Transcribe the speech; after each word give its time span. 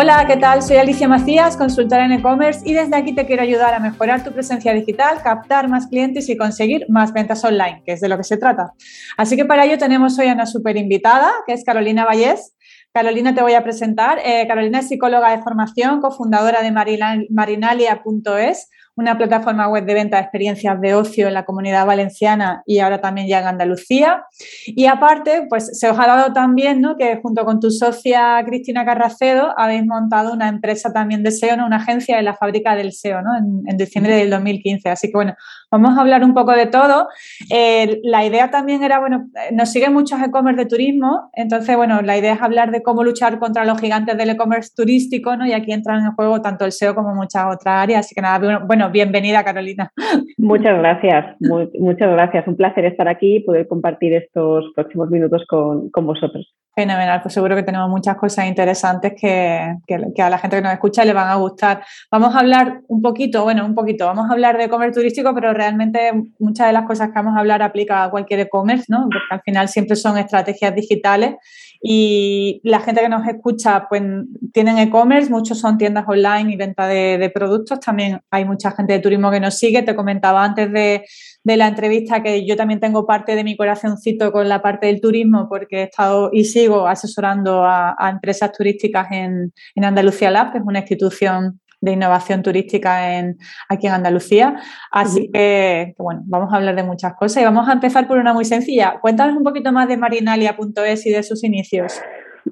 Hola, 0.00 0.24
¿qué 0.28 0.36
tal? 0.36 0.62
Soy 0.62 0.76
Alicia 0.76 1.08
Macías, 1.08 1.56
consultora 1.56 2.04
en 2.04 2.12
e-commerce 2.12 2.60
y 2.64 2.72
desde 2.72 2.94
aquí 2.94 3.16
te 3.16 3.26
quiero 3.26 3.42
ayudar 3.42 3.74
a 3.74 3.80
mejorar 3.80 4.22
tu 4.22 4.30
presencia 4.30 4.72
digital, 4.72 5.20
captar 5.24 5.68
más 5.68 5.88
clientes 5.88 6.28
y 6.28 6.36
conseguir 6.36 6.86
más 6.88 7.12
ventas 7.12 7.44
online, 7.44 7.82
que 7.84 7.94
es 7.94 8.00
de 8.00 8.08
lo 8.08 8.16
que 8.16 8.22
se 8.22 8.36
trata. 8.36 8.74
Así 9.16 9.34
que 9.34 9.44
para 9.44 9.64
ello 9.64 9.76
tenemos 9.76 10.16
hoy 10.20 10.28
a 10.28 10.34
una 10.34 10.46
super 10.46 10.76
invitada, 10.76 11.32
que 11.48 11.52
es 11.52 11.64
Carolina 11.64 12.04
Vallés. 12.04 12.54
Carolina 12.92 13.34
te 13.34 13.42
voy 13.42 13.54
a 13.54 13.64
presentar. 13.64 14.20
Eh, 14.24 14.46
Carolina 14.46 14.78
es 14.78 14.86
psicóloga 14.86 15.36
de 15.36 15.42
formación, 15.42 16.00
cofundadora 16.00 16.62
de 16.62 16.70
marinalia.es, 17.30 18.70
una 18.98 19.16
plataforma 19.16 19.68
web 19.68 19.84
de 19.84 19.94
venta 19.94 20.16
de 20.16 20.22
experiencias 20.22 20.80
de 20.80 20.94
ocio 20.94 21.28
en 21.28 21.34
la 21.34 21.44
comunidad 21.44 21.86
valenciana 21.86 22.62
y 22.66 22.80
ahora 22.80 23.00
también 23.00 23.28
ya 23.28 23.38
en 23.38 23.46
Andalucía. 23.46 24.24
Y 24.66 24.86
aparte, 24.86 25.46
pues 25.48 25.78
se 25.78 25.88
os 25.88 25.96
ha 25.98 26.06
dado 26.06 26.32
también 26.32 26.80
¿no? 26.80 26.96
que 26.96 27.16
junto 27.22 27.44
con 27.44 27.60
tu 27.60 27.70
socia 27.70 28.42
Cristina 28.44 28.84
Carracedo 28.84 29.54
habéis 29.56 29.86
montado 29.86 30.32
una 30.32 30.48
empresa 30.48 30.92
también 30.92 31.22
de 31.22 31.30
SEO, 31.30 31.64
una 31.64 31.76
agencia 31.76 32.18
en 32.18 32.24
la 32.24 32.34
fábrica 32.34 32.74
del 32.74 32.92
SEO 32.92 33.22
¿no? 33.22 33.36
en, 33.36 33.76
diciembre 33.76 34.16
del 34.16 34.30
2015. 34.30 34.88
Así 34.88 35.06
que 35.06 35.14
bueno, 35.14 35.36
vamos 35.70 35.96
a 35.96 36.00
hablar 36.00 36.24
un 36.24 36.34
poco 36.34 36.52
de 36.52 36.66
todo. 36.66 37.08
Eh, 37.50 38.00
la 38.02 38.24
idea 38.24 38.50
también 38.50 38.82
era, 38.82 38.98
bueno, 38.98 39.28
nos 39.52 39.70
siguen 39.70 39.92
muchos 39.92 40.20
e-commerce 40.20 40.62
de 40.62 40.68
turismo, 40.68 41.30
entonces 41.34 41.76
bueno, 41.76 42.02
la 42.02 42.16
idea 42.16 42.34
es 42.34 42.42
hablar 42.42 42.70
de 42.70 42.82
cómo 42.82 43.04
luchar 43.04 43.38
contra 43.38 43.64
los 43.64 43.80
gigantes 43.80 44.16
del 44.16 44.30
e-commerce 44.30 44.70
turístico 44.74 45.36
¿no? 45.36 45.46
y 45.46 45.52
aquí 45.52 45.72
entran 45.72 46.04
en 46.04 46.12
juego 46.12 46.40
tanto 46.40 46.64
el 46.64 46.72
SEO 46.72 46.94
como 46.94 47.14
muchas 47.14 47.44
otras 47.46 47.82
áreas. 47.82 48.06
Así 48.06 48.14
que 48.14 48.22
nada, 48.22 48.58
bueno, 48.66 48.90
bienvenida 48.90 49.44
Carolina. 49.44 49.92
Muchas 50.38 50.78
gracias, 50.78 51.36
muchas 51.40 52.10
gracias. 52.10 52.46
Un 52.46 52.56
placer 52.56 52.84
estar 52.84 53.08
aquí 53.08 53.36
y 53.36 53.40
poder 53.40 53.66
compartir 53.66 54.14
estos 54.14 54.64
próximos 54.74 55.10
minutos 55.10 55.44
con, 55.48 55.90
vosotros. 56.06 56.54
Fenomenal, 56.74 57.20
pues 57.20 57.34
seguro 57.34 57.56
que 57.56 57.64
tenemos 57.64 57.90
muchas 57.90 58.16
cosas 58.16 58.46
interesantes 58.46 59.12
que, 59.20 59.74
que, 59.86 60.22
a 60.22 60.30
la 60.30 60.38
gente 60.38 60.56
que 60.56 60.62
nos 60.62 60.72
escucha 60.72 61.04
le 61.04 61.12
van 61.12 61.28
a 61.28 61.34
gustar. 61.34 61.82
Vamos 62.10 62.34
a 62.34 62.38
hablar 62.38 62.80
un 62.86 63.02
poquito, 63.02 63.42
bueno, 63.42 63.66
un 63.66 63.74
poquito, 63.74 64.06
vamos 64.06 64.30
a 64.30 64.32
hablar 64.32 64.56
de 64.56 64.64
e-commerce 64.64 64.98
turístico, 64.98 65.34
pero 65.34 65.52
realmente 65.58 66.12
muchas 66.38 66.68
de 66.68 66.72
las 66.72 66.86
cosas 66.86 67.08
que 67.08 67.14
vamos 67.14 67.36
a 67.36 67.40
hablar 67.40 67.62
aplica 67.62 68.04
a 68.04 68.10
cualquier 68.10 68.40
e-commerce, 68.40 68.86
¿no? 68.88 69.02
Porque 69.02 69.26
al 69.30 69.42
final 69.42 69.68
siempre 69.68 69.96
son 69.96 70.16
estrategias 70.16 70.74
digitales 70.74 71.34
y 71.80 72.60
la 72.64 72.80
gente 72.80 73.00
que 73.00 73.08
nos 73.08 73.26
escucha, 73.26 73.86
pues 73.88 74.02
tienen 74.52 74.78
e-commerce, 74.78 75.30
muchos 75.30 75.60
son 75.60 75.78
tiendas 75.78 76.04
online 76.08 76.52
y 76.52 76.56
venta 76.56 76.88
de, 76.88 77.30
productos. 77.32 77.78
También 77.78 78.20
hay 78.30 78.44
mucha 78.44 78.72
gente 78.72 78.94
de 78.94 78.98
turismo 78.98 79.30
que 79.30 79.38
nos 79.38 79.58
sigue. 79.58 79.82
Te 79.82 79.94
comentaba 79.94 80.44
antes 80.44 80.72
de, 80.72 81.04
la 81.44 81.68
entrevista 81.68 82.22
que 82.22 82.46
yo 82.46 82.56
también 82.56 82.80
tengo 82.80 83.06
parte 83.06 83.34
de 83.34 83.44
mi 83.44 83.56
corazoncito 83.56 84.32
con 84.32 84.48
la 84.48 84.60
parte 84.60 84.86
del 84.86 85.00
turismo 85.00 85.46
porque 85.48 85.80
he 85.80 85.82
estado 85.84 86.30
y 86.32 86.44
sigo 86.44 86.86
asesorando 86.86 87.64
a, 87.64 87.94
empresas 88.10 88.52
turísticas 88.52 89.06
en, 89.12 89.52
en 89.74 89.84
Andalucía 89.84 90.30
Lab, 90.30 90.52
que 90.52 90.58
es 90.58 90.64
una 90.64 90.80
institución 90.80 91.60
de 91.80 91.92
innovación 91.92 92.42
turística 92.42 93.18
en, 93.18 93.36
aquí 93.68 93.86
en 93.86 93.92
Andalucía. 93.94 94.56
Así 94.90 95.30
que, 95.32 95.94
bueno, 95.98 96.22
vamos 96.26 96.52
a 96.52 96.56
hablar 96.56 96.74
de 96.76 96.82
muchas 96.82 97.14
cosas 97.14 97.42
y 97.42 97.44
vamos 97.44 97.68
a 97.68 97.72
empezar 97.72 98.08
por 98.08 98.18
una 98.18 98.32
muy 98.32 98.44
sencilla. 98.44 98.98
Cuéntanos 99.00 99.36
un 99.36 99.44
poquito 99.44 99.72
más 99.72 99.88
de 99.88 99.96
marinalia.es 99.96 101.06
y 101.06 101.10
de 101.10 101.22
sus 101.22 101.44
inicios. 101.44 102.00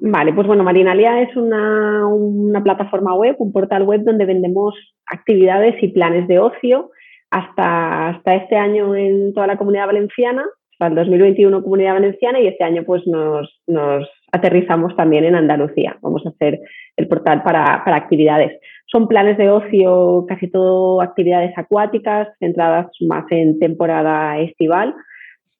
Vale, 0.01 0.33
pues 0.33 0.47
bueno, 0.47 0.63
Marinalia 0.63 1.21
es 1.21 1.35
una, 1.35 2.61
plataforma 2.63 3.15
web, 3.15 3.35
un 3.39 3.51
portal 3.51 3.83
web 3.83 4.01
donde 4.03 4.25
vendemos 4.25 4.75
actividades 5.07 5.81
y 5.81 5.89
planes 5.89 6.27
de 6.27 6.39
ocio 6.39 6.91
hasta, 7.31 8.09
hasta 8.09 8.35
este 8.35 8.55
año 8.55 8.95
en 8.95 9.33
toda 9.33 9.47
la 9.47 9.57
comunidad 9.57 9.87
valenciana, 9.87 10.45
hasta 10.73 10.87
el 10.87 10.95
2021 10.95 11.63
comunidad 11.63 11.93
valenciana 11.93 12.39
y 12.39 12.47
este 12.47 12.63
año 12.63 12.83
pues 12.85 13.05
nos, 13.07 13.61
nos 13.67 14.07
aterrizamos 14.31 14.95
también 14.95 15.23
en 15.25 15.35
Andalucía. 15.35 15.97
Vamos 16.01 16.25
a 16.25 16.29
hacer 16.29 16.59
el 16.95 17.07
portal 17.07 17.43
para, 17.43 17.83
para 17.83 17.97
actividades. 17.97 18.59
Son 18.87 19.07
planes 19.07 19.37
de 19.37 19.49
ocio, 19.49 20.25
casi 20.27 20.49
todo 20.49 21.01
actividades 21.01 21.57
acuáticas, 21.57 22.29
centradas 22.39 22.87
más 23.01 23.25
en 23.31 23.59
temporada 23.59 24.39
estival. 24.39 24.95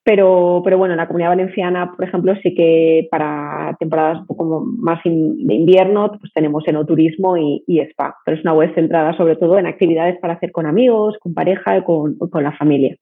Pero, 0.08 0.62
pero 0.64 0.78
bueno, 0.78 0.94
en 0.94 1.00
la 1.00 1.08
comunidad 1.08 1.32
valenciana, 1.32 1.92
por 1.94 2.08
ejemplo, 2.08 2.34
sí 2.42 2.56
que 2.56 3.10
para 3.12 3.76
temporadas 3.78 4.22
un 4.22 4.28
poco 4.28 4.64
más 4.66 5.04
de 5.04 5.54
invierno, 5.54 6.10
pues 6.18 6.32
tenemos 6.34 6.66
enoturismo 6.66 7.36
y, 7.36 7.62
y 7.68 7.82
spa. 7.82 8.16
Pero 8.24 8.38
es 8.38 8.44
una 8.46 8.54
web 8.54 8.74
centrada 8.74 9.18
sobre 9.18 9.36
todo 9.36 9.60
en 9.60 9.66
actividades 9.66 10.18
para 10.22 10.36
hacer 10.36 10.54
con 10.54 10.66
amigos, 10.66 11.18
con 11.20 11.34
pareja 11.34 11.78
y 11.78 11.84
con, 11.84 12.18
con 12.18 12.42
la 12.42 12.54
familia. 12.54 12.96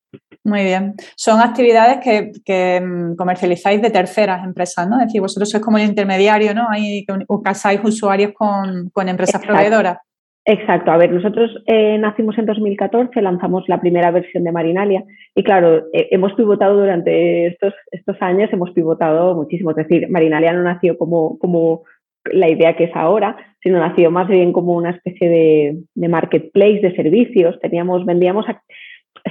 Muy 0.43 0.63
bien. 0.63 0.95
Son 1.15 1.39
actividades 1.41 1.99
que, 2.03 2.31
que, 2.43 2.81
mm, 2.81 3.15
comercializáis 3.15 3.83
de 3.83 3.91
terceras 3.91 4.43
empresas, 4.43 4.89
¿no? 4.89 4.99
Es 4.99 5.05
decir, 5.05 5.21
vosotros 5.21 5.47
sois 5.47 5.63
como 5.63 5.77
el 5.77 5.85
intermediario, 5.85 6.55
¿no? 6.55 6.67
Ahí 6.71 7.05
casáis 7.43 7.81
usuarios 7.83 8.31
con, 8.33 8.89
con 8.89 9.09
empresas 9.09 9.45
proveedoras. 9.45 9.97
Exacto, 10.47 10.91
a 10.91 10.97
ver, 10.97 11.11
nosotros 11.11 11.49
eh, 11.65 11.97
nacimos 11.97 12.37
en 12.37 12.45
2014, 12.45 13.19
lanzamos 13.19 13.67
la 13.67 13.81
primera 13.81 14.11
versión 14.11 14.43
de 14.43 14.51
Marinalia 14.51 15.03
y 15.33 15.41
claro, 15.41 15.87
eh, 15.91 16.09
hemos 16.11 16.33
pivotado 16.33 16.79
durante 16.79 17.47
estos, 17.47 17.73
estos 17.89 18.15
años, 18.21 18.53
hemos 18.53 18.69
pivotado 18.69 19.33
muchísimo, 19.33 19.71
es 19.71 19.77
decir, 19.77 20.07
Marinalia 20.07 20.53
no 20.53 20.61
nació 20.61 20.99
como, 20.99 21.39
como 21.39 21.81
la 22.25 22.47
idea 22.47 22.75
que 22.75 22.83
es 22.85 22.95
ahora, 22.95 23.35
sino 23.63 23.79
nació 23.79 24.11
más 24.11 24.27
bien 24.27 24.53
como 24.53 24.73
una 24.75 24.91
especie 24.91 25.27
de, 25.27 25.77
de 25.95 26.07
marketplace 26.07 26.79
de 26.79 26.95
servicios, 26.95 27.59
teníamos, 27.59 28.05
vendíamos 28.05 28.45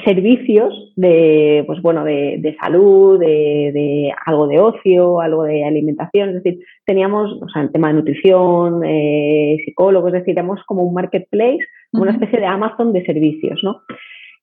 servicios 0.05 0.93
de, 0.97 1.63
pues 1.67 1.81
bueno, 1.83 2.05
de, 2.05 2.37
de 2.39 2.57
salud, 2.57 3.19
de, 3.19 3.71
de, 3.73 4.13
algo 4.27 4.47
de 4.47 4.59
ocio, 4.59 5.21
algo 5.21 5.45
de 5.45 5.65
alimentación, 5.65 6.31
es 6.31 6.43
decir, 6.43 6.65
teníamos, 6.85 7.31
o 7.41 7.49
sea, 7.49 7.63
el 7.63 7.73
tema 7.73 7.89
de 7.89 7.95
nutrición, 7.95 8.83
eh, 8.85 9.57
psicólogos, 9.65 10.09
es 10.09 10.21
decir, 10.21 10.33
éramos 10.33 10.61
como 10.67 10.83
un 10.83 10.95
marketplace, 10.95 11.65
una 11.93 12.11
especie 12.11 12.41
de 12.41 12.47
Amazon 12.47 12.93
de 12.93 13.05
servicios, 13.05 13.61
¿no? 13.63 13.83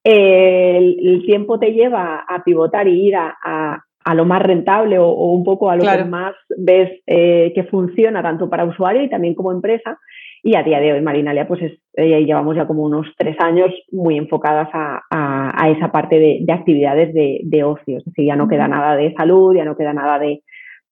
el, 0.03 1.23
tiempo 1.25 1.59
te 1.59 1.73
lleva 1.73 2.25
a 2.27 2.43
pivotar 2.43 2.87
y 2.87 3.07
ir 3.07 3.15
a, 3.15 3.37
a, 3.43 3.83
lo 4.13 4.25
más 4.25 4.41
rentable 4.41 4.97
o, 4.97 5.11
un 5.11 5.43
poco 5.43 5.69
a 5.69 5.75
lo 5.75 5.83
que 5.83 6.03
más 6.05 6.33
ves 6.57 6.91
eh, 7.07 7.51
que 7.53 7.63
funciona 7.65 8.21
tanto 8.21 8.49
para 8.49 8.65
usuario 8.65 9.03
y 9.03 9.09
también 9.09 9.35
como 9.35 9.51
empresa. 9.51 9.97
Y 10.43 10.55
a 10.55 10.63
día 10.63 10.79
de 10.79 10.93
hoy 10.93 11.01
Marinalia, 11.01 11.47
pues 11.47 11.61
es, 11.61 11.73
eh, 11.93 12.25
llevamos 12.25 12.55
ya 12.55 12.65
como 12.65 12.83
unos 12.83 13.05
tres 13.15 13.37
años 13.39 13.69
muy 13.91 14.17
enfocadas 14.17 14.69
a, 14.73 15.01
a, 15.11 15.69
esa 15.69 15.91
parte 15.91 16.17
de, 16.17 16.39
de 16.41 16.53
actividades 16.53 17.13
de, 17.13 17.41
de, 17.43 17.63
ocio. 17.63 17.99
Es 17.99 18.05
decir, 18.05 18.25
ya 18.25 18.35
no 18.35 18.47
queda 18.47 18.67
nada 18.67 18.95
de 18.95 19.13
salud, 19.13 19.55
ya 19.55 19.65
no 19.65 19.77
queda 19.77 19.93
nada 19.93 20.17
de, 20.17 20.41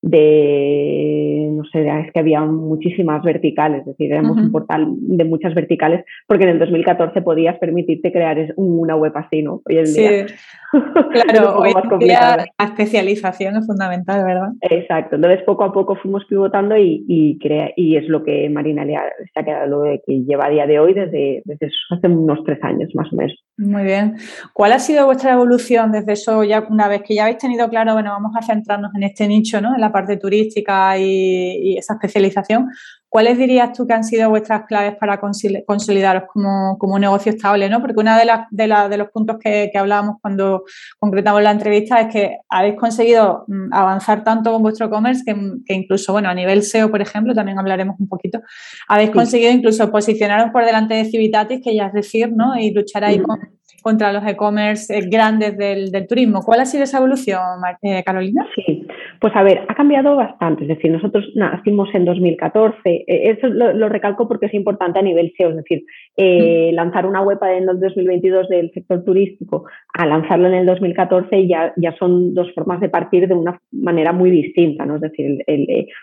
de, 0.02 1.50
no 1.52 1.64
sé, 1.64 1.86
es 1.86 2.12
que 2.12 2.20
había 2.20 2.40
muchísimas 2.40 3.22
verticales, 3.22 3.80
es 3.80 3.86
decir, 3.86 4.12
éramos 4.12 4.38
un 4.38 4.50
portal 4.50 4.86
de 4.96 5.24
muchas 5.24 5.54
verticales, 5.54 6.04
porque 6.26 6.44
en 6.44 6.50
el 6.50 6.58
2014 6.58 7.20
podías 7.22 7.58
permitirte 7.58 8.10
crear 8.10 8.38
una 8.56 8.96
web 8.96 9.12
así, 9.14 9.42
¿no? 9.42 9.60
Hoy 9.66 9.78
en 9.78 9.84
día. 9.84 10.26
claro, 11.12 11.58
hoy 11.58 11.72
la 12.00 12.46
especialización 12.58 13.56
es 13.56 13.66
fundamental, 13.66 14.24
¿verdad? 14.24 14.48
Exacto, 14.62 15.16
entonces 15.16 15.42
poco 15.44 15.64
a 15.64 15.72
poco 15.72 15.96
fuimos 15.96 16.24
pivotando 16.26 16.76
y, 16.76 17.04
y, 17.06 17.38
crea, 17.38 17.70
y 17.76 17.96
es 17.96 18.08
lo 18.08 18.22
que 18.24 18.48
Marina 18.48 18.84
se 18.84 19.40
ha 19.40 19.44
quedado, 19.44 19.66
lo 19.66 20.00
que 20.06 20.22
lleva 20.22 20.46
a 20.46 20.50
día 20.50 20.66
de 20.66 20.78
hoy 20.78 20.94
desde, 20.94 21.42
desde 21.44 21.70
hace 21.90 22.06
unos 22.06 22.42
tres 22.44 22.58
años 22.62 22.90
más 22.94 23.12
o 23.12 23.16
menos. 23.16 23.34
Muy 23.58 23.82
bien. 23.82 24.16
¿Cuál 24.54 24.72
ha 24.72 24.78
sido 24.78 25.04
vuestra 25.04 25.34
evolución 25.34 25.92
desde 25.92 26.12
eso, 26.12 26.44
ya 26.44 26.66
una 26.70 26.88
vez 26.88 27.02
que 27.02 27.14
ya 27.14 27.24
habéis 27.24 27.38
tenido 27.38 27.68
claro, 27.68 27.92
bueno, 27.92 28.10
vamos 28.10 28.32
a 28.34 28.42
centrarnos 28.42 28.90
en 28.94 29.02
este 29.02 29.28
nicho, 29.28 29.60
¿no? 29.60 29.74
En 29.74 29.80
la 29.80 29.89
parte 29.92 30.16
turística 30.16 30.98
y, 30.98 31.76
esa 31.76 31.94
especialización. 31.94 32.68
¿Cuáles 33.08 33.38
dirías 33.38 33.72
tú 33.72 33.86
que 33.88 33.92
han 33.92 34.04
sido 34.04 34.30
vuestras 34.30 34.66
claves 34.66 34.94
para 34.96 35.20
consolidaros 35.20 36.24
como, 36.32 36.78
un 36.80 37.00
negocio 37.00 37.32
estable? 37.32 37.68
¿no? 37.68 37.80
Porque 37.80 37.98
uno 37.98 38.16
de, 38.16 38.28
de, 38.50 38.96
los 38.96 39.08
puntos 39.10 39.38
que, 39.38 39.70
hablábamos 39.74 40.16
cuando 40.22 40.64
concretamos 40.98 41.42
la 41.42 41.50
entrevista 41.50 42.00
es 42.00 42.12
que 42.12 42.38
habéis 42.48 42.76
conseguido 42.76 43.44
mm, 43.48 43.72
avanzar 43.72 44.22
tanto 44.22 44.52
con 44.52 44.62
vuestro 44.62 44.86
e-commerce 44.86 45.24
que, 45.24 45.74
incluso, 45.74 46.12
bueno, 46.12 46.28
a 46.28 46.34
nivel 46.34 46.62
SEO, 46.62 46.90
por 46.90 47.02
ejemplo, 47.02 47.34
también 47.34 47.58
hablaremos 47.58 47.98
un 47.98 48.08
poquito, 48.08 48.40
habéis 48.86 49.10
conseguido 49.10 49.50
incluso 49.50 49.90
posicionaros 49.90 50.50
por 50.52 50.64
delante 50.64 50.94
de 50.94 51.04
Civitatis, 51.04 51.60
que 51.62 51.74
ya 51.74 51.86
es 51.86 51.92
decir, 51.92 52.32
¿no? 52.32 52.56
Y 52.56 52.70
luchar 52.70 53.04
ahí 53.04 53.18
con 53.18 53.40
contra 53.82 54.12
los 54.12 54.26
e-commerce 54.26 54.96
eh, 54.96 55.08
grandes 55.10 55.56
del, 55.56 55.90
turismo. 56.06 56.42
¿Cuál 56.42 56.60
ha 56.60 56.64
sido 56.64 56.84
esa 56.84 56.98
evolución, 56.98 57.40
eh, 57.82 58.02
Carolina? 58.04 58.46
Sí, 58.54 58.86
pues 59.20 59.34
a 59.34 59.42
ver, 59.42 59.62
ha 59.68 59.74
cambiado 59.74 60.16
bastante. 60.16 60.62
Es 60.62 60.68
decir, 60.68 60.90
nosotros 60.90 61.24
nacimos 61.34 61.88
en 61.94 62.04
2014. 62.04 62.76
Eh, 62.84 63.04
eso 63.06 63.48
lo, 63.48 63.88
recalco 63.88 64.28
porque 64.28 64.46
es 64.46 64.54
importante 64.54 64.98
a 64.98 65.02
nivel 65.02 65.32
SEO. 65.36 65.50
Es 65.50 65.56
decir, 65.56 65.84
mm. 66.16 66.74
lanzar 66.74 67.06
una 67.06 67.22
web 67.22 67.38
en 67.42 67.68
el 67.68 67.80
2022 67.80 68.48
del 68.48 68.70
sector 68.72 69.04
turístico 69.04 69.64
a 69.94 70.06
lanzarlo 70.06 70.48
en 70.48 70.54
el 70.54 70.66
2014 70.66 71.46
ya, 71.46 71.72
ya 71.76 71.94
son 71.96 72.34
dos 72.34 72.52
formas 72.54 72.80
de 72.80 72.88
partir 72.88 73.28
de 73.28 73.34
una 73.34 73.60
manera 73.72 74.12
muy 74.12 74.30
distinta. 74.30 74.86
¿no? 74.86 74.96
Es 74.96 75.02
decir, 75.02 75.44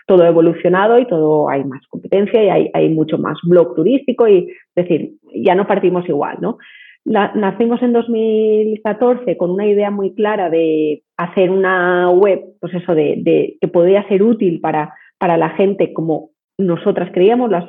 todo 0.06 0.24
ha 0.24 0.28
evolucionado 0.28 0.98
y 0.98 1.06
todo 1.06 1.48
hay 1.48 1.64
más 1.64 1.86
competencia 1.88 2.42
y 2.42 2.48
hay, 2.48 2.70
hay 2.74 2.88
mucho 2.88 3.18
más 3.18 3.38
blog 3.44 3.74
turístico 3.74 4.28
y 4.28 4.48
es 4.78 4.84
decir, 4.84 5.12
ya 5.34 5.54
no 5.54 5.66
partimos 5.66 6.08
igual, 6.08 6.38
¿no? 6.40 6.58
Nacimos 7.04 7.82
en 7.82 7.92
2014 7.92 9.36
con 9.36 9.50
una 9.50 9.66
idea 9.66 9.90
muy 9.90 10.14
clara 10.14 10.50
de 10.50 11.02
hacer 11.16 11.50
una 11.50 12.10
web, 12.10 12.40
pues 12.60 12.74
eso, 12.74 12.94
de, 12.94 13.56
que 13.60 13.68
podía 13.68 14.06
ser 14.08 14.22
útil 14.22 14.60
para, 14.60 14.94
para 15.18 15.36
la 15.36 15.50
gente 15.50 15.92
como 15.92 16.30
nosotras 16.58 17.10
creíamos, 17.12 17.50
las, 17.50 17.64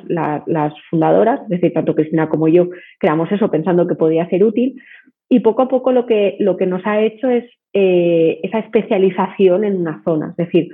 las, 0.46 0.74
fundadoras, 0.90 1.40
es 1.42 1.48
decir, 1.48 1.72
tanto 1.72 1.94
Cristina 1.94 2.28
como 2.28 2.48
yo, 2.48 2.68
creamos 2.98 3.30
eso 3.30 3.50
pensando 3.50 3.86
que 3.86 3.94
podía 3.94 4.28
ser 4.28 4.44
útil. 4.44 4.80
Y 5.28 5.40
poco 5.40 5.62
a 5.62 5.68
poco 5.68 5.92
lo 5.92 6.06
que, 6.06 6.36
lo 6.40 6.56
que 6.56 6.66
nos 6.66 6.84
ha 6.84 7.00
hecho 7.00 7.30
es 7.30 7.44
eh, 7.72 8.40
esa 8.42 8.58
especialización 8.58 9.64
en 9.64 9.76
una 9.76 10.02
zona. 10.02 10.34
Es 10.36 10.46
decir, 10.46 10.70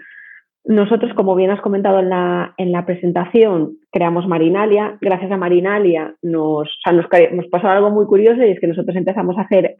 nosotros, 0.68 1.12
como 1.14 1.36
bien 1.36 1.50
has 1.50 1.60
comentado 1.60 2.00
en 2.00 2.10
la, 2.10 2.54
en 2.56 2.72
la 2.72 2.84
presentación, 2.84 3.78
creamos 3.92 4.26
Marinalia. 4.26 4.98
Gracias 5.00 5.30
a 5.30 5.36
Marinalia 5.36 6.14
nos, 6.22 6.68
nos, 6.92 7.46
pasó 7.50 7.68
algo 7.68 7.90
muy 7.90 8.06
curioso 8.06 8.42
y 8.42 8.50
es 8.50 8.60
que 8.60 8.66
nosotros 8.66 8.96
empezamos 8.96 9.38
a 9.38 9.42
hacer, 9.42 9.76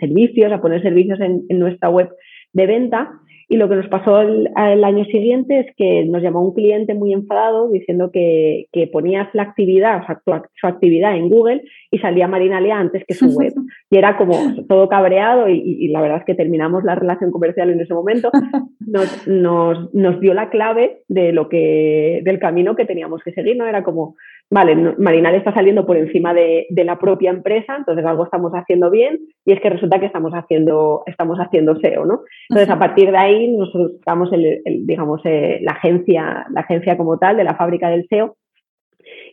servicios, 0.00 0.50
a 0.50 0.60
poner 0.60 0.82
servicios 0.82 1.20
en, 1.20 1.42
en 1.48 1.58
nuestra 1.58 1.90
web 1.90 2.08
de 2.54 2.66
venta 2.66 3.12
y 3.48 3.56
lo 3.56 3.68
que 3.68 3.76
nos 3.76 3.88
pasó 3.88 4.20
el, 4.20 4.48
año 4.56 5.04
siguiente 5.06 5.60
es 5.60 5.66
que 5.76 6.04
nos 6.04 6.22
llamó 6.22 6.42
un 6.42 6.54
cliente 6.54 6.94
muy 6.94 7.12
enfadado 7.12 7.70
diciendo 7.70 8.10
que, 8.12 8.66
que 8.72 8.86
ponías 8.86 9.28
la 9.34 9.42
actividad, 9.42 10.02
o 10.02 10.06
sea, 10.06 10.22
su 10.54 10.66
actividad 10.66 11.16
en 11.16 11.28
Google 11.28 11.62
y 11.90 11.98
salía 11.98 12.28
Marinalia 12.28 12.78
antes 12.78 13.04
que 13.06 13.14
su 13.14 13.26
web. 13.36 13.52
Y 13.90 13.96
era 13.96 14.16
como 14.16 14.34
todo 14.68 14.88
cabreado 14.88 15.48
y, 15.48 15.88
la 15.88 16.00
verdad 16.00 16.18
es 16.18 16.24
que 16.24 16.34
terminamos 16.34 16.84
la 16.84 16.94
relación 16.94 17.30
comercial 17.30 17.70
en 17.70 17.80
ese 17.80 17.94
momento. 17.94 18.30
Nos, 18.84 19.26
nos, 19.26 19.94
nos 19.94 20.20
dio 20.20 20.34
la 20.34 20.50
clave 20.50 21.02
de 21.08 21.32
lo 21.32 21.48
que, 21.48 22.20
del 22.24 22.38
camino 22.38 22.74
que 22.74 22.84
teníamos 22.84 23.22
que 23.22 23.32
seguir, 23.32 23.56
¿no? 23.56 23.66
Era 23.66 23.84
como, 23.84 24.16
vale, 24.52 24.76
Marinal 24.98 25.34
está 25.34 25.54
saliendo 25.54 25.86
por 25.86 25.96
encima 25.96 26.34
de, 26.34 26.66
la 26.84 26.98
propia 26.98 27.30
empresa, 27.30 27.74
entonces 27.74 28.04
algo 28.04 28.24
estamos 28.24 28.52
haciendo 28.52 28.90
bien 28.90 29.18
y 29.46 29.52
es 29.52 29.60
que 29.60 29.70
resulta 29.70 29.98
que 29.98 30.06
estamos 30.06 30.32
haciendo, 30.34 31.04
estamos 31.06 31.38
haciendo 31.38 31.74
SEO, 31.80 32.04
¿no? 32.04 32.20
Entonces, 32.50 32.68
a 32.68 32.78
partir 32.78 33.10
de 33.10 33.16
ahí 33.16 33.48
nosotros 33.48 33.92
buscamos 33.92 34.30
el, 34.32 34.60
digamos, 34.86 35.22
eh, 35.24 35.58
la, 35.62 35.72
agencia, 35.72 36.46
la 36.52 36.60
agencia 36.60 36.98
como 36.98 37.18
tal 37.18 37.38
de 37.38 37.44
la 37.44 37.56
fábrica 37.56 37.88
del 37.88 38.06
SEO 38.08 38.36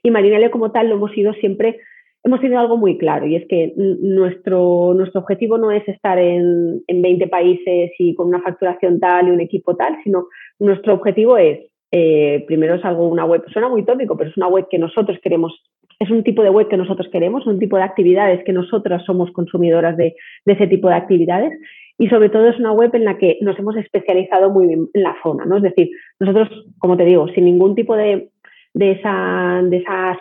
y 0.03 0.09
Marinalia 0.09 0.51
como 0.51 0.71
tal 0.71 0.87
lo 0.87 0.95
hemos 0.95 1.15
ido 1.17 1.33
siempre, 1.33 1.79
hemos 2.23 2.39
tenido 2.39 2.61
algo 2.61 2.77
muy 2.77 2.97
claro 2.97 3.27
y 3.27 3.35
es 3.35 3.45
que 3.49 3.73
nuestro, 3.75 4.93
nuestro 4.93 5.19
objetivo 5.19 5.57
no 5.57 5.71
es 5.71 5.85
estar 5.89 6.17
en, 6.17 6.81
en 6.87 7.01
20 7.01 7.27
países 7.27 7.91
y 7.99 8.15
con 8.15 8.29
una 8.29 8.41
facturación 8.41 9.01
tal 9.01 9.27
y 9.27 9.31
un 9.31 9.41
equipo 9.41 9.75
tal, 9.75 9.97
sino 10.01 10.27
nuestro 10.59 10.93
objetivo 10.93 11.37
es 11.37 11.59
eh, 11.91 12.43
primero 12.47 12.75
es 12.75 12.85
algo, 12.85 13.07
una 13.07 13.25
web, 13.25 13.43
suena 13.51 13.69
muy 13.69 13.83
tópico, 13.83 14.15
pero 14.15 14.29
es 14.29 14.37
una 14.37 14.47
web 14.47 14.67
que 14.69 14.77
nosotros 14.77 15.17
queremos, 15.23 15.63
es 15.99 16.09
un 16.11 16.23
tipo 16.23 16.43
de 16.43 16.49
web 16.49 16.67
que 16.67 16.77
nosotros 16.77 17.07
queremos, 17.11 17.47
un 17.47 17.59
tipo 17.59 17.77
de 17.77 17.83
actividades 17.83 18.43
que 18.45 18.53
nosotras 18.53 19.03
somos 19.05 19.31
consumidoras 19.31 19.97
de, 19.97 20.15
ese 20.45 20.67
tipo 20.67 20.87
de 20.87 20.95
actividades 20.95 21.51
y 21.97 22.07
sobre 22.07 22.29
todo 22.29 22.47
es 22.47 22.59
una 22.59 22.71
web 22.71 22.93
en 22.93 23.05
la 23.05 23.17
que 23.17 23.37
nos 23.41 23.57
hemos 23.57 23.75
especializado 23.75 24.49
muy 24.51 24.67
bien 24.67 24.87
en 24.93 25.03
la 25.03 25.15
zona, 25.21 25.45
¿no? 25.45 25.57
Es 25.57 25.63
decir, 25.63 25.89
nosotros, 26.19 26.47
como 26.77 26.95
te 26.95 27.05
digo, 27.05 27.27
sin 27.29 27.45
ningún 27.45 27.75
tipo 27.75 27.95
de, 27.95 28.29
de 28.73 28.91
esa, 28.91 29.61
de 29.63 29.77
esa 29.77 30.17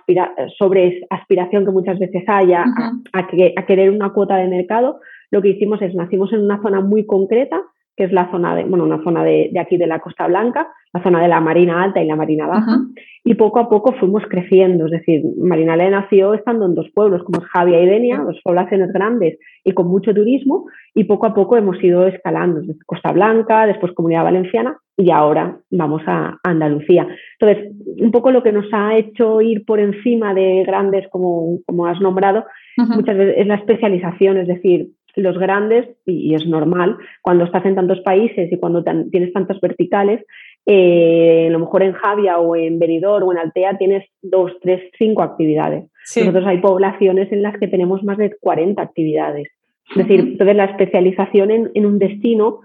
sobre 0.58 1.06
aspiración 1.10 1.64
que 1.64 1.70
muchas 1.70 1.98
veces 1.98 2.24
haya 2.26 2.64
a, 3.12 3.18
a, 3.18 3.66
querer 3.66 3.90
una 3.90 4.12
cuota 4.12 4.36
de 4.36 4.48
mercado, 4.48 5.00
lo 5.30 5.42
que 5.42 5.50
hicimos 5.50 5.80
es, 5.82 5.94
nacimos 5.94 6.32
en 6.32 6.40
una 6.40 6.60
zona 6.62 6.80
muy 6.80 7.06
concreta, 7.06 7.62
que 7.98 8.04
es 8.04 8.12
la 8.12 8.30
zona 8.30 8.54
de, 8.54 8.62
bueno, 8.62 8.84
una 8.84 9.02
zona 9.02 9.24
de, 9.24 9.50
de, 9.52 9.58
aquí 9.58 9.76
de 9.76 9.88
la 9.88 9.98
Costa 9.98 10.28
Blanca, 10.28 10.68
la 10.92 11.02
zona 11.02 11.20
de 11.20 11.26
la 11.26 11.40
Marina 11.40 11.82
Alta 11.82 12.00
y 12.00 12.06
la 12.06 12.14
Marina 12.14 12.46
Baja, 12.46 12.78
y 13.24 13.34
poco 13.34 13.58
a 13.58 13.68
poco 13.68 13.92
fuimos 13.98 14.22
creciendo, 14.30 14.84
es 14.86 14.92
decir, 14.92 15.22
Marinale 15.36 15.90
nació 15.90 16.32
estando 16.34 16.66
en 16.66 16.76
dos 16.76 16.88
pueblos 16.94 17.24
como 17.24 17.40
es 17.40 17.48
Javia 17.48 17.82
y 17.82 17.86
Denia, 17.86 18.18
dos 18.18 18.40
poblaciones 18.44 18.92
grandes 18.92 19.40
y 19.64 19.72
con 19.72 19.88
mucho 19.88 20.14
turismo, 20.14 20.66
y 20.94 21.04
poco 21.04 21.26
a 21.26 21.34
poco 21.34 21.56
hemos 21.56 21.82
ido 21.82 22.06
escalando, 22.06 22.60
desde 22.60 22.78
Costa 22.86 23.10
Blanca, 23.10 23.66
después 23.66 23.92
Comunidad 23.94 24.22
Valenciana, 24.22 24.78
y 24.96 25.10
ahora 25.10 25.58
vamos 25.72 26.02
a 26.06 26.38
Andalucía. 26.44 27.08
Entonces, 27.40 27.72
un 28.00 28.12
poco 28.12 28.30
lo 28.30 28.44
que 28.44 28.52
nos 28.52 28.66
ha 28.72 28.96
hecho 28.96 29.40
ir 29.40 29.64
por 29.64 29.80
encima 29.80 30.34
de 30.34 30.62
grandes, 30.64 31.08
como, 31.10 31.58
como 31.66 31.86
has 31.86 32.00
nombrado, 32.00 32.44
muchas 32.76 33.18
veces 33.18 33.34
es 33.38 33.46
la 33.48 33.56
especialización, 33.56 34.36
es 34.36 34.46
decir, 34.46 34.90
los 35.18 35.38
grandes, 35.38 35.88
y, 36.06 36.34
es 36.34 36.46
normal, 36.46 36.96
cuando 37.22 37.44
estás 37.44 37.64
en 37.66 37.74
tantos 37.74 38.00
países 38.00 38.50
y 38.52 38.58
cuando 38.58 38.84
tienes 39.10 39.32
tantas 39.32 39.60
verticales, 39.60 40.24
eh, 40.64 41.46
a 41.48 41.50
lo 41.50 41.58
mejor 41.58 41.82
en 41.82 41.92
Javia 41.92 42.38
o 42.38 42.54
en 42.54 42.78
Benidorm 42.78 43.26
o 43.26 43.32
en 43.32 43.38
Altea 43.38 43.78
tienes 43.78 44.06
dos, 44.22 44.52
tres, 44.62 44.82
cinco 44.96 45.22
actividades. 45.22 45.84
Nosotros 46.16 46.46
hay 46.46 46.58
poblaciones 46.58 47.32
en 47.32 47.42
las 47.42 47.58
que 47.58 47.68
tenemos 47.68 48.02
más 48.04 48.16
de 48.16 48.34
40 48.40 48.80
actividades. 48.80 49.48
Es 49.90 49.96
decir, 49.96 50.20
entonces 50.20 50.56
la 50.56 50.66
especialización 50.66 51.50
en, 51.50 51.86
un 51.86 51.98
destino 51.98 52.60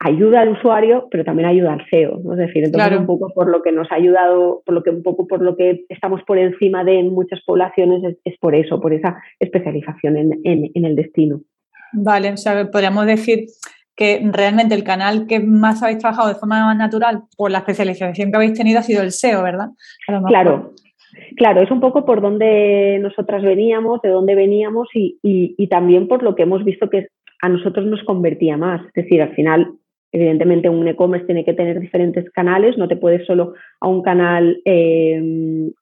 ayuda 0.00 0.42
al 0.42 0.50
usuario, 0.50 1.08
pero 1.10 1.24
también 1.24 1.48
ayuda 1.48 1.72
al 1.72 1.86
SEO. 1.90 2.20
Es 2.32 2.38
decir, 2.38 2.64
entonces 2.64 2.98
un 2.98 3.06
poco 3.06 3.32
por 3.34 3.48
lo 3.48 3.62
que 3.62 3.72
nos 3.72 3.90
ha 3.90 3.96
ayudado, 3.96 4.62
por 4.64 4.74
lo 4.74 4.82
que 4.82 4.90
un 4.90 5.02
poco 5.02 5.26
por 5.26 5.42
lo 5.42 5.56
que 5.56 5.84
estamos 5.88 6.22
por 6.22 6.38
encima 6.38 6.84
de 6.84 7.00
en 7.00 7.12
muchas 7.12 7.40
poblaciones 7.44 8.16
es, 8.24 8.38
por 8.38 8.54
eso, 8.54 8.80
por 8.80 8.92
esa 8.92 9.20
especialización 9.40 10.16
en, 10.16 10.84
el 10.84 10.96
destino. 10.96 11.40
Vale, 11.92 12.32
o 12.32 12.36
sea, 12.36 12.70
podríamos 12.70 13.06
decir 13.06 13.46
que 13.96 14.22
realmente 14.32 14.76
el 14.76 14.84
canal 14.84 15.26
que 15.26 15.40
más 15.40 15.82
habéis 15.82 15.98
trabajado 15.98 16.28
de 16.28 16.36
forma 16.36 16.64
más 16.64 16.76
natural 16.76 17.22
por 17.36 17.50
la 17.50 17.58
especialización 17.58 18.30
que 18.30 18.36
habéis 18.36 18.52
tenido 18.52 18.78
ha 18.78 18.82
sido 18.82 19.02
el 19.02 19.10
SEO, 19.10 19.42
¿verdad? 19.42 19.70
Claro, 20.28 20.74
claro, 21.36 21.62
es 21.62 21.70
un 21.72 21.80
poco 21.80 22.04
por 22.04 22.20
donde 22.20 23.00
nosotras 23.00 23.42
veníamos, 23.42 24.00
de 24.02 24.10
dónde 24.10 24.36
veníamos 24.36 24.86
y, 24.94 25.18
y 25.22 25.66
también 25.66 26.06
por 26.06 26.22
lo 26.22 26.36
que 26.36 26.44
hemos 26.44 26.64
visto 26.64 26.88
que 26.88 27.08
a 27.40 27.48
nosotros 27.48 27.86
nos 27.86 28.02
convertía 28.04 28.56
más. 28.56 28.84
Es 28.86 29.04
decir, 29.04 29.22
al 29.22 29.34
final 29.34 29.72
Evidentemente, 30.10 30.68
un 30.68 30.88
e-commerce 30.88 31.26
tiene 31.26 31.44
que 31.44 31.52
tener 31.52 31.78
diferentes 31.80 32.30
canales, 32.30 32.78
no 32.78 32.88
te 32.88 32.96
puedes 32.96 33.26
solo 33.26 33.54
a 33.80 33.88
un 33.88 34.02
canal 34.02 34.60
eh, 34.64 35.20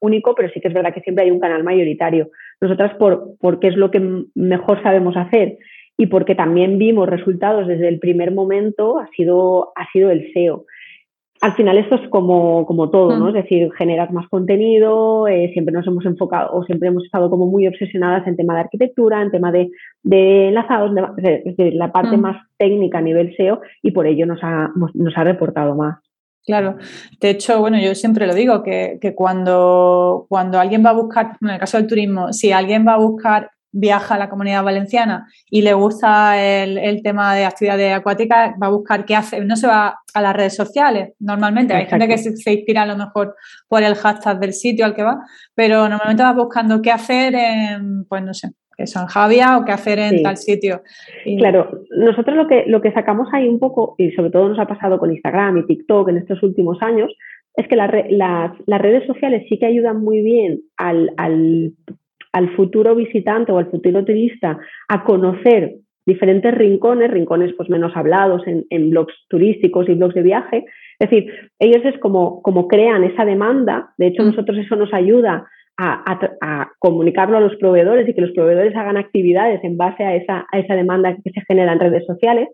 único, 0.00 0.34
pero 0.34 0.48
sí 0.50 0.60
que 0.60 0.68
es 0.68 0.74
verdad 0.74 0.92
que 0.92 1.00
siempre 1.00 1.24
hay 1.24 1.30
un 1.30 1.40
canal 1.40 1.62
mayoritario. 1.62 2.30
Nosotras, 2.60 2.94
por, 2.94 3.36
porque 3.40 3.68
es 3.68 3.76
lo 3.76 3.90
que 3.90 4.02
mejor 4.34 4.82
sabemos 4.82 5.16
hacer 5.16 5.58
y 5.96 6.06
porque 6.06 6.34
también 6.34 6.76
vimos 6.78 7.08
resultados 7.08 7.66
desde 7.66 7.88
el 7.88 7.98
primer 7.98 8.32
momento, 8.32 8.98
ha 8.98 9.08
sido, 9.16 9.72
ha 9.76 9.90
sido 9.92 10.10
el 10.10 10.32
SEO 10.32 10.66
al 11.40 11.54
final 11.54 11.78
esto 11.78 11.96
es 11.96 12.08
como, 12.08 12.66
como 12.66 12.90
todo, 12.90 13.16
¿no? 13.16 13.26
Mm. 13.26 13.28
Es 13.28 13.34
decir, 13.34 13.72
generas 13.76 14.10
más 14.12 14.28
contenido, 14.28 15.28
eh, 15.28 15.50
siempre 15.52 15.74
nos 15.74 15.86
hemos 15.86 16.04
enfocado 16.06 16.56
o 16.56 16.64
siempre 16.64 16.88
hemos 16.88 17.04
estado 17.04 17.30
como 17.30 17.46
muy 17.46 17.66
obsesionadas 17.66 18.26
en 18.26 18.36
tema 18.36 18.54
de 18.54 18.60
arquitectura, 18.60 19.22
en 19.22 19.30
tema 19.30 19.52
de, 19.52 19.70
de 20.02 20.48
enlazados, 20.48 20.94
de, 20.94 21.34
es 21.44 21.56
decir, 21.56 21.74
la 21.74 21.92
parte 21.92 22.16
mm. 22.16 22.20
más 22.20 22.36
técnica 22.58 22.98
a 22.98 23.02
nivel 23.02 23.34
SEO 23.36 23.60
y 23.82 23.90
por 23.90 24.06
ello 24.06 24.26
nos 24.26 24.40
ha, 24.42 24.70
nos 24.94 25.16
ha 25.16 25.24
reportado 25.24 25.74
más. 25.74 25.98
Claro, 26.44 26.76
de 27.20 27.30
hecho, 27.30 27.58
bueno, 27.58 27.76
yo 27.80 27.94
siempre 27.96 28.26
lo 28.26 28.32
digo, 28.32 28.62
que, 28.62 28.98
que 29.00 29.16
cuando, 29.16 30.26
cuando 30.28 30.60
alguien 30.60 30.84
va 30.86 30.90
a 30.90 30.94
buscar, 30.94 31.32
en 31.42 31.50
el 31.50 31.58
caso 31.58 31.76
del 31.76 31.88
turismo, 31.88 32.32
si 32.32 32.52
alguien 32.52 32.86
va 32.86 32.94
a 32.94 32.98
buscar 32.98 33.50
viaja 33.78 34.14
a 34.14 34.18
la 34.18 34.30
comunidad 34.30 34.64
valenciana 34.64 35.28
y 35.50 35.60
le 35.62 35.74
gusta 35.74 36.42
el, 36.42 37.02
tema 37.02 37.34
de 37.34 37.44
actividades 37.44 37.92
acuáticas, 37.92 38.54
va 38.60 38.68
a 38.68 38.70
buscar 38.70 39.04
qué 39.04 39.14
hace, 39.14 39.44
no 39.44 39.54
se 39.56 39.66
va 39.66 40.00
a 40.14 40.22
las 40.22 40.34
redes 40.34 40.56
sociales 40.56 41.12
normalmente, 41.20 41.74
hay 41.74 41.86
gente 41.86 42.08
que 42.08 42.16
se, 42.16 42.52
inspira 42.52 42.82
a 42.82 42.86
lo 42.86 42.96
mejor 42.96 43.36
por 43.68 43.82
el 43.82 43.94
hashtag 43.94 44.40
del 44.40 44.54
sitio 44.54 44.86
al 44.86 44.94
que 44.94 45.02
va, 45.02 45.18
pero 45.54 45.88
normalmente 45.88 46.22
va 46.22 46.32
buscando 46.32 46.80
qué 46.80 46.90
hacer 46.90 47.34
en, 47.34 48.06
pues 48.06 48.22
no 48.22 48.32
sé, 48.32 48.48
eso 48.78 49.00
en 49.00 49.06
Javia 49.06 49.58
o 49.58 49.64
qué 49.64 49.72
hacer 49.72 49.98
en 49.98 50.22
tal 50.22 50.38
sitio. 50.38 50.82
Claro, 51.38 51.82
nosotros 51.90 52.36
lo 52.36 52.46
que, 52.46 52.64
lo 52.66 52.80
que 52.80 52.92
sacamos 52.92 53.28
ahí 53.32 53.46
un 53.46 53.58
poco, 53.58 53.94
y 53.98 54.10
sobre 54.12 54.30
todo 54.30 54.48
nos 54.48 54.58
ha 54.58 54.66
pasado 54.66 54.98
con 54.98 55.12
Instagram 55.12 55.58
y 55.58 55.66
TikTok 55.66 56.08
en 56.08 56.18
estos 56.18 56.42
últimos 56.42 56.78
años, 56.80 57.12
es 57.54 57.68
que 57.68 57.76
las, 57.76 57.90
las 58.10 58.82
redes 58.82 59.06
sociales 59.06 59.44
sí 59.48 59.58
que 59.58 59.66
ayudan 59.66 60.02
muy 60.02 60.22
bien 60.22 60.60
al, 60.76 61.12
al 61.16 61.72
al 62.36 62.54
futuro 62.54 62.94
visitante 62.94 63.50
o 63.50 63.56
al 63.56 63.70
futuro 63.70 64.04
turista 64.04 64.58
a 64.88 65.04
conocer 65.04 65.76
diferentes 66.04 66.54
rincones, 66.54 67.10
rincones 67.10 67.54
pues 67.56 67.70
menos 67.70 67.96
hablados 67.96 68.42
en, 68.46 68.90
blogs 68.90 69.14
turísticos 69.28 69.88
y 69.88 69.94
blogs 69.94 70.14
de 70.14 70.22
viaje. 70.22 70.64
Es 70.98 71.08
decir, 71.10 71.32
ellos 71.58 71.82
es 71.86 71.98
como, 71.98 72.42
como 72.42 72.68
crean 72.68 73.04
esa 73.04 73.24
demanda, 73.24 73.94
de 73.96 74.08
hecho 74.08 74.22
mm. 74.22 74.26
nosotros 74.26 74.58
eso 74.58 74.76
nos 74.76 74.92
ayuda 74.92 75.46
a, 75.78 76.70
comunicarlo 76.78 77.38
a 77.38 77.40
los 77.40 77.56
proveedores 77.56 78.06
y 78.06 78.12
que 78.12 78.20
los 78.20 78.32
proveedores 78.32 78.76
hagan 78.76 78.98
actividades 78.98 79.64
en 79.64 79.78
base 79.78 80.04
a 80.04 80.14
esa, 80.14 80.46
a 80.52 80.58
esa 80.58 80.74
demanda 80.74 81.16
que 81.16 81.30
se 81.30 81.40
genera 81.48 81.72
en 81.72 81.80
redes 81.80 82.04
sociales. 82.06 82.48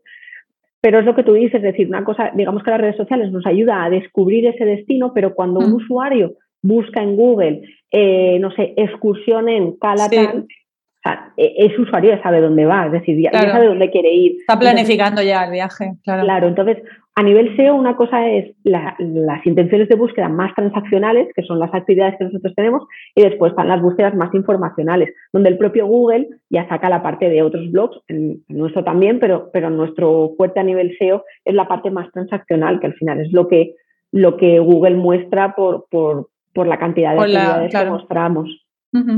Pero 0.80 1.00
es 1.00 1.04
lo 1.04 1.16
que 1.16 1.24
tú 1.24 1.32
dices, 1.32 1.56
es 1.56 1.62
decir, 1.62 1.88
una 1.88 2.04
cosa, 2.04 2.30
digamos 2.34 2.62
que 2.62 2.70
las 2.70 2.80
redes 2.80 2.96
sociales 2.96 3.32
nos 3.32 3.46
ayuda 3.46 3.82
a 3.82 3.90
descubrir 3.90 4.46
ese 4.46 4.64
destino, 4.64 5.12
pero 5.12 5.34
cuando 5.34 5.58
un 5.58 5.72
mm. 5.72 5.74
usuario 5.74 6.34
busca 6.62 7.02
en 7.02 7.16
Google, 7.16 7.62
eh, 7.92 8.38
no 8.40 8.50
sé, 8.52 8.72
excursión 8.76 9.48
en 9.48 9.76
Calatán, 9.76 10.46
o 10.46 11.02
sea, 11.02 11.32
e, 11.36 11.54
ese 11.58 11.80
usuario 11.80 12.14
ya 12.14 12.22
sabe 12.22 12.40
dónde 12.40 12.64
va, 12.64 12.86
es 12.86 12.92
decir, 12.92 13.20
ya, 13.20 13.30
sabe 13.32 13.66
dónde 13.66 13.90
quiere 13.90 14.12
ir. 14.12 14.36
Está 14.40 14.58
planificando 14.58 15.22
ya 15.22 15.44
el 15.44 15.50
viaje, 15.50 15.92
claro. 16.02 16.22
Claro, 16.22 16.48
entonces, 16.48 16.78
a 17.14 17.22
nivel 17.22 17.54
SEO, 17.56 17.74
una 17.74 17.94
cosa 17.96 18.26
es 18.26 18.54
las 18.64 19.44
intenciones 19.44 19.88
de 19.88 19.96
búsqueda 19.96 20.30
más 20.30 20.54
transaccionales, 20.54 21.28
que 21.34 21.42
son 21.42 21.58
las 21.58 21.74
actividades 21.74 22.16
que 22.16 22.24
nosotros 22.24 22.54
tenemos, 22.54 22.84
y 23.14 23.22
después 23.22 23.50
están 23.50 23.68
las 23.68 23.82
búsquedas 23.82 24.14
más 24.14 24.32
informacionales, 24.32 25.12
donde 25.32 25.50
el 25.50 25.58
propio 25.58 25.86
Google 25.86 26.28
ya 26.48 26.66
saca 26.68 26.88
la 26.88 27.02
parte 27.02 27.28
de 27.28 27.42
otros 27.42 27.70
blogs, 27.70 27.98
en, 28.08 28.42
nuestro 28.48 28.82
también, 28.82 29.18
pero, 29.20 29.50
pero 29.52 29.68
nuestro 29.68 30.32
fuerte 30.38 30.60
a 30.60 30.64
nivel 30.64 30.96
SEO 30.98 31.24
es 31.44 31.54
la 31.54 31.68
parte 31.68 31.90
más 31.90 32.10
transaccional, 32.12 32.80
que 32.80 32.86
al 32.86 32.94
final 32.94 33.20
es 33.20 33.30
lo 33.32 33.48
que 33.48 33.74
lo 34.12 34.36
que 34.36 34.58
Google 34.58 34.96
muestra 34.96 35.54
por, 35.54 35.86
por, 35.90 36.28
por 36.52 36.66
la 36.66 36.78
cantidad 36.78 37.14
de 37.14 37.20
actividades 37.20 37.74
que 37.74 37.84
mostramos. 37.86 38.48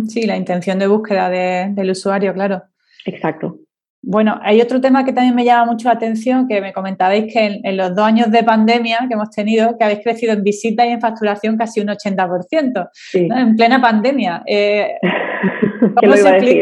Sí, 0.09 0.27
la 0.27 0.37
intención 0.37 0.79
de 0.79 0.87
búsqueda 0.87 1.29
del 1.29 1.91
usuario, 1.91 2.33
claro. 2.33 2.63
Exacto. 3.07 3.59
Bueno, 4.07 4.39
hay 4.43 4.61
otro 4.61 4.81
tema 4.83 5.05
que 5.05 5.15
también 5.15 5.35
me 5.35 5.47
llama 5.47 5.73
mucho 5.73 5.89
la 5.89 5.95
atención, 5.95 6.47
que 6.47 6.61
me 6.61 6.75
comentabais 6.75 7.33
que 7.33 7.61
en, 7.63 7.77
los 7.77 7.95
dos 7.97 8.05
años 8.05 8.31
de 8.31 8.43
pandemia 8.43 9.07
que 9.09 9.15
hemos 9.15 9.31
tenido, 9.31 9.79
que 9.79 9.85
habéis 9.85 10.01
crecido 10.01 10.35
en 10.35 10.43
visitas 10.43 10.87
y 10.87 10.91
en 10.91 11.01
facturación 11.01 11.57
casi 11.57 11.81
un 11.81 11.89
80%, 11.89 12.91
en 13.15 13.57
plena 13.57 13.81
pandemia. 13.81 14.43
Eh, 14.47 14.97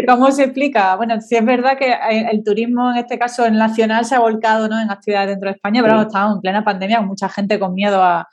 ¿cómo, 0.07 0.31
se 0.31 0.45
explica, 0.45 0.95
Bueno, 0.97 1.21
sí 1.21 1.35
es 1.35 1.45
verdad 1.45 1.77
que 1.77 1.93
el, 2.31 2.45
turismo, 2.45 2.93
en 2.93 2.99
este 2.99 3.19
caso 3.19 3.45
el 3.45 3.59
nacional, 3.59 4.05
se 4.05 4.15
ha 4.15 4.21
volcado 4.21 4.69
¿no? 4.69 4.81
en 4.81 4.91
actividades 4.91 5.31
dentro 5.31 5.49
de 5.49 5.57
España, 5.57 5.83
pero 5.83 6.03
estamos 6.03 6.37
en 6.37 6.41
plena 6.41 6.65
pandemia 6.65 6.99
con 6.99 7.09
mucha 7.09 7.29
gente 7.29 7.59
con 7.59 7.75
miedo 7.75 8.01
a, 8.03 8.29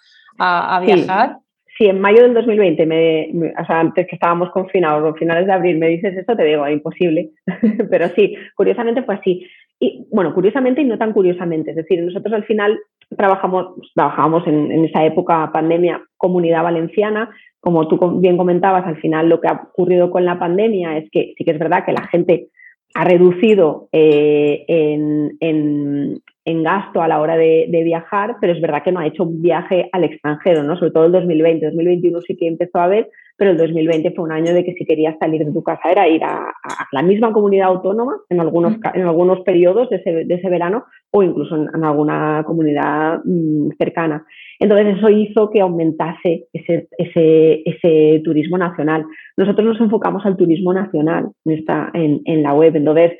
viajar. 0.85 1.37
Sí. 1.39 1.48
En 1.87 2.01
mayo 2.01 2.23
del 2.23 2.33
2020, 2.33 2.85
me, 2.85 3.53
o 3.57 3.65
sea, 3.65 3.79
antes 3.79 4.05
que 4.07 4.15
estábamos 4.15 4.49
confinados, 4.51 5.03
o 5.03 5.15
finales 5.15 5.45
de 5.45 5.53
abril, 5.53 5.77
me 5.77 5.87
dices 5.87 6.15
esto, 6.17 6.35
te 6.35 6.43
digo, 6.43 6.67
imposible. 6.67 7.29
Pero 7.89 8.09
sí, 8.09 8.35
curiosamente 8.55 9.03
fue 9.03 9.15
así. 9.15 9.45
Y 9.79 10.05
bueno, 10.11 10.33
curiosamente 10.33 10.81
y 10.81 10.85
no 10.85 10.97
tan 10.97 11.13
curiosamente. 11.13 11.71
Es 11.71 11.77
decir, 11.77 12.03
nosotros 12.03 12.33
al 12.33 12.43
final 12.43 12.77
trabajamos, 13.15 13.75
trabajábamos 13.95 14.45
en, 14.47 14.83
esa 14.83 15.05
época 15.05 15.51
pandemia, 15.53 16.01
comunidad 16.17 16.63
valenciana, 16.63 17.29
como 17.61 17.87
tú 17.87 18.19
bien 18.19 18.37
comentabas, 18.37 18.85
al 18.85 18.97
final 18.97 19.29
lo 19.29 19.39
que 19.39 19.47
ha 19.47 19.69
ocurrido 19.71 20.11
con 20.11 20.25
la 20.25 20.37
pandemia 20.37 20.97
es 20.97 21.09
que 21.11 21.33
sí 21.37 21.45
que 21.45 21.51
es 21.51 21.59
verdad 21.59 21.85
que 21.85 21.93
la 21.93 22.07
gente 22.07 22.47
ha 22.93 23.05
reducido 23.05 23.87
eh, 23.93 24.65
en 24.67 26.21
gasto 26.45 27.01
a 27.01 27.07
la 27.07 27.19
hora 27.19 27.37
de, 27.37 27.67
viajar, 27.83 28.37
pero 28.41 28.53
es 28.53 28.61
verdad 28.61 28.83
que 28.83 28.91
no 28.91 28.99
ha 28.99 29.07
hecho 29.07 29.23
un 29.23 29.41
viaje 29.41 29.89
al 29.91 30.03
extranjero, 30.03 30.63
¿no? 30.63 30.77
Sobre 30.77 30.91
todo 30.91 31.05
el 31.05 31.11
2020. 31.11 31.65
2021 31.65 32.21
sí 32.21 32.35
que 32.35 32.47
empezó 32.47 32.79
a 32.79 32.87
ver, 32.87 33.09
pero 33.37 33.51
el 33.51 33.57
2020 33.57 34.11
fue 34.11 34.25
un 34.25 34.31
año 34.31 34.53
de 34.53 34.63
que 34.63 34.73
si 34.73 34.85
querías 34.85 35.15
salir 35.19 35.45
de 35.45 35.51
tu 35.51 35.63
casa 35.63 35.89
era 35.89 36.07
ir 36.07 36.23
a, 36.23 36.53
la 36.91 37.01
misma 37.01 37.31
comunidad 37.31 37.69
autónoma 37.69 38.17
en 38.29 38.39
algunos, 38.41 38.75
en 38.93 39.01
algunos 39.03 39.41
periodos 39.41 39.89
de 39.89 39.97
ese, 39.97 40.49
verano 40.49 40.85
o 41.11 41.23
incluso 41.23 41.55
en, 41.55 41.83
alguna 41.83 42.43
comunidad 42.45 43.21
mm, 43.23 43.69
cercana. 43.77 44.25
Entonces 44.59 44.97
eso 44.97 45.09
hizo 45.09 45.49
que 45.49 45.61
aumentase 45.61 46.47
ese, 46.51 46.89
ese, 46.97 47.61
ese, 47.65 48.21
turismo 48.23 48.57
nacional. 48.57 49.05
Nosotros 49.37 49.65
nos 49.65 49.81
enfocamos 49.81 50.25
al 50.25 50.35
turismo 50.35 50.73
nacional 50.73 51.29
en, 51.45 51.53
esta, 51.53 51.91
en, 51.93 52.21
en 52.25 52.43
la 52.43 52.53
web. 52.53 52.75
Entonces, 52.75 53.13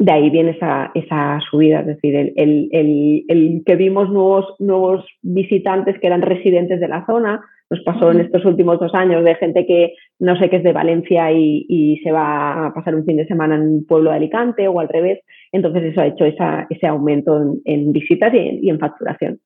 de 0.00 0.12
ahí 0.12 0.30
viene 0.30 0.52
esa, 0.52 0.90
esa 0.94 1.38
subida, 1.50 1.80
es 1.80 1.86
decir, 1.86 2.16
el, 2.16 2.32
el, 2.34 3.24
el, 3.28 3.62
que 3.66 3.76
vimos 3.76 4.08
nuevos, 4.08 4.46
nuevos 4.58 5.04
visitantes 5.20 6.00
que 6.00 6.06
eran 6.06 6.22
residentes 6.22 6.80
de 6.80 6.88
la 6.88 7.04
zona, 7.04 7.42
nos 7.68 7.80
pasó 7.84 8.10
en 8.10 8.20
estos 8.20 8.42
últimos 8.46 8.80
dos 8.80 8.94
años 8.94 9.22
de 9.22 9.34
gente 9.34 9.66
que 9.66 9.92
no 10.18 10.38
sé 10.38 10.48
qué 10.48 10.56
es 10.56 10.62
de 10.62 10.72
Valencia 10.72 11.30
y, 11.32 11.66
y, 11.68 11.98
se 11.98 12.12
va 12.12 12.68
a 12.68 12.72
pasar 12.72 12.94
un 12.94 13.04
fin 13.04 13.18
de 13.18 13.26
semana 13.26 13.56
en 13.56 13.60
un 13.60 13.86
pueblo 13.86 14.08
de 14.08 14.16
Alicante 14.16 14.66
o 14.68 14.80
al 14.80 14.88
revés, 14.88 15.20
entonces 15.52 15.84
eso 15.84 16.00
ha 16.00 16.06
hecho 16.06 16.24
esa, 16.24 16.66
ese 16.70 16.86
aumento 16.86 17.38
en, 17.66 17.92
visitas 17.92 18.32
y 18.32 18.70
en 18.70 18.78
facturación. 18.78 19.38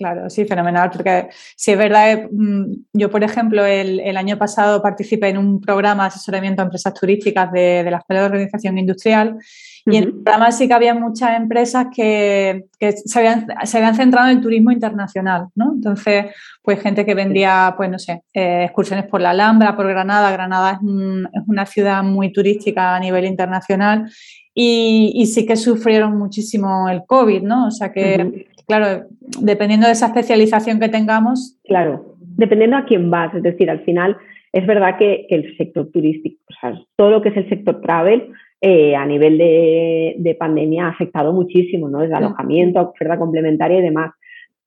Claro, 0.00 0.30
sí, 0.30 0.46
fenomenal, 0.46 0.88
porque 0.90 1.28
si 1.56 1.72
es 1.72 1.76
verdad, 1.76 2.22
mm, 2.32 2.72
yo 2.94 3.10
por 3.10 3.22
ejemplo 3.22 3.66
el, 3.66 4.16
año 4.16 4.38
pasado 4.38 4.80
participé 4.80 5.28
en 5.28 5.36
un 5.36 5.60
programa 5.60 6.04
de 6.04 6.08
asesoramiento 6.08 6.62
a 6.62 6.64
empresas 6.64 6.94
turísticas 6.94 7.52
de, 7.52 7.86
la 7.90 7.98
Escuela 7.98 8.22
de 8.22 8.26
Organización 8.28 8.78
Industrial 8.78 9.36
y 9.84 9.98
en 9.98 10.04
el 10.04 10.12
programa 10.14 10.52
sí 10.52 10.68
que 10.68 10.72
había 10.72 10.94
muchas 10.94 11.36
empresas 11.36 11.88
que, 11.94 12.64
se, 12.80 13.18
habían, 13.18 13.94
centrado 13.94 14.30
en 14.30 14.38
el 14.38 14.42
turismo 14.42 14.72
internacional, 14.72 15.48
¿no? 15.54 15.72
Entonces, 15.74 16.34
pues 16.62 16.80
gente 16.80 17.04
que 17.04 17.14
vendía, 17.14 17.74
pues 17.76 17.90
no 17.90 17.98
sé, 17.98 18.22
eh, 18.32 18.64
excursiones 18.64 19.04
por 19.04 19.20
la 19.20 19.30
Alhambra, 19.30 19.76
por 19.76 19.86
Granada. 19.86 20.30
Granada 20.30 20.80
es, 20.80 21.42
una 21.46 21.66
ciudad 21.66 22.02
muy 22.02 22.32
turística 22.32 22.96
a 22.96 23.00
nivel 23.00 23.26
internacional 23.26 24.10
y, 24.54 25.26
sí 25.26 25.46
que 25.46 25.56
sufrieron 25.56 26.18
muchísimo 26.18 26.88
el 26.88 27.02
COVID, 27.06 27.42
¿no? 27.42 27.68
O 27.68 27.70
sea 27.70 27.92
que 27.92 28.48
claro, 28.78 29.06
dependiendo 29.40 29.86
de 29.86 29.92
esa 29.92 30.06
especialización 30.06 30.78
que 30.78 30.88
tengamos. 30.88 31.58
Claro, 31.64 32.16
dependiendo 32.36 32.76
a 32.76 32.84
quién 32.84 33.10
vas, 33.10 33.34
es 33.34 33.42
decir, 33.42 33.70
al 33.70 33.80
final 33.84 34.16
es 34.52 34.66
verdad 34.66 34.96
que, 34.98 35.26
el 35.28 35.56
sector 35.56 35.90
turístico, 35.92 36.40
o 36.48 36.54
sea, 36.60 36.80
todo 36.96 37.10
lo 37.10 37.22
que 37.22 37.30
es 37.30 37.36
el 37.36 37.48
sector 37.48 37.80
travel, 37.80 38.30
eh, 38.60 38.94
a 38.94 39.06
nivel 39.06 39.38
de, 39.38 40.36
pandemia 40.38 40.86
ha 40.86 40.90
afectado 40.90 41.32
muchísimo, 41.32 41.88
¿no? 41.88 42.00
Desde 42.00 42.14
alojamiento, 42.14 42.80
oferta 42.80 43.18
complementaria 43.18 43.78
y 43.78 43.82
demás. 43.82 44.12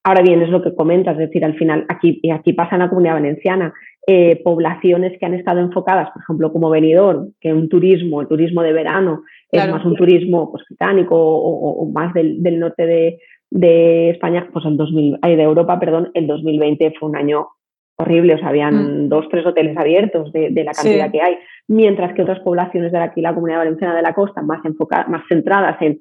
Ahora 0.04 0.22
bien, 0.22 0.42
es 0.42 0.50
lo 0.50 0.62
que 0.62 0.76
comentas, 0.76 1.14
es 1.14 1.28
decir, 1.28 1.46
al 1.46 1.56
final, 1.56 1.86
aquí, 1.88 2.22
aquí 2.32 2.54
pasa 2.54 2.76
en 2.76 2.80
la 2.80 2.90
comunidad 2.90 3.14
valenciana, 3.14 3.74
eh, 4.06 4.42
poblaciones 4.44 5.18
que 5.18 5.26
han 5.26 5.34
estado 5.34 5.62
enfocadas, 5.62 6.10
por 6.12 6.22
ejemplo, 6.22 6.52
como 6.52 6.70
venidor, 6.70 7.30
que 7.40 7.54
un 7.54 7.70
turismo, 7.70 8.22
el 8.22 8.28
turismo 8.28 8.62
de 8.62 8.74
verano, 8.74 9.24
es 9.50 9.70
más 9.70 9.86
un 9.86 9.96
turismo 9.96 10.52
pues, 10.52 10.64
británico 10.68 11.16
o, 11.16 11.86
más 11.92 12.14
del 12.14 12.60
norte 12.60 12.86
de, 12.86 13.20
de 13.54 14.10
España, 14.10 14.50
pues 14.52 14.66
el 14.66 14.78
2000, 14.78 15.20
de 15.22 15.44
Europa, 15.44 15.80
perdón, 15.80 16.10
el 16.16 16.26
2020 16.26 16.96
fue 17.00 17.10
un 17.10 17.16
año 17.16 17.50
horrible, 17.98 18.34
o 18.34 18.38
sea, 18.40 18.50
habían 18.50 19.06
mm. 19.06 19.10
dos, 19.10 19.28
tres 19.30 19.46
hoteles 19.46 19.78
abiertos 19.78 20.34
de, 20.34 20.50
la 20.64 20.72
cantidad 20.72 21.12
que 21.12 21.22
hay, 21.22 21.38
mientras 21.68 22.16
que 22.16 22.24
otras 22.24 22.40
poblaciones 22.40 22.92
de 22.92 22.98
aquí, 22.98 23.22
la 23.22 23.36
comunidad 23.36 23.60
valenciana 23.60 23.96
de 23.96 24.02
la 24.02 24.16
costa, 24.16 24.42
más 24.42 24.66
enfocadas, 24.66 25.08
más 25.08 25.22
centradas 25.30 25.78
en, 25.82 26.00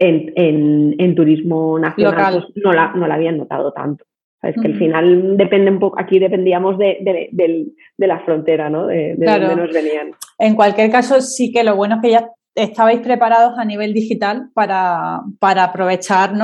en, 0.00 1.14
turismo 1.14 1.78
nacional, 1.78 2.42
pues 2.52 2.64
no, 2.64 2.72
la, 2.72 2.92
no 2.94 3.06
la 3.06 3.14
habían 3.14 3.38
notado 3.38 3.72
tanto. 3.72 4.04
Es 4.42 4.56
que 4.60 4.66
al 4.66 4.76
final 4.76 5.36
depende 5.36 5.70
un 5.70 5.78
poco, 5.78 6.00
aquí 6.00 6.18
dependíamos 6.18 6.76
de, 6.78 6.98
de, 7.30 8.06
la 8.08 8.18
frontera, 8.24 8.68
¿no? 8.68 8.88
De, 8.88 9.14
donde 9.16 9.54
nos 9.54 9.72
venían. 9.72 10.10
En 10.36 10.56
cualquier 10.56 10.90
caso, 10.90 11.20
sí 11.20 11.52
que 11.52 11.62
lo 11.62 11.76
bueno 11.76 11.94
es 11.94 12.02
que 12.02 12.10
ya 12.10 12.28
estabais 12.54 13.00
preparados 13.00 13.58
a 13.58 13.64
nivel 13.64 13.94
digital 13.94 14.50
para, 14.52 15.22
aprovechar 15.40 16.34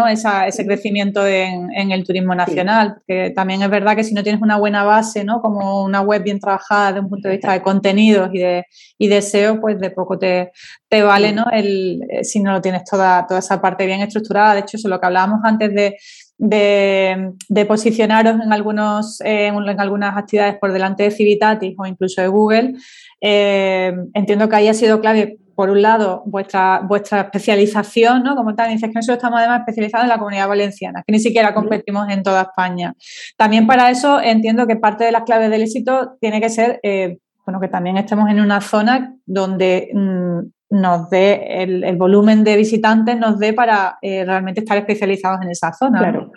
ese 0.46 0.64
crecimiento 0.64 1.26
en, 1.26 1.90
el 1.92 2.04
turismo 2.04 2.34
nacional. 2.34 3.02
Que 3.06 3.30
también 3.30 3.62
es 3.62 3.68
verdad 3.68 3.94
que 3.94 4.04
si 4.04 4.14
no 4.14 4.22
tienes 4.22 4.40
una 4.40 4.56
buena 4.56 4.84
base, 4.84 5.24
¿no? 5.24 5.42
como 5.42 5.84
una 5.84 6.00
web 6.00 6.22
bien 6.22 6.40
trabajada 6.40 6.88
desde 6.88 7.00
un 7.00 7.10
punto 7.10 7.28
de 7.28 7.34
vista 7.34 7.52
de 7.52 7.62
contenidos 7.62 8.30
y 8.32 8.38
de, 8.38 8.64
y 8.96 9.20
SEO, 9.20 9.60
pues 9.60 9.78
de 9.78 9.90
poco 9.90 10.18
te, 10.18 10.52
te 10.88 11.02
vale 11.02 11.32
¿no? 11.32 11.44
El, 11.52 12.00
eh, 12.10 12.24
si 12.24 12.40
no 12.40 12.52
lo 12.52 12.60
tienes 12.62 12.84
toda, 12.84 13.26
toda 13.26 13.40
esa 13.40 13.60
parte 13.60 13.84
bien 13.84 14.00
estructurada. 14.00 14.54
De 14.54 14.60
hecho, 14.60 14.78
eso 14.78 14.88
es 14.88 14.90
lo 14.90 15.00
que 15.00 15.06
hablábamos 15.06 15.40
antes 15.44 15.74
de, 15.74 15.96
de, 16.38 17.64
posicionaros 17.66 18.40
en, 18.42 18.52
algunos, 18.52 19.20
en, 19.20 19.56
algunas 19.78 20.16
actividades 20.16 20.56
por 20.58 20.72
delante 20.72 21.02
de 21.02 21.10
Civitatis 21.10 21.74
o 21.76 21.84
incluso 21.84 22.22
de 22.22 22.28
Google, 22.28 22.74
eh, 23.20 23.92
entiendo 24.14 24.48
que 24.48 24.56
ahí 24.56 24.68
ha 24.68 24.74
sido 24.74 25.00
clave 25.00 25.38
por 25.58 25.70
un 25.70 25.82
lado, 25.82 26.22
vuestra, 26.24 26.82
vuestra 26.86 27.22
especialización, 27.22 28.22
¿no? 28.22 28.36
Como 28.36 28.54
tal, 28.54 28.70
dices 28.70 28.90
que 28.90 28.94
nosotros 28.94 29.16
estamos 29.16 29.40
además 29.40 29.58
especializados 29.58 30.04
en 30.04 30.10
la 30.10 30.18
comunidad 30.18 30.46
valenciana, 30.46 31.02
que 31.04 31.10
ni 31.10 31.18
siquiera 31.18 31.52
competimos 31.52 32.08
en 32.10 32.22
toda 32.22 32.42
España. 32.42 32.94
También 33.36 33.66
para 33.66 33.90
eso 33.90 34.20
entiendo 34.22 34.68
que 34.68 34.76
parte 34.76 35.02
de 35.02 35.10
las 35.10 35.24
claves 35.24 35.50
del 35.50 35.62
éxito 35.62 36.12
tiene 36.20 36.40
que 36.40 36.48
ser, 36.48 36.78
eh, 36.84 37.18
bueno, 37.44 37.58
que 37.58 37.66
también 37.66 37.96
estemos 37.96 38.30
en 38.30 38.38
una 38.38 38.60
zona 38.60 39.16
donde 39.26 39.90
mm, 39.92 40.78
nos 40.80 41.10
dé 41.10 41.64
el, 41.64 41.96
volumen 41.96 42.44
de 42.44 42.56
visitantes, 42.56 43.18
nos 43.18 43.40
dé 43.40 43.52
para 43.52 43.98
eh, 44.00 44.24
realmente 44.24 44.60
estar 44.60 44.78
especializados 44.78 45.42
en 45.42 45.50
esa 45.50 45.72
zona. 45.72 45.98
Claro. 45.98 46.30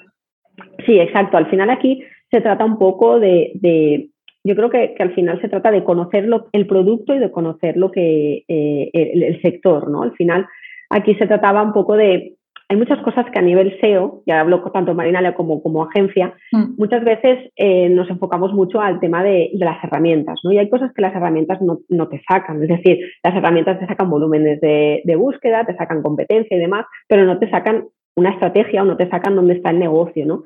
Sí, 0.84 1.00
exacto. 1.00 1.38
Al 1.38 1.48
final 1.48 1.70
aquí 1.70 2.02
se 2.32 2.42
trata 2.42 2.66
un 2.66 2.80
poco 2.80 3.20
de 3.20 4.10
yo 4.44 4.56
creo 4.56 4.70
que, 4.70 4.96
al 5.00 5.14
final 5.14 5.40
se 5.42 5.50
trata 5.50 5.72
de 5.72 5.84
conocer 5.84 6.28
el 6.52 6.68
producto 6.68 7.14
y 7.14 7.20
de 7.20 7.32
conocer 7.32 7.78
lo 7.78 7.92
que 7.92 8.44
eh, 8.48 8.90
el, 8.94 9.42
sector, 9.42 9.90
¿no? 9.90 10.04
Al 10.04 10.14
final 10.14 10.48
aquí 10.90 11.16
se 11.16 11.28
trataba 11.28 11.62
un 11.62 11.74
poco 11.74 11.96
de 11.96 12.36
hay 12.68 12.78
muchas 12.78 13.00
cosas 13.02 13.26
que 13.34 13.38
a 13.38 13.42
nivel 13.42 13.78
SEO, 13.82 14.24
ya 14.26 14.40
hablo 14.40 14.62
tanto 14.72 14.94
Marinalia 14.94 15.36
como, 15.36 15.62
como 15.62 15.84
agencia, 15.84 16.34
mm. 16.54 16.76
muchas 16.78 17.04
veces 17.04 17.52
eh, 17.58 17.90
nos 17.90 18.10
enfocamos 18.10 18.54
mucho 18.54 18.80
al 18.80 19.02
tema 19.02 19.26
de, 19.26 19.50
las 19.56 19.84
herramientas, 19.84 20.40
¿no? 20.46 20.54
Y 20.54 20.58
hay 20.58 20.70
cosas 20.70 20.94
que 20.94 21.02
las 21.02 21.14
herramientas 21.14 21.60
no, 21.62 22.08
te 22.08 22.22
sacan, 22.26 22.64
es 22.64 22.70
decir, 22.70 23.00
las 23.26 23.36
herramientas 23.36 23.78
te 23.78 23.88
sacan 23.88 24.10
volúmenes 24.10 24.62
de, 24.62 25.02
de, 25.04 25.16
búsqueda, 25.18 25.66
te 25.66 25.76
sacan 25.76 26.02
competencia 26.02 26.56
y 26.56 26.62
demás, 26.62 26.86
pero 27.10 27.26
no 27.26 27.40
te 27.40 27.50
sacan 27.50 27.88
una 28.16 28.30
estrategia 28.30 28.84
o 28.84 28.86
no 28.86 28.96
te 28.96 29.10
sacan 29.10 29.36
dónde 29.36 29.56
está 29.56 29.72
el 29.72 29.80
negocio, 29.80 30.26
¿no? 30.26 30.44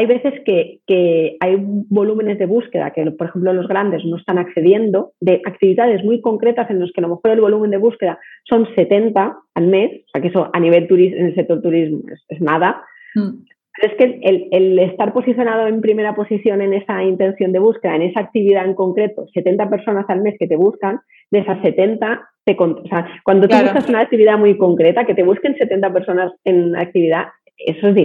Hay 0.00 0.06
veces 0.06 0.32
que, 0.46 1.36
hay 1.40 1.56
volúmenes 1.60 2.38
de 2.38 2.46
búsqueda 2.46 2.90
que, 2.90 3.10
por 3.10 3.28
ejemplo, 3.28 3.52
los 3.52 3.68
grandes 3.68 4.02
no 4.06 4.16
están 4.16 4.38
accediendo, 4.38 5.12
de 5.20 5.42
actividades 5.44 6.02
muy 6.02 6.22
concretas 6.22 6.70
en 6.70 6.80
las 6.80 6.90
que 6.92 7.02
a 7.02 7.06
lo 7.06 7.16
mejor 7.16 7.32
el 7.32 7.42
volumen 7.42 7.70
de 7.70 7.76
búsqueda 7.76 8.18
son 8.48 8.66
70 8.74 9.36
al 9.54 9.66
mes, 9.66 9.90
o 10.06 10.10
sea 10.10 10.22
que 10.22 10.28
eso 10.28 10.48
a 10.50 10.58
nivel 10.58 10.88
turismo, 10.88 11.18
en 11.18 11.26
el 11.26 11.34
sector 11.34 11.60
turismo 11.60 12.00
es, 12.30 12.40
nada. 12.40 12.82
Mm. 13.14 13.44
Pero 13.76 13.92
es 13.92 13.98
que 13.98 14.48
el, 14.50 14.78
estar 14.78 15.12
posicionado 15.12 15.66
en 15.66 15.82
primera 15.82 16.14
posición 16.14 16.62
en 16.62 16.72
esa 16.72 17.02
intención 17.02 17.52
de 17.52 17.58
búsqueda, 17.58 17.94
en 17.96 18.02
esa 18.02 18.20
actividad 18.20 18.64
en 18.64 18.74
concreto, 18.74 19.26
70 19.34 19.68
personas 19.68 20.06
al 20.08 20.22
mes 20.22 20.34
que 20.38 20.48
te 20.48 20.56
buscan, 20.56 21.00
de 21.30 21.40
esas 21.40 21.60
70, 21.60 22.26
te, 22.46 22.56
o 22.58 22.86
sea, 22.88 23.06
cuando 23.22 23.46
tú 23.46 23.56
buscas 23.56 23.86
una 23.86 24.00
actividad 24.00 24.38
muy 24.38 24.56
concreta, 24.56 25.04
que 25.04 25.14
te 25.14 25.24
busquen 25.24 25.56
70 25.56 25.92
personas 25.92 26.32
en 26.44 26.74
actividad, 26.74 27.26
eso 27.58 27.88
es, 27.88 27.96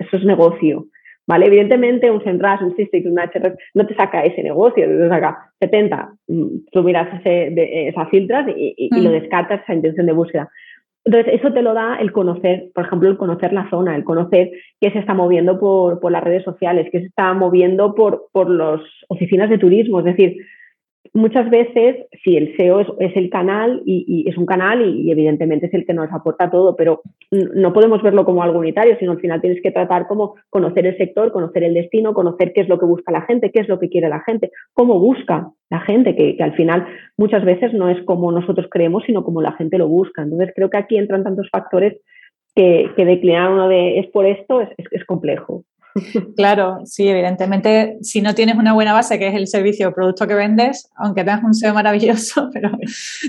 eso 0.00 0.16
es 0.18 0.24
negocio. 0.24 0.84
¿Vale? 1.30 1.46
Evidentemente 1.46 2.10
un 2.10 2.20
Centras, 2.24 2.60
un 2.60 2.74
Sysdig, 2.74 3.06
un 3.06 3.16
HR 3.16 3.56
no 3.74 3.86
te 3.86 3.94
saca 3.94 4.24
ese 4.24 4.42
negocio, 4.42 4.84
te 4.84 5.08
saca 5.08 5.52
70, 5.60 6.12
mm, 6.26 6.46
tú 6.72 6.82
miras 6.82 7.06
ese, 7.20 7.88
esas 7.88 8.08
filtras 8.10 8.48
y, 8.56 8.88
lo 9.00 9.10
mm. 9.10 9.12
descartas 9.12 9.62
esa 9.62 9.74
intención 9.74 10.06
de 10.06 10.12
búsqueda. 10.12 10.50
Entonces, 11.04 11.34
eso 11.34 11.52
te 11.52 11.62
lo 11.62 11.72
da 11.72 11.98
el 12.00 12.10
conocer, 12.10 12.70
por 12.74 12.84
ejemplo, 12.84 13.08
el 13.08 13.16
conocer 13.16 13.52
la 13.52 13.70
zona, 13.70 13.94
el 13.94 14.02
conocer 14.02 14.50
qué 14.80 14.90
se 14.90 14.98
está 14.98 15.14
moviendo 15.14 15.60
por, 15.60 16.00
por 16.00 16.10
las 16.10 16.24
redes 16.24 16.42
sociales, 16.42 16.88
qué 16.90 16.98
se 16.98 17.06
está 17.06 17.32
moviendo 17.32 17.94
por, 17.94 18.26
por 18.32 18.50
las 18.50 18.80
oficinas 19.06 19.48
de 19.50 19.58
turismo. 19.58 20.00
Es 20.00 20.06
decir, 20.06 20.36
muchas 21.12 21.50
veces, 21.50 22.06
sí, 22.22 22.36
el 22.36 22.56
SEO 22.56 22.80
es, 22.98 23.16
el 23.16 23.30
canal 23.30 23.82
y, 23.84 24.28
es 24.28 24.36
un 24.36 24.46
canal 24.46 24.82
y, 24.82 25.10
evidentemente 25.10 25.66
es 25.66 25.74
el 25.74 25.86
que 25.86 25.94
nos 25.94 26.12
aporta 26.12 26.50
todo, 26.50 26.76
pero 26.76 27.02
no 27.30 27.72
podemos 27.72 28.02
verlo 28.02 28.24
como 28.24 28.42
algo 28.42 28.58
unitario, 28.58 28.96
sino 28.98 29.12
al 29.12 29.20
final 29.20 29.40
tienes 29.40 29.62
que 29.62 29.70
tratar 29.70 30.06
como 30.06 30.34
conocer 30.50 30.86
el 30.86 30.96
sector, 30.96 31.32
conocer 31.32 31.64
el 31.64 31.74
destino, 31.74 32.14
conocer 32.14 32.52
qué 32.52 32.62
es 32.62 32.68
lo 32.68 32.78
que 32.78 32.86
busca 32.86 33.12
la 33.12 33.22
gente, 33.22 33.50
qué 33.50 33.60
es 33.60 33.68
lo 33.68 33.78
que 33.78 33.88
quiere 33.88 34.08
la 34.08 34.20
gente, 34.20 34.50
cómo 34.72 34.98
busca 34.98 35.50
la 35.70 35.80
gente, 35.80 36.14
que, 36.14 36.36
al 36.42 36.54
final 36.54 36.86
muchas 37.16 37.44
veces 37.44 37.72
no 37.72 37.88
es 37.88 38.02
como 38.04 38.32
nosotros 38.32 38.66
creemos, 38.70 39.04
sino 39.06 39.24
como 39.24 39.42
la 39.42 39.52
gente 39.52 39.78
lo 39.78 39.88
busca. 39.88 40.22
Entonces 40.22 40.52
creo 40.54 40.70
que 40.70 40.78
aquí 40.78 40.96
entran 40.96 41.24
tantos 41.24 41.48
factores 41.50 42.00
que, 42.54 42.90
declinar 42.96 43.52
uno 43.52 43.68
de 43.68 44.00
es 44.00 44.06
por 44.08 44.26
esto 44.26 44.60
es 44.60 45.04
complejo. 45.06 45.64
Claro, 46.36 46.80
sí, 46.84 47.08
evidentemente, 47.08 47.98
si 48.02 48.20
no 48.20 48.34
tienes 48.34 48.56
una 48.56 48.72
buena 48.72 48.92
base, 48.92 49.18
que 49.18 49.28
es 49.28 49.34
el 49.34 49.46
servicio 49.46 49.88
o 49.88 49.92
producto 49.92 50.26
que 50.26 50.34
vendes, 50.34 50.88
aunque 50.96 51.24
tengas 51.24 51.42
un 51.42 51.54
SEO 51.54 51.74
maravilloso, 51.74 52.48
pero 52.52 52.70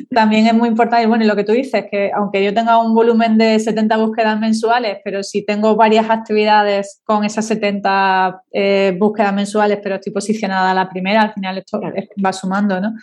también 0.10 0.48
es 0.48 0.53
muy 0.53 0.70
importante, 0.70 1.08
bueno, 1.08 1.24
y 1.24 1.27
lo 1.27 1.36
que 1.36 1.44
tú 1.44 1.51
dices, 1.51 1.86
que 1.89 2.12
aunque 2.13 2.44
yo 2.44 2.53
tenga 2.53 2.77
un 2.77 2.94
volumen 2.94 3.38
de 3.38 3.60
70 3.60 3.98
búsquedas 3.98 4.39
mensuales, 4.39 4.98
pero 5.03 5.24
si 5.24 5.46
tengo 5.46 5.75
varias 5.75 6.10
actividades 6.10 7.01
con 7.03 7.24
esas 7.24 7.46
70 7.48 8.44
eh, 8.51 8.96
búsquedas 9.00 9.34
mensuales, 9.34 9.80
pero 9.82 9.96
estoy 9.96 10.13
posicionada 10.13 10.72
a 10.72 10.74
la 10.74 10.89
primera, 10.89 11.22
al 11.22 11.34
final 11.34 11.58
esto 11.58 11.80
va 12.24 12.34
sumando, 12.34 12.80
¿no? 12.80 12.94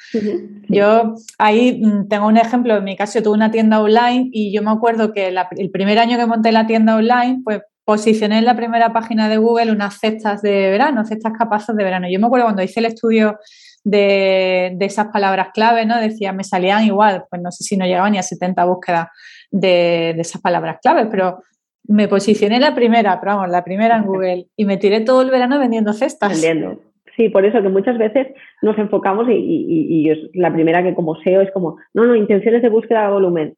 Yo 0.69 1.15
ahí 1.39 1.81
mm, 1.83 2.09
tengo 2.09 2.27
un 2.27 2.37
ejemplo, 2.37 2.77
en 2.77 2.85
mi 2.85 2.97
caso 2.97 3.19
yo 3.19 3.25
tuve 3.25 3.35
una 3.35 3.51
tienda 3.51 3.81
online 3.81 4.29
y 4.33 4.53
yo 4.53 4.63
me 4.63 4.71
acuerdo 4.71 5.13
que 5.13 5.29
el 5.29 5.71
primer 5.71 5.99
año 5.99 6.17
que 6.17 6.27
monté 6.27 6.53
la 6.53 6.67
tienda 6.67 6.97
online, 6.97 7.41
pues 7.45 7.63
posicioné 7.89 8.37
en 8.37 8.45
la 8.45 8.55
primera 8.55 8.93
página 8.93 9.31
de 9.31 9.39
Google 9.39 9.73
unas 9.73 9.99
cestas 9.99 10.43
de 10.43 10.69
verano, 10.71 11.07
cestas 11.07 11.33
capazas 11.33 11.75
de 11.75 11.85
verano. 11.85 12.07
Yo 12.11 12.21
me 12.21 12.27
acuerdo 12.27 12.45
cuando 12.45 12.63
hice 12.63 12.81
el 12.81 12.85
estudio 12.85 13.39
de, 13.83 14.77
esas 14.79 15.07
palabras 15.07 15.49
clave, 15.55 15.87
¿no? 15.87 15.99
Decía, 15.99 16.35
me 16.35 16.45
salían 16.45 16.85
igual, 16.85 17.25
pues 17.31 17.41
no 17.41 17.51
sé 17.51 17.65
si 17.65 17.79
no 17.79 17.87
llegaban 17.87 18.13
ni 18.13 18.19
a 18.19 18.23
70 18.23 18.63
búsquedas 18.67 19.07
de, 19.51 20.11
esas 20.19 20.43
palabras 20.43 20.81
clave, 20.83 21.07
pero 21.07 21.39
me 21.85 22.09
posicioné 22.09 22.61
la 22.61 22.75
primera, 22.75 23.19
pero 23.21 23.37
vamos, 23.37 23.51
la 23.51 23.65
primera 23.65 23.97
en 23.97 24.05
Google 24.05 24.49
y 24.55 24.67
me 24.67 24.77
tiré 24.77 25.01
todo 25.01 25.23
el 25.23 25.31
verano 25.31 25.59
vendiendo 25.59 25.95
cestas. 25.95 26.33
Vendiendo. 26.33 26.83
Sí, 27.17 27.31
por 27.31 27.47
eso 27.47 27.63
que 27.63 27.71
muchas 27.71 27.97
veces 27.97 28.27
nos 28.61 28.77
enfocamos 28.77 29.29
y, 29.31 30.11
es 30.11 30.19
la 30.35 30.53
primera 30.53 30.83
que 30.83 30.95
como 30.95 31.17
SEO 31.23 31.41
es 31.41 31.51
como, 31.53 31.79
no, 31.95 32.05
no, 32.05 32.15
intenciones 32.15 32.61
de 32.61 32.69
búsqueda 32.69 33.07
de 33.07 33.13
volumen. 33.13 33.55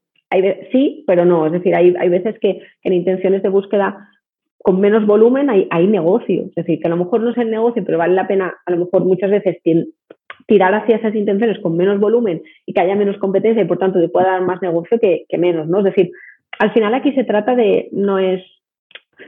Sí, 0.71 1.03
pero 1.09 1.25
no. 1.25 1.47
Es 1.47 1.53
decir, 1.53 1.75
hay, 1.75 1.93
hay 1.99 2.09
veces 2.09 2.37
que 2.41 2.63
en 2.85 2.93
intenciones 2.93 3.43
de 3.43 3.49
búsqueda 3.49 4.07
con 4.63 4.81
menos 4.81 5.07
volumen 5.07 5.51
hay, 5.51 5.67
hay 5.71 5.87
negocio. 5.87 6.45
Es 6.49 6.55
decir, 6.55 6.81
que 6.81 6.87
a 6.87 6.91
lo 6.91 6.97
mejor 6.97 7.21
no 7.21 7.31
es 7.31 7.39
el 7.39 7.51
negocio, 7.51 7.83
pero 7.85 7.99
vale 7.99 8.15
la 8.15 8.29
pena 8.29 8.55
a 8.65 8.71
lo 8.71 8.79
mejor 8.79 9.05
muchas 9.05 9.31
veces 9.31 9.59
tirar 10.47 10.75
hacia 10.75 10.97
esas 10.97 11.15
intenciones 11.15 11.59
con 11.61 11.77
menos 11.77 12.01
volumen 12.01 12.43
y 12.67 12.73
que 12.73 12.81
haya 12.81 12.95
menos 12.95 13.19
competencia 13.19 13.63
y 13.63 13.67
por 13.67 13.79
tanto 13.79 14.01
te 14.01 14.09
pueda 14.09 14.33
dar 14.33 14.43
más 14.43 14.61
negocio 14.61 14.99
que, 14.99 15.27
menos, 15.39 15.69
¿no? 15.69 15.79
Es 15.79 15.85
decir, 15.85 16.11
al 16.59 16.73
final 16.73 16.95
aquí 16.95 17.13
se 17.13 17.25
trata 17.25 17.55
de, 17.55 17.89
no 17.93 18.19
es, 18.19 18.43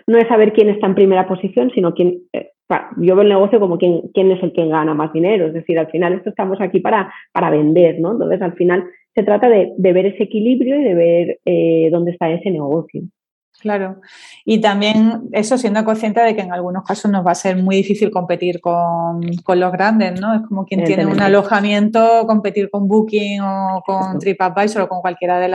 no 0.06 0.18
es 0.18 0.26
saber 0.28 0.52
quién 0.52 0.68
está 0.68 0.86
en 0.86 0.94
primera 0.94 1.26
posición, 1.26 1.70
sino 1.74 1.94
quién, 1.94 2.22
eh, 2.32 2.50
yo 2.96 3.14
veo 3.14 3.22
el 3.22 3.28
negocio 3.28 3.60
como 3.60 3.78
quién, 3.78 4.02
quién 4.14 4.30
es 4.32 4.42
el 4.42 4.52
que 4.52 4.66
gana 4.66 4.94
más 4.94 5.12
dinero, 5.12 5.46
es 5.46 5.52
decir, 5.52 5.78
al 5.78 5.90
final 5.90 6.14
esto 6.14 6.30
estamos 6.30 6.60
aquí 6.60 6.80
para, 6.80 7.12
para 7.32 7.50
vender, 7.50 8.00
¿no? 8.00 8.12
Entonces 8.12 8.42
al 8.42 8.54
final 8.54 8.84
se 9.14 9.22
trata 9.22 9.48
de, 9.48 9.72
ver 9.78 10.06
ese 10.06 10.24
equilibrio 10.24 10.80
y 10.80 10.84
de 10.84 10.94
ver 10.94 11.38
eh, 11.44 11.88
dónde 11.90 12.12
está 12.12 12.30
ese 12.30 12.50
negocio. 12.50 13.02
Claro. 13.62 14.00
Y 14.44 14.60
también 14.60 15.28
eso 15.30 15.56
siendo 15.56 15.84
consciente 15.84 16.20
de 16.20 16.34
que 16.34 16.42
en 16.42 16.52
algunos 16.52 16.82
casos 16.82 17.10
nos 17.12 17.24
va 17.24 17.30
a 17.30 17.36
ser 17.36 17.56
muy 17.56 17.76
difícil 17.76 18.10
competir 18.10 18.60
con, 18.60 19.20
los 19.20 19.72
grandes, 19.72 20.20
¿no? 20.20 20.34
Es 20.34 20.42
como 20.48 20.64
quien 20.64 20.82
tiene 20.82 21.06
un 21.06 21.20
alojamiento, 21.20 22.26
competir 22.26 22.70
con 22.70 22.88
Booking 22.88 23.40
o 23.40 23.82
con 23.86 24.18
TripAdvisor 24.18 24.82
o 24.82 24.88
con 24.88 25.00
cualquiera 25.00 25.38
de, 25.38 25.48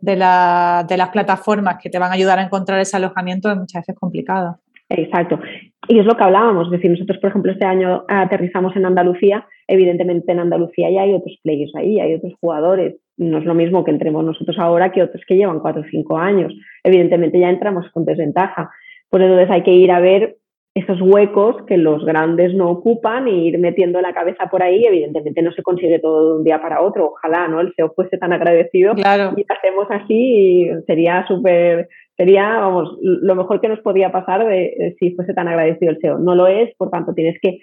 de, 0.00 0.12
de 0.12 0.96
las 0.96 1.08
plataformas 1.10 1.76
que 1.82 1.90
te 1.90 1.98
van 1.98 2.10
a 2.10 2.14
ayudar 2.14 2.38
a 2.38 2.42
encontrar 2.42 2.80
ese 2.80 2.96
alojamiento 2.96 3.50
es 3.50 3.58
muchas 3.58 3.82
veces 3.82 3.94
complicado. 4.00 4.58
Exacto. 4.88 5.38
Y 5.86 5.98
es 5.98 6.06
lo 6.06 6.16
que 6.16 6.24
hablábamos, 6.24 6.66
es 6.66 6.72
decir, 6.72 6.90
nosotros, 6.90 7.18
por 7.18 7.30
ejemplo, 7.30 7.52
este 7.52 7.66
año 7.66 8.04
aterrizamos 8.08 8.74
en 8.74 8.86
Andalucía, 8.86 9.46
evidentemente 9.66 10.32
en 10.32 10.40
Andalucía 10.40 10.90
ya 10.90 11.02
hay 11.02 11.12
otros 11.12 11.38
players 11.42 11.74
ahí, 11.76 12.00
hay 12.00 12.14
otros 12.14 12.32
jugadores, 12.40 12.96
no 13.16 13.38
es 13.38 13.44
lo 13.44 13.54
mismo 13.54 13.84
que 13.84 13.90
entremos 13.90 14.24
nosotros 14.24 14.58
ahora 14.58 14.92
que 14.92 15.02
otros 15.02 15.22
que 15.26 15.36
llevan 15.36 15.60
cuatro 15.60 15.82
o 15.82 15.90
cinco 15.90 16.16
años, 16.16 16.54
evidentemente 16.88 17.38
ya 17.40 17.50
entramos 17.50 17.86
con 17.92 18.04
desventaja, 18.04 18.70
pues 19.08 19.22
entonces 19.22 19.50
hay 19.50 19.62
que 19.62 19.72
ir 19.72 19.90
a 19.90 20.00
ver 20.00 20.36
esos 20.74 21.00
huecos 21.00 21.64
que 21.66 21.76
los 21.76 22.04
grandes 22.04 22.54
no 22.54 22.70
ocupan 22.70 23.26
e 23.26 23.32
ir 23.32 23.58
metiendo 23.58 24.00
la 24.00 24.12
cabeza 24.12 24.46
por 24.46 24.62
ahí, 24.62 24.84
evidentemente 24.84 25.42
no 25.42 25.50
se 25.52 25.62
consigue 25.62 25.98
todo 25.98 26.32
de 26.32 26.38
un 26.38 26.44
día 26.44 26.60
para 26.60 26.82
otro, 26.82 27.12
ojalá, 27.14 27.48
¿no? 27.48 27.60
El 27.60 27.72
SEO 27.74 27.92
fuese 27.94 28.18
tan 28.18 28.32
agradecido 28.32 28.94
claro. 28.94 29.32
y 29.36 29.44
hacemos 29.48 29.86
así 29.90 30.68
sería 30.86 31.26
súper 31.26 31.88
sería, 32.18 32.58
vamos, 32.58 32.98
lo 33.00 33.34
mejor 33.36 33.60
que 33.60 33.68
nos 33.68 33.78
podía 33.78 34.10
pasar 34.10 34.44
de, 34.46 34.96
si 34.98 35.12
fuese 35.14 35.32
tan 35.34 35.46
agradecido 35.46 35.92
el 35.92 36.00
SEO. 36.00 36.18
No 36.18 36.34
lo 36.34 36.48
es, 36.48 36.74
por 36.76 36.90
tanto, 36.90 37.14
tienes 37.14 37.38
que, 37.40 37.60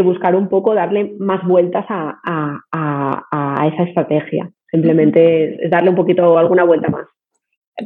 buscar 0.00 0.34
un 0.34 0.48
poco, 0.48 0.74
darle 0.74 1.12
más 1.18 1.46
vueltas 1.46 1.84
a, 1.90 2.58
esa 3.70 3.82
estrategia. 3.82 4.50
Simplemente 4.70 5.62
es 5.62 5.70
darle 5.70 5.90
un 5.90 5.96
poquito, 5.96 6.38
alguna 6.38 6.64
vuelta 6.64 6.88
más. 6.88 7.06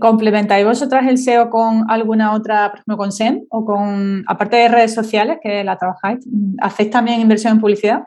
¿Complementáis 0.00 0.66
vosotras 0.66 1.06
el 1.06 1.16
SEO 1.16 1.48
con 1.48 1.84
alguna 1.88 2.34
otra, 2.34 2.70
por 2.70 2.80
ejemplo, 2.80 2.96
con 2.96 3.12
SEM 3.12 3.42
o 3.50 3.64
con, 3.64 4.24
aparte 4.26 4.56
de 4.56 4.68
redes 4.68 4.92
sociales 4.92 5.38
que 5.40 5.62
la 5.62 5.76
trabajáis, 5.76 6.26
¿hacéis 6.60 6.90
también 6.90 7.20
inversión 7.20 7.54
en 7.54 7.60
publicidad? 7.60 8.02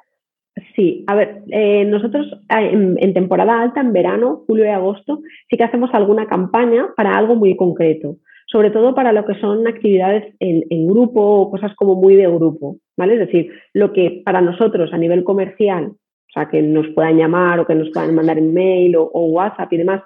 Sí, 0.75 1.05
a 1.07 1.15
ver, 1.15 1.43
eh, 1.51 1.85
nosotros 1.85 2.27
ah, 2.49 2.61
en, 2.61 3.13
temporada 3.13 3.61
alta, 3.61 3.79
en 3.79 3.93
verano, 3.93 4.43
julio 4.45 4.65
y 4.65 4.69
agosto, 4.69 5.21
sí 5.49 5.55
que 5.55 5.63
hacemos 5.63 5.89
alguna 5.93 6.27
campaña 6.27 6.89
para 6.97 7.17
algo 7.17 7.35
muy 7.35 7.55
concreto, 7.55 8.17
sobre 8.47 8.71
todo 8.71 8.93
para 8.93 9.13
lo 9.13 9.25
que 9.25 9.35
son 9.35 9.65
actividades 9.65 10.35
en, 10.39 10.87
grupo 10.87 11.21
o 11.21 11.51
cosas 11.51 11.73
como 11.75 11.95
muy 11.95 12.15
de 12.15 12.27
grupo, 12.27 12.77
¿vale? 12.97 13.13
Es 13.13 13.19
decir, 13.19 13.51
lo 13.73 13.93
que 13.93 14.21
para 14.25 14.41
nosotros 14.41 14.91
a 14.91 14.97
nivel 14.97 15.23
comercial, 15.23 15.85
o 15.85 16.31
sea, 16.33 16.49
que 16.49 16.61
nos 16.61 16.87
puedan 16.89 17.17
llamar 17.17 17.59
o 17.59 17.65
que 17.65 17.75
nos 17.75 17.89
puedan 17.91 18.13
mandar 18.13 18.37
email 18.37 18.97
o, 18.97 19.03
o 19.13 19.27
WhatsApp 19.27 19.71
y 19.73 19.77
demás, 19.77 20.01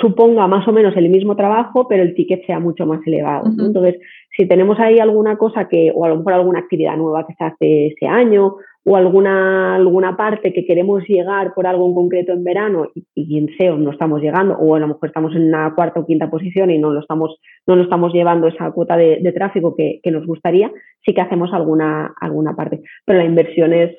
suponga 0.00 0.46
más 0.46 0.66
o 0.68 0.72
menos 0.72 0.96
el 0.96 1.08
mismo 1.08 1.36
trabajo, 1.36 1.88
pero 1.88 2.02
el 2.02 2.14
ticket 2.14 2.44
sea 2.46 2.60
mucho 2.60 2.86
más 2.86 3.00
elevado. 3.06 3.50
Entonces, 3.58 3.98
si 4.36 4.46
tenemos 4.46 4.78
ahí 4.78 4.98
alguna 4.98 5.36
cosa 5.36 5.68
que, 5.68 5.92
o 5.94 6.04
a 6.04 6.08
lo 6.08 6.18
mejor 6.18 6.34
alguna 6.34 6.60
actividad 6.60 6.96
nueva 6.96 7.26
que 7.26 7.34
se 7.34 7.44
hace 7.44 7.86
ese 7.88 8.06
año, 8.06 8.56
o 8.84 8.96
alguna, 8.96 9.74
alguna 9.74 10.16
parte 10.16 10.52
que 10.52 10.64
queremos 10.64 11.04
llegar 11.06 11.52
por 11.54 11.66
algo 11.66 11.86
en 11.86 11.94
concreto 11.94 12.32
en 12.32 12.44
verano 12.44 12.88
y, 12.94 13.38
en 13.38 13.48
SEO 13.58 13.76
no 13.76 13.90
estamos 13.90 14.22
llegando, 14.22 14.54
o 14.54 14.74
a 14.74 14.78
lo 14.78 14.88
mejor 14.88 15.08
estamos 15.08 15.34
en 15.34 15.48
una 15.48 15.74
cuarta 15.74 16.00
o 16.00 16.06
quinta 16.06 16.30
posición 16.30 16.70
y 16.70 16.78
no 16.78 16.90
lo 16.90 17.00
estamos, 17.00 17.36
no 17.66 17.76
lo 17.76 17.82
estamos 17.82 18.12
llevando 18.12 18.48
esa 18.48 18.70
cuota 18.70 18.96
de, 18.96 19.32
tráfico 19.32 19.74
que, 19.76 20.00
nos 20.10 20.26
gustaría, 20.26 20.72
sí 21.04 21.12
que 21.12 21.20
hacemos 21.20 21.52
alguna, 21.52 22.14
alguna 22.20 22.56
parte. 22.56 22.80
Pero 23.04 23.18
la 23.18 23.26
inversión 23.26 23.74
es, 23.74 23.90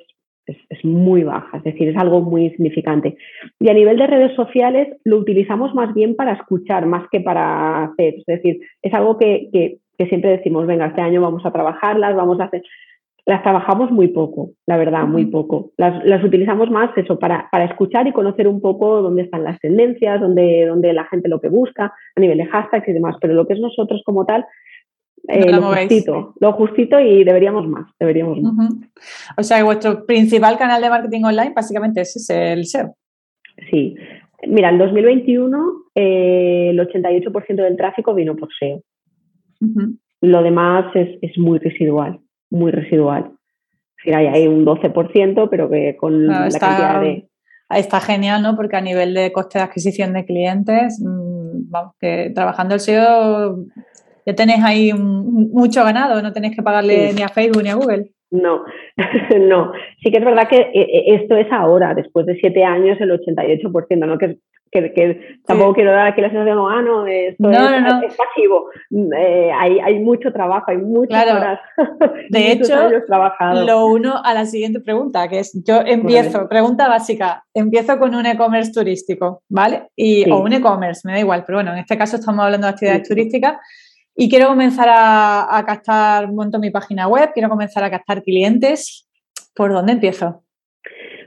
es, 0.46 0.84
muy 0.84 1.24
baja, 1.24 1.58
es 1.58 1.64
decir, 1.64 1.90
es 1.90 1.98
algo 1.98 2.22
muy 2.22 2.50
significante. 2.52 3.16
Y 3.60 3.70
a 3.70 3.74
nivel 3.74 3.98
de 3.98 4.08
redes 4.08 4.36
sociales 4.36 4.88
lo 5.04 5.18
utilizamos 5.18 5.74
más 5.76 5.94
bien 5.94 6.16
para 6.16 6.34
escuchar, 6.34 6.86
más 6.86 7.08
que 7.12 7.22
para 7.22 7.84
hacer. 7.84 8.16
Es 8.16 8.26
decir, 8.26 8.60
es 8.82 8.94
algo 8.94 9.18
que, 9.18 9.50
que, 9.54 9.78
que 9.98 10.08
siempre 10.08 10.32
decimos, 10.32 10.68
venga, 10.68 10.88
este 10.88 11.02
año 11.02 11.22
vamos 11.22 11.46
a 11.46 11.52
trabajarlas, 11.52 12.16
vamos 12.16 12.40
a 12.40 12.46
hacer 12.46 12.64
las 13.26 13.44
trabajamos 13.44 13.92
muy 13.92 14.08
poco, 14.08 14.52
la 14.66 14.78
verdad, 14.78 15.06
muy 15.06 15.26
poco. 15.26 15.72
Las, 15.78 16.24
utilizamos 16.24 16.72
más 16.72 16.90
eso 16.98 17.20
para, 17.20 17.50
escuchar 17.66 18.08
y 18.08 18.14
conocer 18.14 18.48
un 18.48 18.62
poco 18.62 19.02
dónde 19.02 19.24
están 19.24 19.44
las 19.44 19.60
tendencias, 19.60 20.20
dónde, 20.20 20.66
dónde 20.68 20.94
la 20.94 21.06
gente 21.06 21.30
lo 21.30 21.40
que 21.40 21.50
busca, 21.50 21.94
a 22.16 22.20
nivel 22.20 22.40
de 22.40 22.48
hashtags 22.48 22.88
y 22.88 22.94
demás. 22.94 23.16
Pero 23.22 23.34
lo 23.34 23.46
que 23.46 23.54
es 23.54 23.60
nosotros 23.60 24.02
como 24.06 24.26
tal, 24.26 24.46
eh, 25.28 25.52
lo 25.52 25.62
justito, 25.62 26.34
lo 26.40 26.54
justito 26.54 27.00
y 27.00 27.24
deberíamos 27.24 27.68
más, 27.68 27.92
deberíamos 28.00 28.40
O 29.38 29.44
sea, 29.44 29.64
vuestro 29.64 30.06
principal 30.06 30.58
canal 30.58 30.82
de 30.82 30.90
marketing 30.90 31.24
online 31.24 31.54
básicamente 31.56 32.02
es 32.02 32.30
el 32.30 32.66
SEO. 32.66 32.96
Sí. 33.70 33.96
Mira, 34.48 34.70
en 34.70 34.80
2021 34.80 35.74
eh, 35.96 36.70
el 36.72 36.80
88% 36.80 37.56
del 37.56 37.78
tráfico 37.78 38.14
vino 38.14 38.36
por 38.36 38.50
SEO. 38.60 38.82
Lo 40.22 40.42
demás 40.42 40.96
es, 40.96 41.20
es 41.22 41.38
muy 41.38 41.60
residual 41.60 42.20
muy 42.52 42.72
residual. 42.72 43.32
Es 43.98 44.06
decir, 44.06 44.16
hay, 44.16 44.48
un 44.48 44.66
12%, 44.66 45.48
pero 45.50 45.70
que 45.70 45.96
con 45.98 46.28
la 46.28 46.50
cantidad 46.50 47.02
de... 47.02 47.28
Está 47.70 48.02
genial, 48.02 48.42
¿no? 48.42 48.58
Porque 48.58 48.76
a 48.76 48.82
nivel 48.82 49.14
de 49.14 49.32
coste 49.32 49.58
de 49.58 49.64
adquisición 49.64 50.12
de 50.14 50.26
clientes, 50.26 51.00
mm, 51.02 51.70
vamos, 51.72 51.94
que 52.00 52.32
trabajando 52.36 52.76
el 52.76 52.82
SEO 52.82 53.66
ya 54.26 54.36
tenéis 54.36 54.64
ahí 54.64 54.94
mucho 54.94 55.84
ganado, 55.84 56.22
no 56.22 56.34
tenéis 56.34 56.56
que 56.56 56.64
pagarle 56.64 57.14
ni 57.14 57.22
a 57.22 57.30
Facebook 57.30 57.64
ni 57.64 57.70
a 57.70 57.76
Google. 57.76 58.12
No, 58.32 58.64
no. 59.40 59.74
Sí 60.02 60.10
que 60.10 60.18
es 60.20 60.26
verdad 60.26 60.48
que 60.48 60.58
eh, 60.58 60.72
eh, 60.74 61.04
esto 61.22 61.36
es 61.36 61.52
ahora, 61.52 61.94
después 61.94 62.26
de 62.26 62.36
siete 62.36 62.64
años, 62.64 62.98
el 63.02 63.12
88%, 63.12 64.06
¿no? 64.06 64.18
Que, 64.18 64.40
que, 64.72 65.38
tampoco 65.46 65.74
quiero 65.74 65.92
dar 65.92 66.08
aquí 66.08 66.22
la 66.22 66.30
sensación, 66.30 66.58
ah, 66.60 66.82
no, 66.82 67.06
esto 67.06 67.50
es, 67.50 68.16
pasivo. 68.16 68.70
Mm, 68.90 69.14
eh, 69.14 69.52
hay, 69.52 69.80
hay, 69.80 70.00
mucho 70.00 70.32
trabajo, 70.32 70.64
hay 70.68 70.78
muchas 70.78 71.30
horas. 71.30 71.60
De 72.30 72.54
hecho, 72.54 72.74
lo 73.66 73.86
uno 73.88 74.22
a 74.24 74.34
la 74.34 74.46
siguiente 74.46 74.80
pregunta, 74.80 75.28
que 75.28 75.40
es, 75.40 75.62
yo 75.68 75.82
empiezo, 75.86 76.48
pregunta 76.48 76.88
básica, 76.88 77.44
empiezo 77.54 78.00
con 78.00 78.16
un 78.16 78.26
e-commerce 78.26 78.72
turístico, 78.72 79.44
¿vale? 79.50 79.90
Y, 79.94 80.32
O 80.32 80.42
un 80.42 80.54
e-commerce, 80.54 81.02
me 81.04 81.12
da 81.12 81.20
igual, 81.20 81.44
pero 81.46 81.58
bueno, 81.58 81.74
en 81.74 81.80
este 81.80 81.98
caso 81.98 82.16
estamos 82.16 82.46
hablando 82.46 82.68
de 82.68 82.72
actividades 82.72 83.10
turísticas 83.10 83.58
y 84.22 84.30
quiero 84.30 84.50
comenzar 84.50 84.88
a, 84.88 85.58
a 85.58 85.66
captar, 85.66 86.32
monto 86.32 86.60
mi 86.60 86.70
página 86.70 87.08
web, 87.08 87.32
quiero 87.34 87.50
comenzar 87.50 87.84
a 87.84 87.90
captar 87.90 88.22
clientes. 88.22 89.10
¿Por 89.56 89.74
dónde 89.74 89.94
empiezo? 89.94 90.44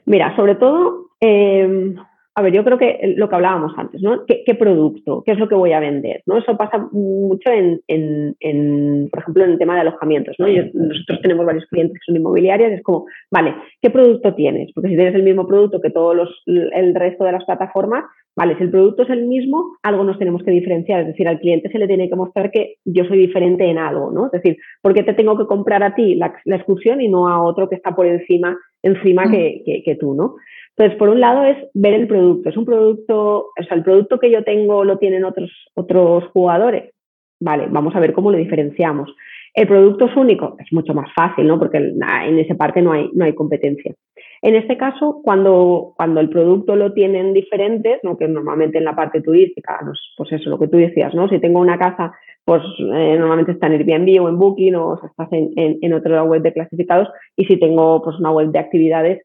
Mira, 0.04 0.36
sobre 0.36 0.54
todo, 0.54 1.08
eh, 1.20 1.96
a 2.36 2.42
ver, 2.42 2.52
yo 2.52 2.64
creo 2.64 2.78
que 2.78 3.14
lo 3.16 3.28
que 3.28 3.34
hablábamos 3.36 3.72
antes, 3.76 4.02
¿no? 4.02 4.24
¿Qué, 4.26 4.54
producto? 4.54 5.22
¿Qué 5.24 5.32
es 5.32 5.38
lo 5.38 5.48
que 5.48 5.54
voy 5.54 5.72
a 5.72 5.78
vender? 5.78 6.22
¿no? 6.26 6.36
Eso 6.38 6.56
pasa 6.56 6.88
mucho 6.90 7.48
en, 7.50 7.80
en, 7.86 9.08
por 9.08 9.20
ejemplo, 9.20 9.44
en 9.44 9.50
el 9.52 9.58
tema 9.58 9.74
de 9.74 9.82
alojamientos, 9.82 10.34
¿no? 10.38 10.46
nosotros 10.48 11.20
tenemos 11.22 11.46
varios 11.46 11.66
clientes 11.66 11.94
que 11.94 12.04
son 12.04 12.16
inmobiliarias, 12.16 12.72
es 12.72 12.82
como, 12.82 13.06
vale, 13.30 13.54
¿qué 13.80 13.90
producto 13.90 14.34
tienes? 14.34 14.72
Porque 14.74 14.90
si 14.90 14.96
tienes 14.96 15.14
el 15.14 15.22
mismo 15.22 15.46
producto 15.46 15.80
que 15.80 15.90
todos 15.90 16.16
los, 16.16 16.42
el 16.46 16.94
resto 16.94 17.24
de 17.24 17.32
las 17.32 17.44
plataformas, 17.44 18.04
vale, 18.36 18.56
si 18.56 18.64
el 18.64 18.70
producto 18.70 19.04
es 19.04 19.10
el 19.10 19.26
mismo, 19.26 19.76
algo 19.84 20.02
nos 20.02 20.18
tenemos 20.18 20.42
que 20.42 20.50
diferenciar, 20.50 21.02
es 21.02 21.06
decir, 21.08 21.28
al 21.28 21.38
cliente 21.38 21.70
se 21.70 21.78
le 21.78 21.86
tiene 21.86 22.08
que 22.08 22.16
mostrar 22.16 22.50
que 22.50 22.76
yo 22.84 23.04
soy 23.04 23.18
diferente 23.18 23.64
en 23.64 23.78
algo, 23.78 24.10
¿no? 24.10 24.26
Es 24.26 24.32
decir, 24.32 24.56
¿por 24.82 24.92
qué 24.92 25.04
te 25.04 25.14
tengo 25.14 25.38
que 25.38 25.46
comprar 25.46 25.84
a 25.84 25.94
ti 25.94 26.16
la, 26.16 26.34
excursión 26.46 27.00
y 27.00 27.08
no 27.08 27.28
a 27.28 27.42
otro 27.42 27.68
que 27.68 27.76
está 27.76 27.94
por 27.94 28.06
encima, 28.06 28.58
encima 28.82 29.26
mm. 29.26 29.30
que, 29.30 29.82
que 29.84 29.94
tú, 29.94 30.14
¿no? 30.14 30.34
Entonces, 30.76 30.98
por 30.98 31.08
un 31.08 31.20
lado 31.20 31.44
es 31.44 31.56
ver 31.74 31.94
el 31.94 32.08
producto. 32.08 32.48
Es 32.48 32.56
un 32.56 32.64
producto, 32.64 33.46
o 33.58 33.62
sea, 33.66 33.76
el 33.76 33.84
producto 33.84 34.18
que 34.18 34.30
yo 34.30 34.42
tengo 34.42 34.84
lo 34.84 34.98
tienen 34.98 35.24
otros, 35.24 35.50
otros 35.74 36.24
jugadores. 36.32 36.92
Vale, 37.40 37.66
vamos 37.70 37.94
a 37.94 38.00
ver 38.00 38.12
cómo 38.12 38.30
lo 38.30 38.38
diferenciamos. 38.38 39.14
El 39.54 39.68
producto 39.68 40.06
es 40.06 40.16
único, 40.16 40.56
es 40.58 40.72
mucho 40.72 40.94
más 40.94 41.12
fácil, 41.14 41.46
¿no? 41.46 41.60
Porque 41.60 41.76
en 41.78 42.38
esa 42.38 42.56
parte 42.56 42.82
no 42.82 42.92
hay, 42.92 43.08
no 43.14 43.24
hay 43.24 43.34
competencia. 43.34 43.94
En 44.42 44.56
este 44.56 44.76
caso, 44.76 45.20
cuando, 45.22 45.94
cuando 45.96 46.20
el 46.20 46.28
producto 46.28 46.74
lo 46.76 46.92
tienen 46.92 47.32
diferentes, 47.32 48.00
¿no? 48.02 48.18
que 48.18 48.28
normalmente 48.28 48.76
en 48.78 48.84
la 48.84 48.94
parte 48.94 49.22
turística, 49.22 49.80
pues 50.16 50.32
eso, 50.32 50.50
lo 50.50 50.58
que 50.58 50.68
tú 50.68 50.76
decías, 50.76 51.14
¿no? 51.14 51.28
Si 51.28 51.38
tengo 51.38 51.60
una 51.60 51.78
casa, 51.78 52.12
pues 52.44 52.62
eh, 52.78 53.16
normalmente 53.18 53.52
está 53.52 53.68
en 53.68 53.72
Airbnb 53.72 54.22
o 54.22 54.28
en 54.28 54.38
Booking 54.38 54.74
o, 54.74 55.00
estás 55.02 55.32
en, 55.32 55.50
en, 55.56 55.78
en, 55.80 55.92
otra 55.94 56.24
web 56.24 56.42
de 56.42 56.52
clasificados 56.52 57.08
y 57.36 57.46
si 57.46 57.58
tengo 57.58 58.02
pues 58.02 58.18
una 58.18 58.32
web 58.32 58.48
de 58.48 58.58
actividades, 58.58 59.22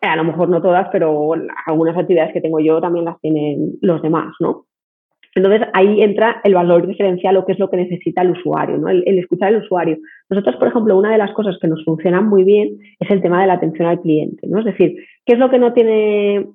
a 0.00 0.16
lo 0.16 0.24
mejor 0.24 0.48
no 0.48 0.62
todas, 0.62 0.88
pero 0.92 1.32
algunas 1.66 1.96
actividades 1.96 2.32
que 2.32 2.40
tengo 2.40 2.60
yo 2.60 2.80
también 2.80 3.04
las 3.04 3.20
tienen 3.20 3.78
los 3.80 4.02
demás, 4.02 4.34
¿no? 4.40 4.66
Entonces 5.34 5.68
ahí 5.72 6.02
entra 6.02 6.40
el 6.42 6.54
valor 6.54 6.86
diferencial 6.86 7.36
o 7.36 7.44
qué 7.44 7.52
es 7.52 7.58
lo 7.58 7.70
que 7.70 7.76
necesita 7.76 8.22
el 8.22 8.32
usuario, 8.32 8.78
¿no? 8.78 8.88
el, 8.88 9.18
escuchar 9.18 9.48
al 9.48 9.62
usuario. 9.62 9.98
Nosotros, 10.28 10.56
por 10.56 10.68
ejemplo, 10.68 10.98
una 10.98 11.12
de 11.12 11.18
las 11.18 11.32
cosas 11.32 11.56
que 11.60 11.68
nos 11.68 11.84
funcionan 11.84 12.28
muy 12.28 12.44
bien 12.44 12.78
es 12.98 13.10
el 13.10 13.22
tema 13.22 13.40
de 13.40 13.46
la 13.46 13.54
atención 13.54 13.86
al 13.88 14.00
cliente, 14.00 14.46
¿no? 14.48 14.58
Es 14.58 14.64
decir, 14.64 14.96
¿qué 15.24 15.34
es 15.34 15.38
lo 15.38 15.50
que 15.50 15.58
no 15.58 15.72
tiene 15.72 16.48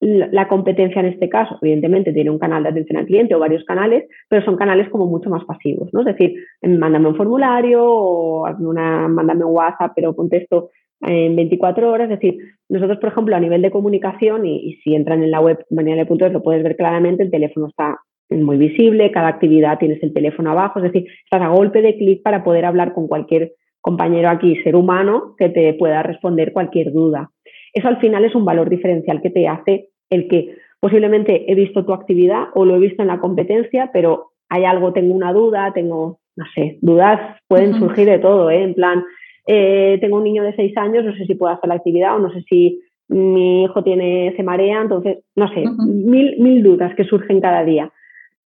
la 0.00 0.48
competencia 0.48 1.00
en 1.00 1.06
este 1.06 1.28
caso? 1.28 1.58
Evidentemente 1.62 2.12
tiene 2.12 2.30
un 2.30 2.38
canal 2.38 2.62
de 2.62 2.68
atención 2.70 2.98
al 2.98 3.06
cliente 3.06 3.34
o 3.34 3.38
varios 3.38 3.64
canales, 3.64 4.04
pero 4.28 4.44
son 4.44 4.56
canales 4.56 4.90
como 4.90 5.06
mucho 5.06 5.30
más 5.30 5.44
pasivos, 5.44 5.88
¿no? 5.94 6.00
Es 6.00 6.06
decir, 6.06 6.34
mándame 6.62 7.08
un 7.08 7.16
formulario 7.16 7.84
o 7.84 8.50
una, 8.58 9.08
mándame 9.08 9.44
un 9.44 9.54
WhatsApp, 9.54 9.92
pero 9.94 10.14
contesto 10.14 10.70
en 11.00 11.36
24 11.36 11.90
horas. 11.90 12.10
Es 12.10 12.20
decir, 12.20 12.38
nosotros, 12.68 12.98
por 12.98 13.10
ejemplo, 13.10 13.36
a 13.36 13.40
nivel 13.40 13.62
de 13.62 13.70
comunicación, 13.70 14.46
y, 14.46 14.74
si 14.82 14.94
entran 14.94 15.22
en 15.22 15.30
la 15.30 15.40
web 15.40 15.64
maniale.es 15.70 16.32
lo 16.32 16.42
puedes 16.42 16.62
ver 16.62 16.76
claramente, 16.76 17.22
el 17.22 17.30
teléfono 17.30 17.68
está 17.68 17.98
muy 18.30 18.56
visible, 18.56 19.12
cada 19.12 19.28
actividad 19.28 19.78
tienes 19.78 20.02
el 20.02 20.12
teléfono 20.12 20.50
abajo, 20.50 20.80
es 20.80 20.92
decir, 20.92 21.06
estás 21.24 21.42
a 21.42 21.48
golpe 21.48 21.80
de 21.80 21.96
clic 21.96 22.22
para 22.22 22.42
poder 22.42 22.64
hablar 22.64 22.92
con 22.92 23.06
cualquier 23.06 23.52
compañero 23.80 24.28
aquí, 24.28 24.56
ser 24.62 24.74
humano, 24.74 25.36
que 25.38 25.48
te 25.48 25.72
pueda 25.74 26.02
responder 26.02 26.52
cualquier 26.52 26.92
duda. 26.92 27.30
Eso 27.72 27.86
al 27.86 28.00
final 28.00 28.24
es 28.24 28.34
un 28.34 28.44
valor 28.44 28.68
diferencial 28.68 29.22
que 29.22 29.30
te 29.30 29.46
hace 29.46 29.90
el 30.10 30.26
que 30.28 30.56
posiblemente 30.80 31.50
he 31.50 31.54
visto 31.54 31.84
tu 31.84 31.92
actividad 31.92 32.46
o 32.54 32.64
lo 32.64 32.76
he 32.76 32.80
visto 32.80 33.02
en 33.02 33.08
la 33.08 33.20
competencia, 33.20 33.90
pero 33.92 34.32
hay 34.48 34.64
algo, 34.64 34.92
tengo 34.92 35.14
una 35.14 35.32
duda, 35.32 35.72
tengo, 35.72 36.18
no 36.36 36.44
sé, 36.54 36.78
dudas 36.80 37.38
pueden 37.48 37.74
surgir 37.74 38.06
de 38.06 38.18
todo, 38.18 38.50
¿eh? 38.50 38.62
en 38.62 38.74
plan, 38.74 39.04
eh, 39.46 39.98
tengo 40.00 40.16
un 40.16 40.24
niño 40.24 40.42
de 40.42 40.54
seis 40.54 40.76
años, 40.76 41.04
no 41.04 41.14
sé 41.14 41.24
si 41.24 41.34
puedo 41.34 41.52
hacer 41.52 41.68
la 41.68 41.76
actividad 41.76 42.16
o 42.16 42.18
no 42.18 42.32
sé 42.32 42.42
si 42.48 42.80
mi 43.08 43.64
hijo 43.64 43.84
tiene, 43.84 44.34
se 44.36 44.42
marea, 44.42 44.82
entonces, 44.82 45.18
no 45.36 45.48
sé, 45.48 45.64
mil, 45.86 46.36
mil 46.40 46.62
dudas 46.62 46.94
que 46.96 47.04
surgen 47.04 47.40
cada 47.40 47.64
día. 47.64 47.92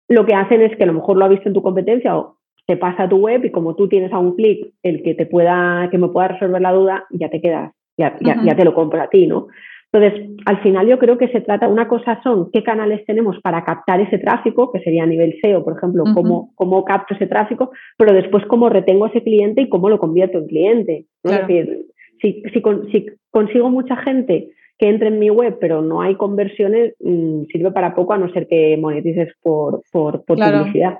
Lo 0.07 0.25
que 0.25 0.33
hacen 0.33 0.61
es 0.61 0.75
que 0.75 0.83
a 0.83 0.87
lo 0.87 0.93
mejor 0.93 1.17
lo 1.17 1.25
ha 1.25 1.29
visto 1.29 1.47
en 1.47 1.53
tu 1.53 1.61
competencia 1.61 2.17
o 2.17 2.37
te 2.65 2.77
pasa 2.77 3.03
a 3.03 3.09
tu 3.09 3.17
web 3.17 3.45
y 3.45 3.51
como 3.51 3.75
tú 3.75 3.87
tienes 3.87 4.11
a 4.11 4.17
un 4.17 4.35
clic 4.35 4.73
el 4.81 5.03
que 5.03 5.13
te 5.13 5.27
pueda, 5.27 5.87
que 5.91 5.99
me 5.99 6.09
pueda 6.09 6.29
resolver 6.29 6.61
la 6.61 6.73
duda, 6.73 7.05
ya 7.11 7.29
te 7.29 7.41
quedas, 7.41 7.73
ya, 7.97 8.17
ya, 8.21 8.41
ya 8.43 8.55
te 8.55 8.65
lo 8.65 8.73
compro 8.73 9.01
a 9.01 9.09
ti, 9.09 9.27
¿no? 9.27 9.47
Entonces, 9.91 10.37
al 10.45 10.61
final 10.61 10.87
yo 10.87 10.99
creo 10.99 11.17
que 11.17 11.29
se 11.29 11.41
trata, 11.41 11.67
una 11.67 11.87
cosa 11.87 12.21
son 12.21 12.51
qué 12.51 12.61
canales 12.61 13.03
tenemos 13.05 13.39
para 13.41 13.63
captar 13.63 13.99
ese 13.99 14.19
tráfico, 14.19 14.71
que 14.71 14.81
sería 14.81 15.03
a 15.03 15.07
nivel 15.07 15.35
SEO, 15.41 15.63
por 15.63 15.77
ejemplo, 15.77 16.03
cómo, 16.13 16.51
cómo 16.55 16.85
capto 16.85 17.15
ese 17.15 17.25
tráfico, 17.25 17.71
pero 17.97 18.13
después 18.13 18.45
cómo 18.45 18.69
retengo 18.69 19.07
ese 19.07 19.23
cliente 19.23 19.61
y 19.61 19.69
cómo 19.69 19.89
lo 19.89 19.97
convierto 19.97 20.37
en 20.37 20.47
cliente. 20.47 21.05
Es 21.23 21.31
decir, 21.31 21.87
si, 22.21 22.43
si, 22.53 23.05
consigo 23.31 23.69
mucha 23.71 23.95
gente 23.97 24.49
que 24.77 24.89
entre 24.89 25.07
en 25.07 25.19
mi 25.19 25.31
web, 25.31 25.57
pero 25.59 25.81
no 25.81 26.01
hay 26.01 26.15
conversiones, 26.15 26.93
mm, 26.99 27.45
sirve 27.51 27.71
para 27.71 27.95
poco 27.95 28.13
a 28.13 28.17
no 28.17 28.31
ser 28.31 28.47
que 28.47 28.77
monetices 28.77 29.33
por, 29.41 29.81
por, 29.91 30.23
publicidad. 30.23 30.99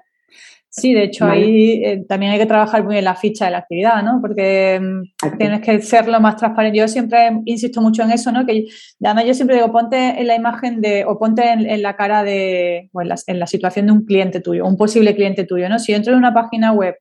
Sí, 0.71 0.93
de 0.93 1.05
hecho, 1.05 1.25
ahí 1.25 1.83
eh, 1.83 2.05
también 2.07 2.31
hay 2.31 2.37
que 2.37 2.45
trabajar 2.45 2.83
muy 2.83 2.93
bien 2.93 3.03
la 3.03 3.15
ficha 3.15 3.45
de 3.45 3.51
la 3.51 3.57
actividad, 3.57 4.03
¿no? 4.03 4.19
Porque 4.21 4.79
mm, 4.79 5.37
tienes 5.37 5.61
que 5.61 5.81
ser 5.81 6.07
lo 6.07 6.21
más 6.21 6.35
transparente. 6.35 6.77
Yo 6.77 6.87
siempre 6.87 7.31
insisto 7.45 7.81
mucho 7.81 8.03
en 8.03 8.11
eso, 8.11 8.31
¿no? 8.31 8.45
Que 8.45 8.67
además 9.03 9.25
yo 9.25 9.33
siempre 9.33 9.55
digo, 9.55 9.71
ponte 9.71 9.97
en 9.97 10.27
la 10.27 10.35
imagen 10.35 10.79
de, 10.79 11.05
o 11.05 11.17
ponte 11.17 11.49
en, 11.49 11.81
la 11.81 11.95
cara 11.95 12.23
de, 12.23 12.89
o 12.93 13.01
en 13.01 13.39
la, 13.39 13.47
situación 13.47 13.87
de 13.87 13.93
un 13.93 14.05
cliente 14.05 14.41
tuyo, 14.41 14.63
un 14.67 14.77
posible 14.77 15.15
cliente 15.15 15.43
tuyo, 15.43 15.67
¿no? 15.69 15.79
Si 15.79 15.91
entro 15.91 16.13
en 16.13 16.19
una 16.19 16.35
página 16.35 16.71
web, 16.71 16.95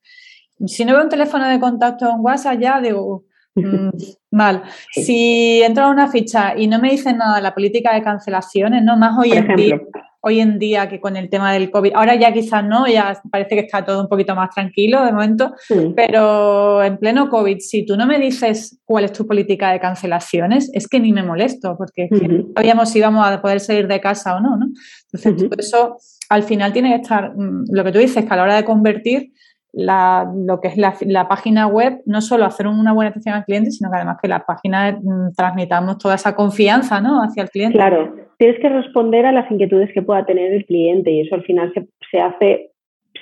si 0.67 0.87
no 0.87 0.95
veo 0.95 1.03
un 1.03 1.11
teléfono 1.11 1.47
de 1.47 1.61
contacto 1.61 2.09
en 2.09 2.21
WhatsApp, 2.21 2.59
ya 2.59 2.81
digo, 2.81 3.25
mm, 3.55 3.91
mal. 4.31 4.63
Si 4.93 5.63
entro 5.63 5.85
a 5.85 5.91
una 5.91 6.09
ficha 6.09 6.55
y 6.57 6.69
no 6.69 6.79
me 6.79 6.91
dicen 6.91 7.19
nada 7.19 7.37
de 7.37 7.43
la 7.43 7.55
política 7.55 7.95
de 7.95 8.01
cancelaciones, 8.01 8.83
¿no? 8.83 8.97
Más 8.97 9.19
hoy 9.19 9.33
en 9.33 9.57
día 9.57 9.79
hoy 10.21 10.41
en 10.41 10.59
día 10.59 10.89
que 10.89 11.01
con 11.01 11.17
el 11.17 11.31
tema 11.31 11.53
del 11.53 11.71
COVID, 11.71 11.93
ahora 11.95 12.15
ya 12.17 12.33
quizás 12.33 12.65
no, 12.65 12.87
ya 12.87 13.21
parece 13.31 13.55
que 13.55 13.61
está 13.61 13.85
todo 13.85 14.03
un 14.03 14.09
poquito 14.09 14.35
más 14.35 14.51
tranquilo 14.51 15.05
de 15.05 15.13
momento, 15.13 15.55
pero 15.95 16.83
en 16.83 16.99
pleno 16.99 17.29
COVID, 17.29 17.59
si 17.61 17.87
tú 17.87 17.97
no 17.97 18.07
me 18.07 18.19
dices 18.19 18.81
cuál 18.85 19.05
es 19.05 19.13
tu 19.13 19.27
política 19.27 19.71
de 19.73 19.81
cancelaciones, 19.81 20.71
es 20.75 20.89
que 20.89 21.01
ni 21.01 21.13
me 21.13 21.23
molesto, 21.23 21.77
porque 21.77 22.09
no 22.11 22.49
sabíamos 22.55 22.91
si 22.91 22.99
íbamos 22.99 23.27
a 23.27 23.41
poder 23.41 23.61
salir 23.61 23.87
de 23.87 24.01
casa 24.01 24.37
o 24.37 24.41
no, 24.41 24.57
¿no? 24.57 24.67
Entonces, 25.13 25.49
eso 25.59 25.97
al 26.29 26.43
final 26.43 26.73
tiene 26.73 26.91
que 26.91 27.03
estar, 27.03 27.33
mm, 27.37 27.67
lo 27.71 27.85
que 27.85 27.93
tú 27.93 27.99
dices, 27.99 28.25
que 28.25 28.33
a 28.33 28.37
la 28.37 28.43
hora 28.43 28.57
de 28.57 28.65
convertir, 28.65 29.33
lo 29.73 30.61
que 30.61 30.69
es 30.69 30.77
la, 30.77 31.29
página 31.29 31.67
web, 31.67 32.01
no 32.07 32.21
solo 32.21 32.45
hacer 32.45 32.67
una 32.67 32.93
buena 32.93 33.11
atención 33.11 33.35
al 33.35 33.45
cliente, 33.45 33.71
sino 33.71 33.91
que 33.91 33.97
además 33.97 34.17
que 34.21 34.29
la 34.29 34.45
página 34.45 34.93
mm, 34.93 35.35
transmitamos 35.37 35.99
toda 35.99 36.15
esa 36.15 36.35
confianza 36.35 37.01
¿no? 37.01 37.23
hacia 37.23 37.43
el 37.45 37.51
cliente. 37.51 37.77
Claro, 37.77 38.28
tienes 38.39 38.59
que 38.61 38.69
responder 38.69 39.27
a 39.27 39.33
las 39.33 39.51
inquietudes 39.51 39.93
que 39.93 40.03
pueda 40.03 40.25
tener 40.25 40.53
el 40.53 40.65
cliente 40.65 41.11
y 41.11 41.21
eso 41.21 41.35
al 41.35 41.43
final 41.43 41.73
se, 42.11 42.21
hace 42.21 42.71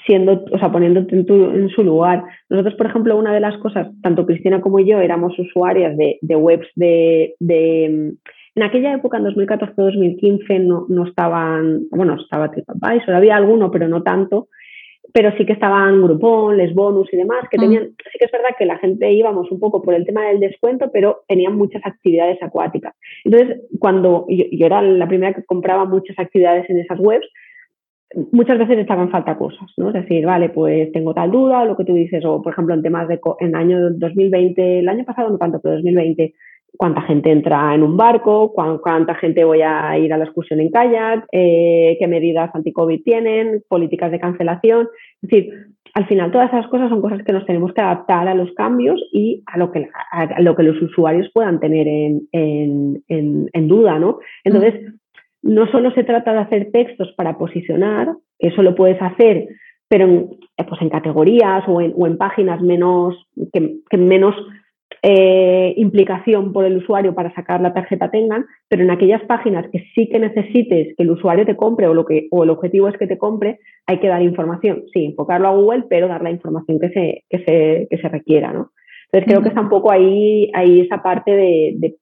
siendo, 0.07 0.45
o 0.53 0.59
sea, 0.59 0.71
poniéndote 0.71 1.17
en, 1.17 1.69
su 1.71 1.83
lugar. 1.83 2.23
Nosotros, 2.49 2.75
por 2.75 2.87
ejemplo, 2.87 3.17
una 3.17 3.35
de 3.35 3.41
las 3.41 3.57
cosas, 3.59 3.89
tanto 4.03 4.27
Cristina 4.27 4.61
como 4.61 4.79
yo 4.81 5.01
éramos 5.01 5.37
usuarias 5.39 5.97
de, 5.97 6.37
webs 6.37 6.69
de, 6.77 7.35
en 7.41 8.63
aquella 8.63 8.95
época, 8.95 9.19
en 9.19 9.25
2014-2015, 9.25 10.61
no, 10.61 10.87
no 10.89 11.07
estaban, 11.07 11.89
bueno, 11.91 12.17
estaba 12.21 12.51
TripAdvisor, 12.51 13.15
había 13.15 13.37
alguno, 13.37 13.71
pero 13.71 13.89
no 13.89 14.03
tanto, 14.03 14.49
pero 15.17 15.35
sí 15.39 15.47
que 15.47 15.55
estaban 15.55 16.03
Groupon, 16.03 16.59
Les 16.59 16.75
Bonus 16.75 17.09
y 17.11 17.17
demás, 17.17 17.49
que 17.51 17.57
mm. 17.57 17.61
tenían, 17.63 17.85
sí 17.85 18.19
que 18.19 18.27
es 18.27 18.31
verdad 18.31 18.51
que 18.59 18.67
la 18.67 18.77
gente 18.77 19.11
íbamos 19.11 19.51
un 19.51 19.59
poco 19.59 19.81
por 19.81 19.95
el 19.95 20.05
tema 20.05 20.27
del 20.27 20.41
descuento, 20.41 20.91
pero 20.93 21.23
tenían 21.27 21.57
muchas 21.57 21.81
actividades 21.87 22.37
acuáticas. 22.43 22.95
Entonces, 23.25 23.63
cuando 23.79 24.27
yo, 24.29 24.45
era 24.67 24.83
la 24.83 25.09
primera 25.09 25.33
que 25.33 25.43
compraba 25.43 25.87
muchas 25.87 26.19
actividades 26.19 26.69
en 26.69 26.81
esas 26.81 27.01
webs, 27.01 27.27
muchas 28.31 28.59
veces 28.59 28.77
estaban 28.77 29.11
falta 29.11 29.39
cosas, 29.39 29.73
¿no? 29.79 29.89
Es 29.89 29.95
decir, 29.95 30.27
vale, 30.27 30.51
pues 30.51 30.93
tengo 30.93 31.15
tal 31.15 31.31
duda, 31.31 31.65
lo 31.65 31.79
que 31.79 31.87
tú 31.87 31.95
dices, 31.95 32.23
o 32.27 32.43
por 32.43 32.53
ejemplo 32.53 32.75
en 32.75 32.83
temas 32.83 33.09
de, 33.09 33.19
en 33.41 33.57
año 33.57 33.89
2020, 33.93 34.81
el 34.81 34.89
año 34.91 35.07
pasado 35.07 35.31
no 35.31 35.39
tanto, 35.39 35.61
pero 35.63 35.77
2020, 35.77 36.35
cuánta 36.77 37.03
gente 37.03 37.31
entra 37.31 37.75
en 37.75 37.83
un 37.83 37.97
barco, 37.97 38.53
cuánta 38.53 39.15
gente 39.15 39.45
voy 39.45 39.63
a 39.63 39.99
ir 39.99 40.13
a 40.13 40.19
la 40.19 40.25
excursión 40.25 40.61
en 40.61 40.71
kayak, 40.71 41.27
eh, 41.33 41.97
qué 41.99 42.07
medidas 42.07 42.55
anti-COVID 42.55 43.03
tienen, 43.03 43.63
políticas 43.69 44.11
de 44.11 44.21
cancelación. 44.21 44.89
Es 45.23 45.31
decir, 45.31 45.53
al 45.95 46.07
final 46.07 46.31
todas 46.31 46.53
esas 46.53 46.67
cosas 46.69 46.91
son 46.91 47.01
cosas 47.01 47.23
que 47.25 47.33
nos 47.33 47.47
tenemos 47.47 47.73
que 47.73 47.81
adaptar 47.81 48.29
a 48.29 48.35
los 48.35 48.53
cambios 48.53 49.01
y 49.13 49.43
a 49.47 49.57
lo 49.59 49.73
que, 49.73 49.89
los 50.63 50.83
usuarios 50.83 51.31
puedan 51.33 51.59
tener 51.59 51.87
en, 51.89 53.69
duda, 53.69 53.99
¿no? 53.99 54.19
Entonces, 54.45 54.75
no 55.43 55.67
solo 55.71 55.91
se 55.93 56.05
trata 56.05 56.33
de 56.33 56.41
hacer 56.41 56.71
textos 56.73 57.13
para 57.17 57.39
posicionar, 57.39 58.15
eso 58.39 58.63
lo 58.63 58.75
puedes 58.75 59.01
hacer, 59.01 59.49
pero 59.89 60.05
en, 60.05 60.31
pues 60.69 60.83
en 60.83 60.91
categorías 60.91 61.65
o 61.67 61.81
en, 61.81 62.19
páginas 62.19 62.61
menos, 62.61 63.15
que 63.53 63.97
menos 63.97 64.35
eh, 65.03 65.75
implicación 65.77 66.53
por 66.53 66.65
el 66.65 66.79
usuario 66.79 67.15
para 67.15 67.35
sacar 67.35 67.61
la 67.61 67.75
tarjeta 67.75 68.11
tengan, 68.11 68.47
pero 68.69 68.83
en 68.83 68.91
aquellas 68.91 69.23
páginas 69.23 69.67
que 69.71 69.85
sí 69.95 70.09
que 70.09 70.19
necesites 70.19 70.95
que 70.97 71.03
el 71.03 71.11
usuario 71.11 71.47
te 71.47 71.57
compre 71.57 71.87
o, 71.87 71.95
lo 71.95 72.05
que, 72.05 72.29
o 72.31 72.45
el 72.45 72.51
objetivo 72.51 72.89
es 72.89 72.97
que 72.97 73.07
te 73.07 73.19
compre, 73.19 73.61
hay 73.87 73.99
que 73.99 74.09
dar 74.09 74.23
información. 74.23 74.85
Sí, 74.93 75.05
enfocarlo 75.05 75.49
a 75.49 75.55
Google, 75.55 75.85
pero 75.89 76.09
dar 76.09 76.23
la 76.23 76.31
información 76.31 76.81
que 76.81 76.89
se, 76.91 77.25
que 77.29 77.39
se, 77.45 77.87
que 77.91 77.99
se 77.99 78.09
requiera. 78.09 78.53
¿no? 78.53 78.73
Entonces 79.13 79.29
creo 79.29 79.43
que 79.43 79.49
está 79.49 79.61
un 79.61 79.69
poco 79.69 79.91
ahí, 79.93 80.51
ahí 80.55 80.81
esa 80.81 81.03
parte 81.03 81.31
de, 81.31 81.75
de, 81.77 81.97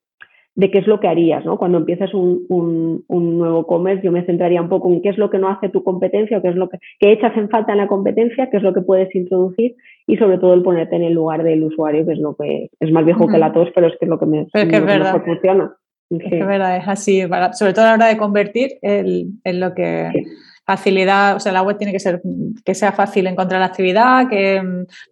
qué 0.56 0.78
es 0.78 0.86
lo 0.86 1.00
que 1.00 1.08
harías. 1.08 1.44
¿no? 1.44 1.58
Cuando 1.58 1.78
empiezas 1.78 2.12
un, 2.14 2.44
un, 2.48 3.04
un 3.08 3.38
nuevo 3.38 3.66
commerce, 3.66 4.04
yo 4.04 4.12
me 4.12 4.24
centraría 4.24 4.62
un 4.62 4.68
poco 4.68 4.88
en 4.88 5.02
qué 5.02 5.08
es 5.10 5.18
lo 5.18 5.30
que 5.30 5.38
no 5.38 5.48
hace 5.48 5.68
tu 5.68 5.82
competencia 5.82 6.38
o 6.38 6.42
qué 6.42 6.48
es 6.48 6.56
lo 6.56 6.68
que, 6.68 6.78
que 6.98 7.12
echas 7.12 7.36
en 7.36 7.48
falta 7.48 7.72
en 7.72 7.78
la 7.78 7.88
competencia, 7.88 8.48
qué 8.50 8.58
es 8.58 8.62
lo 8.62 8.72
que 8.72 8.82
puedes 8.82 9.14
introducir 9.14 9.74
y 10.06 10.16
sobre 10.16 10.38
todo 10.38 10.54
el 10.54 10.62
ponerte 10.62 10.96
en 10.96 11.02
el 11.02 11.14
lugar 11.14 11.42
del 11.42 11.64
usuario, 11.64 12.06
que 12.06 12.12
es 12.12 12.18
lo 12.18 12.36
que 12.36 12.70
es 12.78 12.92
más 12.92 13.04
viejo 13.04 13.26
que 13.26 13.38
la 13.38 13.52
tos, 13.52 13.68
pero 13.74 13.88
es 13.88 13.94
que 13.98 14.04
es 14.04 14.08
lo 14.08 14.18
que, 14.18 14.26
me, 14.26 14.46
pero 14.52 14.68
que 14.68 14.76
es 14.76 14.84
verdad. 14.84 15.22
funciona. 15.24 15.76
Es 16.10 16.30
que 16.30 16.44
verdad, 16.44 16.76
es 16.76 16.86
así, 16.86 17.22
sobre 17.52 17.72
todo 17.72 17.86
a 17.86 17.88
la 17.88 17.94
hora 17.94 18.06
de 18.06 18.16
convertir, 18.16 18.72
es 18.82 19.54
lo 19.56 19.74
que 19.74 20.10
facilidad, 20.66 21.36
o 21.36 21.40
sea, 21.40 21.52
la 21.52 21.62
web 21.62 21.76
tiene 21.76 21.92
que 21.92 22.00
ser 22.00 22.22
que 22.64 22.74
sea 22.74 22.92
fácil 22.92 23.26
encontrar 23.26 23.60
la 23.60 23.66
actividad, 23.66 24.28
que 24.28 24.62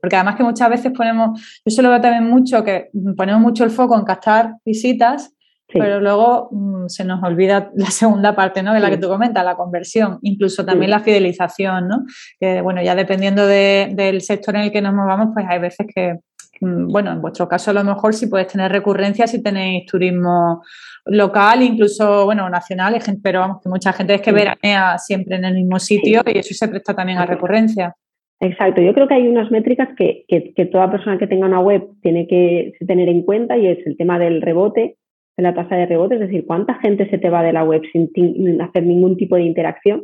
porque 0.01 0.17
además 0.17 0.37
que 0.37 0.45
muchas 0.45 0.71
veces 0.71 0.93
ponemos, 0.93 1.41
yo 1.65 1.71
se 1.71 1.83
lo 1.83 1.91
veo 1.91 2.01
también 2.01 2.25
mucho, 2.25 2.65
que 2.65 2.91
ponemos 3.17 3.41
mucho 3.41 3.65
el 3.65 3.71
foco 3.71 3.99
en 3.99 4.05
captar 4.05 4.55
visitas, 4.65 5.35
pero 5.73 6.01
luego 6.01 6.49
mm, 6.51 6.89
se 6.89 7.05
nos 7.05 7.23
olvida 7.23 7.71
la 7.75 7.91
segunda 7.91 8.35
parte, 8.35 8.63
¿no? 8.63 8.75
De 8.75 8.81
la 8.81 8.91
que 8.91 8.99
tú 8.99 9.09
comentas, 9.09 9.45
la 9.45 9.57
conversión, 9.57 10.19
incluso 10.23 10.65
también 10.65 10.91
la 10.91 11.01
fidelización, 11.01 11.89
¿no? 11.89 12.05
Que, 12.39 12.61
bueno, 12.61 12.83
ya 12.83 12.95
dependiendo 12.95 13.47
del 13.47 14.21
sector 14.21 14.57
en 14.57 14.63
el 14.63 14.73
que 14.73 14.83
nos 14.83 14.95
movamos, 14.95 15.29
pues 15.35 15.47
hay 15.49 15.59
veces 15.59 15.87
que, 15.95 16.19
bueno, 16.63 17.13
en 17.13 17.21
vuestro 17.21 17.49
caso 17.49 17.73
a 17.73 17.75
lo 17.75 17.83
mejor 17.83 18.15
si 18.15 18.29
puedes 18.29 18.47
tener 18.47 18.71
recurrencia 18.71 19.27
si 19.27 19.43
tenéis 19.43 19.87
turismo 19.87 20.63
local, 21.07 21.63
incluso, 21.63 22.25
bueno, 22.25 22.49
nacional, 22.49 22.97
pero 23.23 23.41
vamos, 23.41 23.61
que 23.63 23.69
mucha 23.69 23.93
gente 23.93 24.15
es 24.15 24.21
que 24.21 24.33
veranea 24.33 24.99
siempre 24.99 25.37
en 25.37 25.45
el 25.45 25.55
mismo 25.55 25.79
sitio 25.79 26.23
y 26.27 26.39
eso 26.39 26.55
se 26.55 26.69
presta 26.69 26.95
también 26.95 27.19
a 27.19 27.27
recurrencia. 27.27 27.95
Exacto, 28.41 28.81
yo 28.81 28.93
creo 28.93 29.07
que 29.07 29.15
hay 29.15 29.29
unas 29.29 29.51
métricas 29.51 29.89
que, 29.97 30.25
que, 30.29 30.67
toda 30.67 30.91
persona 30.91 31.19
que 31.19 31.29
tenga 31.29 31.47
una 31.47 31.61
web 31.61 31.83
tiene 32.03 32.27
que 32.27 32.73
tener 32.87 33.09
en 33.09 33.23
cuenta 33.23 33.57
y 33.57 33.69
es 33.69 33.87
el 33.87 33.97
tema 33.97 34.19
del 34.19 34.43
rebote, 34.43 34.97
de 35.37 35.43
la 35.43 35.55
tasa 35.55 35.77
de 35.77 35.87
rebote, 35.87 36.15
es 36.15 36.21
decir, 36.23 36.45
cuánta 36.47 36.75
gente 36.75 37.09
se 37.09 37.19
te 37.19 37.31
va 37.31 37.43
de 37.43 37.53
la 37.53 37.65
web 37.65 37.83
sin, 37.93 38.61
hacer 38.61 38.85
ningún 38.85 39.17
tipo 39.17 39.37
de 39.37 39.43
interacción, 39.43 40.03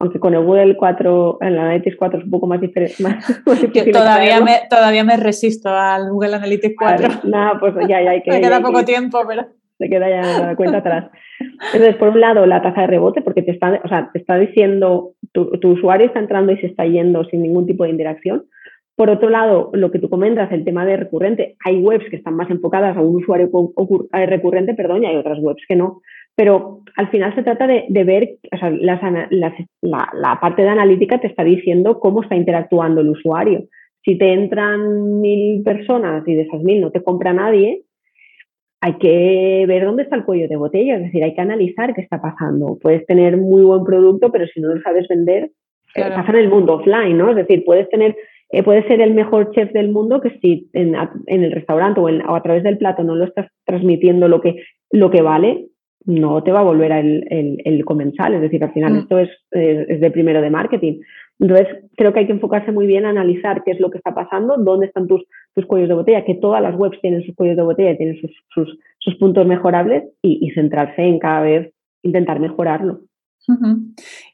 aunque 0.00 0.20
con 0.20 0.34
el 0.34 0.44
Google 0.44 0.76
4, 0.76 1.38
en 1.40 1.56
la 1.56 1.62
Analytics 1.62 1.96
4 1.96 2.18
es 2.18 2.24
un 2.24 2.30
poco 2.30 2.46
más, 2.46 2.60
diferente. 2.60 2.94
todavía, 3.92 4.40
me, 4.40 4.60
todavía 4.70 5.04
me 5.04 5.16
resisto 5.16 5.68
al 5.70 6.10
Google 6.10 6.36
Analytics 6.36 6.76
4. 6.78 7.08
Nada, 7.24 7.58
pues 7.58 7.74
ya, 7.88 8.02
ya 8.02 8.10
hay 8.10 8.22
que... 8.24 8.30
me 8.30 8.40
queda 8.40 8.60
poco 8.60 8.84
tiempo, 8.84 9.20
pero... 9.26 9.46
Se 9.78 9.88
queda 9.88 10.10
ya 10.10 10.40
la 10.40 10.56
cuenta 10.56 10.78
atrás. 10.78 11.08
Entonces, 11.72 11.94
por 11.96 12.08
un 12.08 12.20
lado, 12.20 12.44
la 12.46 12.60
tasa 12.60 12.80
de 12.80 12.86
rebote, 12.88 13.22
porque 13.22 13.42
te 13.42 13.52
está, 13.52 13.80
o 13.84 13.88
sea, 13.88 14.10
te 14.12 14.18
está 14.18 14.36
diciendo, 14.36 15.12
tu, 15.30 15.52
tu 15.60 15.70
usuario 15.70 16.08
está 16.08 16.18
entrando 16.18 16.50
y 16.50 16.58
se 16.58 16.66
está 16.66 16.84
yendo 16.84 17.24
sin 17.26 17.42
ningún 17.42 17.64
tipo 17.64 17.84
de 17.84 17.90
interacción. 17.90 18.46
Por 18.96 19.10
otro 19.10 19.30
lado, 19.30 19.70
lo 19.74 19.92
que 19.92 20.00
tú 20.00 20.10
comentas, 20.10 20.50
el 20.50 20.64
tema 20.64 20.84
de 20.84 20.96
recurrente, 20.96 21.54
hay 21.64 21.78
webs 21.78 22.10
que 22.10 22.16
están 22.16 22.34
más 22.34 22.50
enfocadas 22.50 22.96
a 22.96 23.00
un 23.00 23.14
usuario 23.14 23.48
eh, 24.12 24.26
recurrente, 24.26 24.74
perdón, 24.74 25.04
y 25.04 25.06
hay 25.06 25.14
otras 25.14 25.38
webs 25.40 25.62
que 25.68 25.76
no. 25.76 26.00
Pero 26.38 26.82
al 26.94 27.10
final 27.10 27.34
se 27.34 27.42
trata 27.42 27.66
de, 27.66 28.04
ver, 28.04 28.36
o 28.52 28.56
sea, 28.56 28.70
la, 28.70 30.38
parte 30.40 30.62
de 30.62 30.68
analítica 30.68 31.18
te 31.18 31.26
está 31.26 31.42
diciendo 31.42 31.98
cómo 31.98 32.22
está 32.22 32.36
interactuando 32.36 33.00
el 33.00 33.08
usuario. 33.08 33.64
Si 34.04 34.16
te 34.16 34.32
entran 34.34 35.20
mil 35.20 35.64
personas 35.64 36.22
y 36.28 36.36
de 36.36 36.42
esas 36.42 36.62
mil 36.62 36.80
no 36.80 36.92
te 36.92 37.02
compra 37.02 37.32
nadie, 37.32 37.82
hay 38.80 38.98
que 38.98 39.64
ver 39.66 39.84
dónde 39.84 40.04
está 40.04 40.14
el 40.14 40.24
cuello 40.24 40.46
de 40.46 40.54
botella, 40.54 40.94
es 40.94 41.02
decir, 41.02 41.24
hay 41.24 41.34
que 41.34 41.40
analizar 41.40 41.92
qué 41.92 42.02
está 42.02 42.22
pasando. 42.22 42.78
Puedes 42.80 43.04
tener 43.06 43.36
muy 43.36 43.64
buen 43.64 43.82
producto, 43.82 44.30
pero 44.30 44.46
si 44.46 44.60
no 44.60 44.72
lo 44.72 44.80
sabes 44.80 45.08
vender, 45.08 45.50
eh, 45.96 46.02
pasa 46.02 46.30
en 46.30 46.36
el 46.36 46.50
mundo 46.50 46.74
offline, 46.74 47.18
¿no? 47.18 47.30
Es 47.30 47.36
decir, 47.36 47.64
puedes 47.64 47.90
tener 47.90 48.14
eh, 48.50 48.62
puede 48.62 48.86
ser 48.86 49.00
el 49.00 49.12
mejor 49.12 49.50
chef 49.50 49.72
del 49.72 49.90
mundo 49.90 50.20
que 50.20 50.38
si 50.38 50.70
en, 50.72 50.94
el 51.26 51.52
restaurante 51.52 52.00
o, 52.00 52.34
a 52.34 52.42
través 52.42 52.62
del 52.62 52.78
plato 52.78 53.02
no 53.02 53.16
lo 53.16 53.24
estás 53.24 53.50
transmitiendo 53.66 54.28
lo 54.28 54.40
que, 54.40 54.54
lo 54.92 55.10
que 55.10 55.20
vale, 55.20 55.66
no 56.04 56.42
te 56.42 56.52
va 56.52 56.60
a 56.60 56.64
volver 56.64 56.92
el, 56.92 57.60
el, 57.64 57.84
comensal. 57.84 58.34
Es 58.34 58.40
decir, 58.40 58.62
al 58.64 58.72
final 58.72 58.94
mm. 58.94 58.98
esto 58.98 59.18
es, 59.18 59.30
es, 59.50 60.00
de 60.00 60.10
primero 60.10 60.40
de 60.40 60.50
marketing. 60.50 61.00
Entonces, 61.38 61.68
creo 61.96 62.12
que 62.12 62.20
hay 62.20 62.26
que 62.26 62.32
enfocarse 62.32 62.72
muy 62.72 62.86
bien 62.86 63.04
a 63.04 63.10
analizar 63.10 63.62
qué 63.64 63.72
es 63.72 63.80
lo 63.80 63.90
que 63.90 63.98
está 63.98 64.14
pasando, 64.14 64.56
dónde 64.58 64.86
están 64.86 65.06
tus, 65.06 65.24
tus 65.54 65.66
cuellos 65.66 65.88
de 65.88 65.94
botella, 65.94 66.24
que 66.24 66.34
todas 66.34 66.62
las 66.62 66.74
webs 66.76 67.00
tienen 67.00 67.22
sus 67.24 67.34
cuellos 67.34 67.56
de 67.56 67.62
botella, 67.62 67.96
tienen 67.96 68.20
sus, 68.20 68.30
sus, 68.52 68.78
sus 68.98 69.14
puntos 69.16 69.46
mejorables 69.46 70.04
y, 70.22 70.38
y 70.46 70.50
centrarse 70.50 71.02
en 71.02 71.18
cada 71.18 71.42
vez 71.42 71.72
intentar 72.02 72.40
mejorarlo. 72.40 73.00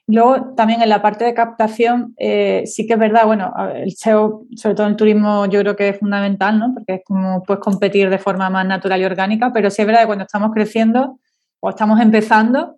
Luego, 0.07 0.53
también 0.55 0.81
en 0.81 0.89
la 0.89 1.01
parte 1.01 1.23
de 1.23 1.33
captación, 1.33 2.13
eh, 2.17 2.63
sí 2.65 2.85
que 2.85 2.93
es 2.93 2.99
verdad, 2.99 3.25
bueno, 3.25 3.53
el 3.73 3.91
SEO, 3.91 4.43
sobre 4.55 4.75
todo 4.75 4.87
en 4.87 4.91
el 4.91 4.97
turismo, 4.97 5.45
yo 5.45 5.61
creo 5.61 5.75
que 5.75 5.89
es 5.89 5.99
fundamental, 5.99 6.59
¿no? 6.59 6.73
Porque 6.73 6.95
es 6.95 7.01
como 7.05 7.41
puedes 7.43 7.63
competir 7.63 8.09
de 8.09 8.17
forma 8.17 8.49
más 8.49 8.67
natural 8.67 9.01
y 9.01 9.05
orgánica, 9.05 9.51
pero 9.53 9.69
sí 9.69 9.81
es 9.81 9.87
verdad 9.87 10.01
que 10.01 10.07
cuando 10.07 10.25
estamos 10.25 10.51
creciendo 10.53 11.19
o 11.65 11.69
estamos 11.69 11.99
empezando, 11.99 12.75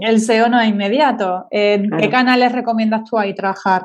el 0.00 0.20
SEO 0.20 0.48
no 0.48 0.58
es 0.60 0.68
inmediato. 0.68 1.46
¿Qué 1.50 2.08
canales 2.10 2.52
recomiendas 2.52 3.04
tú 3.04 3.18
ahí 3.18 3.34
trabajar? 3.34 3.82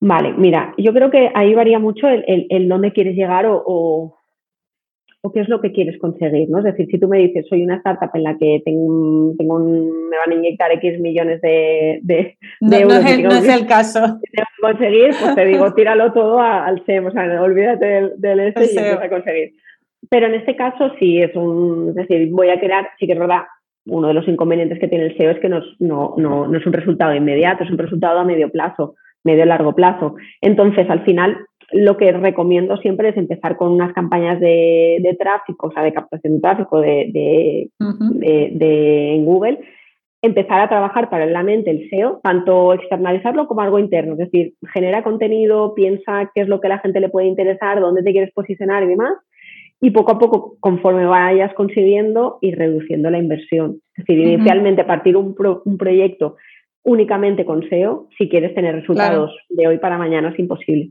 Vale, 0.00 0.32
mira, 0.32 0.74
yo 0.78 0.92
creo 0.92 1.10
que 1.10 1.30
ahí 1.34 1.54
varía 1.54 1.78
mucho 1.78 2.08
el, 2.08 2.68
dónde 2.68 2.92
quieres 2.92 3.14
llegar 3.14 3.46
o 3.46 4.16
o 5.24 5.32
qué 5.32 5.40
es 5.40 5.48
lo 5.48 5.60
que 5.60 5.70
quieres 5.70 5.98
conseguir, 6.00 6.50
¿no? 6.50 6.58
Es 6.58 6.64
decir, 6.64 6.88
si 6.90 6.98
tú 6.98 7.06
me 7.06 7.18
dices, 7.18 7.46
soy 7.48 7.62
una 7.62 7.76
startup 7.76 8.10
en 8.14 8.24
la 8.24 8.36
que 8.36 8.60
tengo, 8.64 9.32
tengo 9.38 9.60
me 9.60 10.16
van 10.16 10.32
a 10.32 10.34
inyectar 10.34 10.72
X 10.72 10.98
millones 10.98 11.40
de, 11.40 12.00
de, 12.02 12.36
no, 12.60 12.76
euros. 12.76 13.04
No 13.04 13.30
es, 13.30 13.48
el, 13.48 13.66
caso. 13.66 14.00
conseguir, 14.60 15.10
pues 15.20 15.34
te 15.36 15.44
digo, 15.44 15.72
tíralo 15.74 16.12
todo 16.12 16.40
al 16.40 16.84
SEM, 16.86 17.06
o 17.06 17.12
sea, 17.12 17.40
olvídate 17.40 17.86
del, 17.86 18.12
del 18.16 18.40
este 18.40 18.64
y 18.64 18.76
empieza 18.76 19.04
a 19.04 19.08
conseguir. 19.08 19.54
Pero 20.10 20.26
en 20.26 20.34
este 20.34 20.56
caso 20.56 20.92
sí 20.98 21.20
es 21.20 21.34
un, 21.36 21.90
es 21.90 21.94
decir, 21.94 22.28
voy 22.30 22.50
a 22.50 22.60
crear, 22.60 22.88
sí 22.98 23.06
que 23.06 23.12
es 23.12 23.18
verdad, 23.18 23.42
uno 23.86 24.08
de 24.08 24.14
los 24.14 24.28
inconvenientes 24.28 24.78
que 24.78 24.88
tiene 24.88 25.06
el 25.06 25.16
SEO 25.16 25.30
es 25.30 25.40
que 25.40 25.48
no, 25.48 25.60
no, 25.78 26.14
no, 26.16 26.46
no 26.46 26.58
es 26.58 26.66
un 26.66 26.72
resultado 26.72 27.14
inmediato, 27.14 27.64
es 27.64 27.70
un 27.70 27.78
resultado 27.78 28.20
a 28.20 28.24
medio 28.24 28.50
plazo, 28.50 28.94
medio 29.24 29.44
largo 29.44 29.74
plazo. 29.74 30.14
Entonces, 30.40 30.88
al 30.88 31.04
final, 31.04 31.36
lo 31.72 31.96
que 31.96 32.12
recomiendo 32.12 32.76
siempre 32.76 33.08
es 33.08 33.16
empezar 33.16 33.56
con 33.56 33.72
unas 33.72 33.92
campañas 33.92 34.38
de, 34.40 35.16
tráfico, 35.18 35.68
o 35.68 35.72
sea, 35.72 35.82
de 35.82 35.92
captación 35.92 36.34
de 36.34 36.40
tráfico 36.40 36.80
de, 36.80 37.70
de, 37.78 39.14
en 39.14 39.24
Google, 39.24 39.60
empezar 40.20 40.60
a 40.60 40.68
trabajar 40.68 41.10
paralelamente 41.10 41.70
el 41.70 41.88
SEO, 41.90 42.20
tanto 42.22 42.72
externalizarlo 42.74 43.48
como 43.48 43.62
algo 43.62 43.78
interno, 43.78 44.12
es 44.12 44.18
decir, 44.18 44.54
genera 44.72 45.02
contenido, 45.02 45.74
piensa 45.74 46.30
qué 46.34 46.42
es 46.42 46.48
lo 46.48 46.60
que 46.60 46.68
a 46.68 46.70
la 46.70 46.78
gente 46.78 47.00
le 47.00 47.08
puede 47.08 47.26
interesar, 47.26 47.80
dónde 47.80 48.04
te 48.04 48.12
quieres 48.12 48.32
posicionar 48.32 48.84
y 48.84 48.88
demás, 48.88 49.14
y 49.84 49.90
poco 49.90 50.12
a 50.12 50.18
poco, 50.18 50.56
conforme 50.60 51.04
vayas 51.04 51.52
consiguiendo, 51.54 52.38
y 52.40 52.54
reduciendo 52.54 53.10
la 53.10 53.18
inversión. 53.18 53.80
Es 53.96 54.06
decir, 54.06 54.24
inicialmente 54.24 54.84
partir 54.84 55.16
un, 55.16 55.34
un 55.64 55.76
proyecto 55.76 56.36
únicamente 56.84 57.44
con 57.44 57.68
SEO, 57.68 58.08
si 58.16 58.28
quieres 58.28 58.54
tener 58.54 58.76
resultados 58.76 59.32
de 59.48 59.66
hoy 59.66 59.78
para 59.78 59.98
mañana, 59.98 60.30
es 60.30 60.38
imposible. 60.38 60.90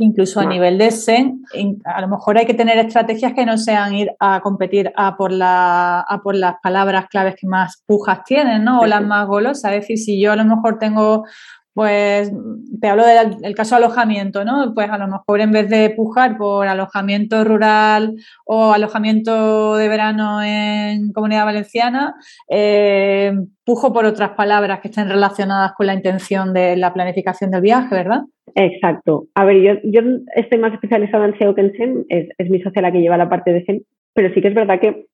Incluso 0.00 0.40
a 0.40 0.46
nivel 0.46 0.78
de 0.78 0.92
SEN, 0.92 1.42
a 1.84 2.00
lo 2.00 2.08
mejor 2.08 2.38
hay 2.38 2.46
que 2.46 2.54
tener 2.54 2.78
estrategias 2.78 3.34
que 3.34 3.44
no 3.44 3.56
sean 3.56 3.94
ir 3.94 4.10
a 4.20 4.40
competir 4.40 4.92
a 4.96 5.16
por, 5.16 5.32
la, 5.32 6.00
a 6.00 6.22
por 6.22 6.36
las 6.36 6.54
palabras 6.62 7.06
claves 7.08 7.34
que 7.40 7.48
más 7.48 7.82
pujas 7.84 8.22
tienen, 8.24 8.62
¿no? 8.62 8.80
O 8.80 8.86
las 8.86 9.02
más 9.04 9.26
golosas. 9.26 9.72
Es 9.72 9.80
decir, 9.80 9.98
si 9.98 10.20
yo 10.20 10.30
a 10.30 10.36
lo 10.36 10.44
mejor 10.44 10.78
tengo 10.78 11.24
pues 11.78 12.32
te 12.80 12.88
hablo 12.88 13.04
del 13.06 13.54
caso 13.54 13.76
alojamiento, 13.76 14.44
¿no? 14.44 14.72
Pues 14.74 14.90
a 14.90 14.98
lo 14.98 15.06
mejor 15.06 15.40
en 15.40 15.52
vez 15.52 15.70
de 15.70 15.90
pujar 15.90 16.36
por 16.36 16.66
alojamiento 16.66 17.44
rural 17.44 18.16
o 18.44 18.72
alojamiento 18.72 19.76
de 19.76 19.88
verano 19.88 20.42
en 20.42 21.12
Comunidad 21.12 21.44
Valenciana, 21.44 22.16
eh, 22.50 23.32
pujo 23.64 23.92
por 23.92 24.06
otras 24.06 24.30
palabras 24.30 24.80
que 24.80 24.88
estén 24.88 25.08
relacionadas 25.08 25.74
con 25.76 25.86
la 25.86 25.94
intención 25.94 26.52
de 26.52 26.74
la 26.74 26.92
planificación 26.92 27.52
del 27.52 27.60
viaje, 27.60 27.94
¿verdad? 27.94 28.22
Exacto. 28.56 29.26
A 29.36 29.44
ver, 29.44 29.62
yo, 29.62 29.74
yo 29.84 30.00
estoy 30.34 30.58
más 30.58 30.74
especializada 30.74 31.26
en 31.26 31.38
SEO 31.38 31.54
que 31.54 31.60
en 31.60 31.72
SEM, 31.76 32.04
es, 32.08 32.50
mi 32.50 32.60
socia 32.60 32.82
la 32.82 32.90
que 32.90 32.98
lleva 32.98 33.16
la 33.16 33.28
parte 33.28 33.52
de 33.52 33.64
SEM, 33.64 33.82
pero 34.14 34.34
sí 34.34 34.40
que 34.40 34.48
es 34.48 34.54
verdad 34.54 34.80
que 34.80 35.06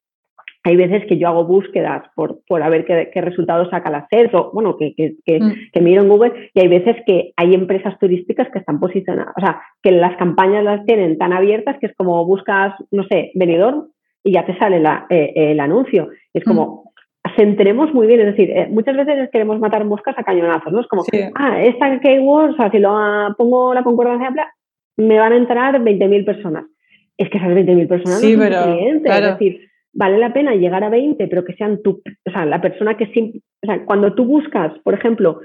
hay 0.66 0.76
veces 0.76 1.04
que 1.06 1.18
yo 1.18 1.28
hago 1.28 1.44
búsquedas 1.44 2.04
por, 2.16 2.40
por 2.48 2.62
a 2.62 2.70
ver 2.70 2.86
qué, 2.86 3.20
resultados 3.20 3.68
saca 3.70 3.90
la 3.90 4.06
SERP 4.10 4.34
o, 4.34 4.50
bueno, 4.52 4.78
que, 4.78 4.94
que, 4.94 5.16
que, 5.24 5.38
mm. 5.38 5.52
que, 5.72 5.80
miro 5.82 6.02
en 6.02 6.08
Google 6.08 6.50
y 6.54 6.60
hay 6.60 6.68
veces 6.68 6.96
que 7.06 7.32
hay 7.36 7.54
empresas 7.54 7.98
turísticas 7.98 8.48
que 8.50 8.60
están 8.60 8.80
posicionadas, 8.80 9.34
o 9.36 9.40
sea, 9.40 9.60
que 9.82 9.92
las 9.92 10.16
campañas 10.16 10.64
las 10.64 10.84
tienen 10.86 11.18
tan 11.18 11.34
abiertas 11.34 11.76
que 11.78 11.86
es 11.86 11.94
como 11.94 12.24
buscas, 12.24 12.72
no 12.90 13.04
sé, 13.04 13.30
venidor 13.34 13.88
y 14.24 14.32
ya 14.32 14.46
te 14.46 14.56
sale 14.58 14.80
la, 14.80 15.06
eh, 15.10 15.32
el 15.36 15.60
anuncio. 15.60 16.08
Es 16.32 16.42
como, 16.44 16.84
mm. 17.26 17.30
centremos 17.36 17.92
muy 17.92 18.06
bien, 18.06 18.20
es 18.20 18.26
decir, 18.26 18.50
eh, 18.50 18.66
muchas 18.70 18.96
veces 18.96 19.28
queremos 19.30 19.60
matar 19.60 19.84
moscas 19.84 20.18
a 20.18 20.24
cañonazos, 20.24 20.72
¿no? 20.72 20.80
Es 20.80 20.86
como, 20.88 21.04
ah, 21.34 21.62
esta 21.62 22.00
keyword, 22.00 22.52
o 22.52 22.56
sea, 22.56 22.70
si 22.70 22.78
lo 22.78 22.90
pongo 23.36 23.74
la 23.74 23.84
concordancia 23.84 24.32
me 24.96 25.18
van 25.18 25.32
a 25.32 25.36
entrar 25.36 25.78
20.000 25.78 26.24
personas. 26.24 26.64
Es 27.18 27.28
que 27.28 27.36
esas 27.36 27.50
20.000 27.50 27.86
personas 27.86 28.22
no 28.22 28.28
son 28.28 28.74
clientes, 28.76 29.12
es 29.12 29.22
decir, 29.22 29.60
vale 29.94 30.18
la 30.18 30.32
pena 30.32 30.54
llegar 30.54 30.84
a 30.84 30.90
20, 30.90 31.26
pero 31.28 31.44
que 31.44 31.54
sean 31.54 31.82
tú, 31.82 32.02
o 32.26 32.30
sea, 32.30 32.44
la 32.44 32.60
persona 32.60 32.96
que 32.96 33.04
o 33.04 33.66
sea, 33.66 33.84
cuando 33.84 34.14
tú 34.14 34.24
buscas, 34.24 34.78
por 34.80 34.94
ejemplo, 34.94 35.40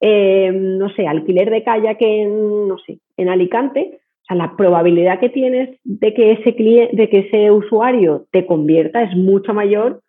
eh, 0.00 0.52
no 0.52 0.90
sé, 0.90 1.06
alquiler 1.06 1.50
de 1.50 1.64
kayak 1.64 2.00
en, 2.00 2.68
no 2.68 2.78
sé, 2.78 2.98
en 3.16 3.28
Alicante, 3.28 4.00
o 4.22 4.24
sea, 4.26 4.36
la 4.36 4.56
probabilidad 4.56 5.20
que 5.20 5.28
tienes 5.30 5.78
de 5.84 6.14
que 6.14 6.32
ese 6.32 6.54
cliente, 6.54 6.96
de 6.96 7.08
que 7.08 7.18
ese 7.20 7.50
usuario 7.50 8.26
te 8.30 8.46
convierta 8.46 9.02
es 9.02 9.16
mucho 9.16 9.54
mayor 9.54 10.02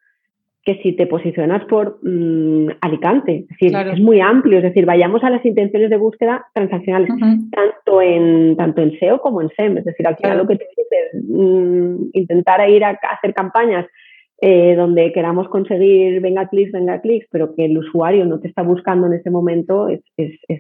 que 0.65 0.81
si 0.81 0.93
te 0.93 1.05
posicionas 1.05 1.63
por 1.65 1.99
mm, 2.01 2.69
Alicante. 2.81 3.45
Es 3.47 3.47
decir, 3.49 3.75
es 3.75 4.01
muy 4.01 4.19
amplio. 4.19 4.57
Es 4.57 4.63
decir, 4.63 4.85
vayamos 4.85 5.23
a 5.23 5.29
las 5.29 5.45
intenciones 5.45 5.91
de 5.91 5.97
búsqueda 5.97 6.47
transaccionales, 6.53 7.09
tanto, 7.51 8.01
en, 8.01 8.57
tanto 8.57 8.81
en 8.81 8.97
SEO 8.99 9.21
como 9.21 9.41
en 9.41 9.49
SEM. 9.55 9.77
Es 9.77 9.85
decir, 9.85 10.07
al 10.07 10.17
final 10.17 10.39
lo 10.39 10.47
que 10.47 10.55
te 10.55 10.65
dices, 10.67 11.23
mm, 11.29 12.09
intentar 12.13 12.67
ir 12.67 12.83
a 12.83 12.99
hacer 13.11 13.35
campañas 13.35 13.85
eh, 14.41 14.75
donde 14.75 15.13
queramos 15.13 15.47
conseguir 15.47 16.19
venga 16.19 16.49
clics, 16.49 16.73
venga 16.73 16.99
clics, 16.99 17.25
pero 17.31 17.55
que 17.55 17.65
el 17.65 17.77
usuario 17.77 18.25
no 18.25 18.39
te 18.39 18.49
está 18.49 18.63
buscando 18.63 19.07
en 19.07 19.13
ese 19.13 19.29
momento 19.29 19.87
es... 19.87 20.01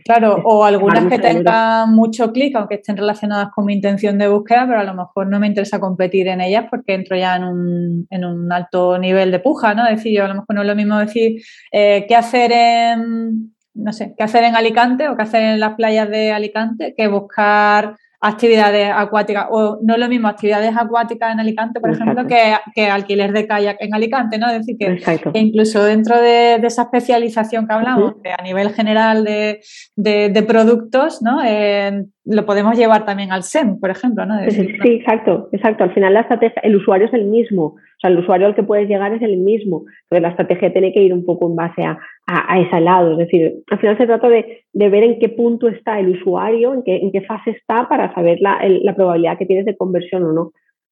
claro, 0.05 0.41
o 0.45 0.63
algunas 0.63 1.05
que 1.07 1.19
tengan 1.19 1.93
mucho 1.93 2.31
clic, 2.31 2.55
aunque 2.55 2.75
estén 2.75 2.95
relacionadas 2.95 3.49
con 3.53 3.65
mi 3.65 3.73
intención 3.73 4.17
de 4.17 4.29
búsqueda, 4.29 4.65
pero 4.65 4.79
a 4.79 4.85
lo 4.85 4.93
mejor 4.93 5.27
no 5.27 5.41
me 5.41 5.47
interesa 5.47 5.81
competir 5.81 6.29
en 6.29 6.39
ellas 6.39 6.67
porque 6.69 6.93
entro 6.93 7.17
ya 7.17 7.35
en 7.35 7.43
un, 7.43 8.07
en 8.09 8.23
un 8.23 8.51
alto 8.51 8.97
nivel 8.97 9.29
de 9.31 9.39
puja, 9.39 9.73
¿no? 9.73 9.83
Es 9.83 9.97
decir, 9.97 10.15
yo 10.15 10.23
a 10.23 10.29
lo 10.29 10.35
mejor 10.35 10.55
no 10.55 10.61
es 10.61 10.67
lo 10.67 10.75
mismo 10.75 10.97
decir 10.97 11.41
eh, 11.71 12.05
qué 12.07 12.15
hacer 12.15 12.53
en, 12.53 13.53
no 13.73 13.91
sé, 13.91 14.13
qué 14.17 14.23
hacer 14.23 14.45
en 14.45 14.55
Alicante 14.55 15.09
o 15.09 15.17
qué 15.17 15.23
hacer 15.23 15.43
en 15.43 15.59
las 15.59 15.75
playas 15.75 16.09
de 16.09 16.31
Alicante 16.31 16.93
que 16.95 17.09
buscar 17.09 17.97
actividades 18.27 18.91
acuáticas, 18.93 19.47
o 19.51 19.79
no 19.83 19.93
es 19.93 19.99
lo 19.99 20.09
mismo 20.09 20.27
actividades 20.27 20.75
acuáticas 20.75 21.31
en 21.31 21.39
Alicante, 21.39 21.79
por 21.79 21.91
ejemplo, 21.91 22.25
que, 22.25 22.55
que, 22.73 22.87
alquiler 22.87 23.31
de 23.33 23.45
kayak 23.45 23.77
en 23.79 23.93
Alicante, 23.93 24.37
¿no? 24.39 24.49
Es 24.49 24.65
decir, 24.65 24.77
que, 24.77 25.39
incluso 25.39 25.83
dentro 25.83 26.19
de, 26.19 26.55
esa 26.55 26.83
especialización 26.83 27.67
que 27.67 27.73
hablamos, 27.73 28.15
a 28.37 28.41
nivel 28.41 28.73
general 28.73 29.23
de, 29.23 29.61
de, 29.95 30.43
productos, 30.43 31.21
¿no? 31.21 31.43
Eh, 31.45 32.05
lo 32.25 32.45
podemos 32.45 32.75
llevar 32.75 33.05
también 33.05 33.31
al 33.31 33.43
SEM, 33.43 33.79
por 33.79 33.91
ejemplo, 33.91 34.25
¿no? 34.25 34.35
sí, 34.49 34.67
exacto, 34.83 35.47
exacto. 35.51 35.83
Al 35.83 35.93
final 35.93 36.13
la 36.13 36.21
estrategia, 36.21 36.59
el 36.63 36.75
usuario 36.75 37.05
es 37.05 37.13
el 37.13 37.25
mismo, 37.25 37.65
o 37.65 37.99
sea, 38.01 38.09
el 38.09 38.17
usuario 38.17 38.47
al 38.47 38.55
que 38.55 38.63
puedes 38.63 38.89
llegar 38.89 39.13
es 39.13 39.21
el 39.21 39.37
mismo. 39.37 39.83
Entonces 40.03 40.21
la 40.21 40.29
estrategia 40.29 40.71
tiene 40.71 40.91
que 40.91 41.03
ir 41.03 41.13
un 41.13 41.23
poco 41.23 41.47
en 41.47 41.55
base 41.55 41.83
a, 41.83 41.99
a, 42.25 42.59
ese 42.59 42.79
lado. 42.81 43.11
Es 43.11 43.19
decir, 43.19 43.53
al 43.69 43.79
final 43.79 43.97
se 43.97 44.07
trata 44.07 44.27
de, 44.27 44.63
de, 44.73 44.89
ver 44.89 45.03
en 45.03 45.19
qué 45.19 45.29
punto 45.29 45.67
está 45.67 45.99
el 45.99 46.09
usuario, 46.09 46.73
en 46.73 46.83
qué, 46.83 46.97
en 46.97 47.11
qué 47.11 47.21
fase 47.21 47.51
está 47.51 47.87
para 47.87 48.13
saber 48.15 48.39
la, 48.41 48.59
la 48.67 48.95
probabilidad 48.95 49.37
que 49.37 49.45
tienes 49.45 49.65
de 49.65 49.77
conversión 49.77 50.23
o 50.23 50.31
no. 50.31 50.51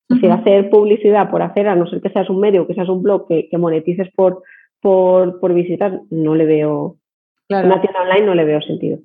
Es 0.10 0.18
decir, 0.18 0.32
hacer 0.32 0.70
publicidad 0.70 1.32
por 1.32 1.42
hacer, 1.42 1.68
a 1.68 1.76
no 1.76 1.88
ser 1.88 2.02
que 2.02 2.10
seas 2.10 2.30
un 2.30 2.40
medio, 2.40 2.68
que 2.68 2.76
seas 2.76 2.90
un 2.90 3.02
blog, 3.02 3.28
que, 3.28 3.48
que 3.50 3.58
monetices 3.58 4.10
por, 4.16 4.44
por, 4.82 5.40
por 5.40 5.54
visitar, 5.56 6.02
no 6.12 6.36
le 6.36 6.46
veo, 6.46 6.98
claro. 7.48 7.68
una 7.68 7.82
tienda 7.82 8.02
online 8.02 8.26
no 8.26 8.36
le 8.36 8.46
veo 8.46 8.62
sentido. 8.62 9.00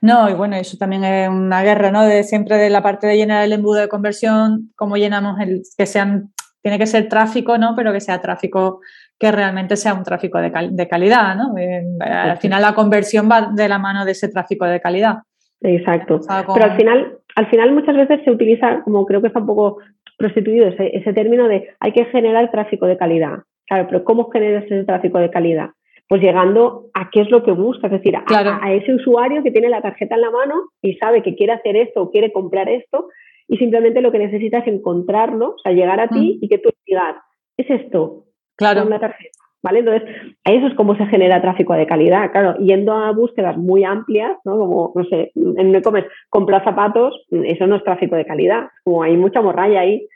No, 0.00 0.30
y 0.30 0.34
bueno, 0.34 0.56
eso 0.56 0.76
también 0.76 1.04
es 1.04 1.28
una 1.28 1.62
guerra, 1.62 1.90
¿no? 1.90 2.04
De 2.04 2.22
siempre 2.22 2.56
de 2.56 2.70
la 2.70 2.82
parte 2.82 3.06
de 3.06 3.16
llenar 3.16 3.44
el 3.44 3.52
embudo 3.52 3.80
de 3.80 3.88
conversión, 3.88 4.70
cómo 4.76 4.96
llenamos 4.96 5.40
el, 5.40 5.62
que 5.76 5.86
sean, 5.86 6.30
tiene 6.62 6.78
que 6.78 6.86
ser 6.86 7.08
tráfico, 7.08 7.58
¿no? 7.58 7.74
Pero 7.76 7.92
que 7.92 8.00
sea 8.00 8.20
tráfico 8.20 8.80
que 9.18 9.32
realmente 9.32 9.76
sea 9.76 9.94
un 9.94 10.04
tráfico 10.04 10.38
de, 10.38 10.52
de 10.70 10.88
calidad, 10.88 11.34
¿no? 11.36 11.56
Eh, 11.56 11.82
al 12.00 12.38
final 12.38 12.62
la 12.62 12.74
conversión 12.74 13.28
va 13.30 13.50
de 13.52 13.68
la 13.68 13.78
mano 13.78 14.04
de 14.04 14.12
ese 14.12 14.28
tráfico 14.28 14.66
de 14.66 14.80
calidad. 14.80 15.16
Exacto. 15.62 16.20
Pero 16.52 16.64
al 16.64 16.76
final, 16.76 17.18
al 17.34 17.46
final 17.48 17.72
muchas 17.72 17.96
veces 17.96 18.20
se 18.24 18.30
utiliza, 18.30 18.82
como 18.82 19.06
creo 19.06 19.20
que 19.20 19.28
está 19.28 19.40
un 19.40 19.46
poco 19.46 19.78
prostituido 20.18 20.68
ese, 20.68 20.96
ese 20.96 21.12
término 21.12 21.48
de 21.48 21.70
hay 21.80 21.92
que 21.92 22.04
generar 22.06 22.50
tráfico 22.50 22.86
de 22.86 22.96
calidad. 22.96 23.38
Claro, 23.66 23.86
pero 23.88 24.04
¿cómo 24.04 24.30
generas 24.30 24.64
ese 24.64 24.84
tráfico 24.84 25.18
de 25.18 25.30
calidad? 25.30 25.70
Pues 26.08 26.22
llegando 26.22 26.86
a 26.94 27.10
qué 27.10 27.22
es 27.22 27.30
lo 27.30 27.42
que 27.42 27.52
busca, 27.52 27.88
es 27.88 27.92
decir, 27.92 28.14
a, 28.16 28.72
ese 28.72 28.94
usuario 28.94 29.42
que 29.42 29.50
tiene 29.50 29.68
la 29.68 29.82
tarjeta 29.82 30.14
en 30.14 30.20
la 30.20 30.30
mano 30.30 30.70
y 30.80 30.94
sabe 30.96 31.22
que 31.22 31.34
quiere 31.34 31.52
hacer 31.52 31.76
esto 31.76 32.02
o 32.02 32.10
quiere 32.10 32.32
comprar 32.32 32.68
esto 32.68 33.08
y 33.48 33.56
simplemente 33.56 34.00
lo 34.00 34.12
que 34.12 34.18
necesita 34.18 34.58
es 34.58 34.66
encontrarlo, 34.68 35.50
o 35.50 35.58
sea, 35.62 35.72
llegar 35.72 36.00
a 36.00 36.08
ti 36.08 36.38
mm. 36.40 36.44
y 36.44 36.48
que 36.48 36.58
tú 36.58 36.70
digas, 36.86 37.16
es 37.56 37.70
esto, 37.70 38.24
claro. 38.56 38.82
con 38.82 38.90
la 38.90 39.00
tarjeta. 39.00 39.30
¿Vale? 39.62 39.80
Entonces, 39.80 40.08
eso 40.44 40.66
es 40.68 40.74
cómo 40.74 40.96
se 40.96 41.06
genera 41.06 41.42
tráfico 41.42 41.74
de 41.74 41.88
calidad. 41.88 42.30
Claro, 42.30 42.56
yendo 42.58 42.92
a 42.92 43.10
búsquedas 43.10 43.56
muy 43.56 43.82
amplias, 43.82 44.38
¿no? 44.44 44.58
Como, 44.58 44.92
no 44.94 45.04
sé, 45.06 45.32
en 45.34 45.74
e-commerce, 45.74 46.08
comprar 46.28 46.62
zapatos, 46.62 47.26
eso 47.30 47.66
no 47.66 47.74
es 47.74 47.82
tráfico 47.82 48.14
de 48.14 48.26
calidad. 48.26 48.68
Como 48.84 49.02
hay 49.02 49.16
mucha 49.16 49.42
morralla 49.42 49.80
ahí. 49.80 50.06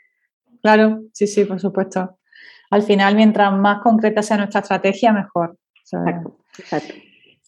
Claro, 0.61 1.01
sí, 1.11 1.27
sí, 1.27 1.43
por 1.43 1.59
supuesto. 1.59 2.17
Al 2.69 2.83
final, 2.83 3.15
mientras 3.15 3.51
más 3.51 3.81
concreta 3.81 4.21
sea 4.21 4.37
nuestra 4.37 4.61
estrategia, 4.61 5.11
mejor. 5.11 5.57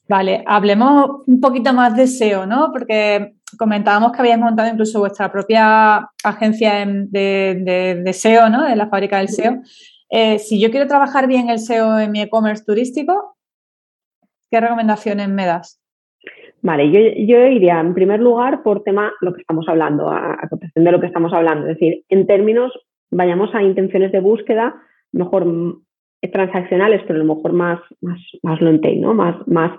Vale, 0.08 0.44
hablemos 0.46 1.24
un 1.28 1.40
poquito 1.40 1.74
más 1.74 1.96
de 1.96 2.08
SEO, 2.08 2.46
¿no? 2.46 2.72
Porque 2.72 3.36
comentábamos 3.58 4.12
que 4.12 4.20
habíais 4.20 4.40
montado 4.40 4.70
incluso 4.70 5.00
vuestra 5.00 5.32
propia 5.32 6.10
agencia 6.24 6.86
de, 6.86 8.10
SEO, 8.14 8.50
¿no? 8.50 8.66
De 8.66 8.76
la 8.76 8.88
fábrica 8.88 9.18
del 9.20 9.30
SEO. 9.30 9.62
Eh, 10.10 10.40
si 10.40 10.60
yo 10.60 10.70
quiero 10.72 10.88
trabajar 10.88 11.28
bien 11.28 11.50
el 11.50 11.60
SEO 11.60 12.00
en 12.00 12.12
mi 12.12 12.22
e-commerce 12.22 12.64
turístico, 12.66 13.38
¿qué 14.52 14.60
recomendaciones 14.60 15.30
me 15.30 15.46
das? 15.46 15.80
Vale, 16.62 16.92
yo, 16.92 17.00
yo, 17.00 17.46
iría 17.48 17.80
en 17.80 17.94
primer 17.94 18.20
lugar 18.20 18.64
por 18.64 18.84
tema 18.84 19.12
lo 19.22 19.34
que 19.34 19.42
estamos 19.42 19.68
hablando, 19.68 20.10
a, 20.10 20.34
a 20.34 20.50
de 20.76 20.92
lo 20.92 21.00
que 21.00 21.08
estamos 21.08 21.34
hablando. 21.34 21.68
Es 21.68 21.80
decir, 21.80 22.06
en 22.10 22.26
términos, 22.28 22.72
vayamos 23.10 23.54
a 23.54 23.64
intenciones 23.64 24.12
de 24.12 24.22
búsqueda, 24.22 24.76
mejor 25.12 25.46
transaccionales, 26.32 27.02
pero 27.08 27.20
a 27.20 27.24
lo 27.24 27.36
mejor 27.36 27.54
más, 27.54 27.80
más, 28.02 28.20
más 28.42 28.62
long 28.62 28.82
tail, 28.82 29.02
¿no? 29.02 29.14
Más, 29.14 29.36
más, 29.48 29.72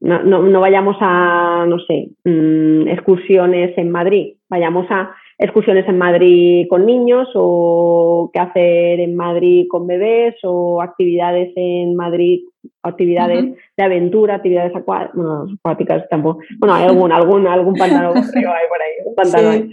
no, 0.00 0.22
no, 0.22 0.60
vayamos 0.60 0.96
a, 1.00 1.64
no 1.68 1.78
sé, 1.80 2.10
mm, 2.24 2.88
excursiones 2.88 3.76
en 3.78 3.90
Madrid, 3.90 4.34
vayamos 4.48 4.86
a 4.90 5.14
excursiones 5.38 5.88
en 5.88 5.98
Madrid 5.98 6.66
con 6.68 6.86
niños 6.86 7.28
o 7.34 8.30
qué 8.32 8.40
hacer 8.40 9.00
en 9.00 9.16
Madrid 9.16 9.66
con 9.68 9.86
bebés 9.86 10.34
o 10.42 10.82
actividades 10.82 11.52
en 11.56 11.96
Madrid, 11.96 12.40
actividades 12.82 13.54
de 13.76 13.84
aventura, 13.84 14.36
actividades 14.36 14.72
acuáticas 14.74 16.08
tampoco. 16.08 16.40
Bueno, 16.58 16.74
hay 16.74 16.84
algún, 16.84 17.12
algún, 17.12 17.46
algún 17.46 17.74
pantano 17.74 18.12
por 18.12 18.22
ahí, 18.22 19.70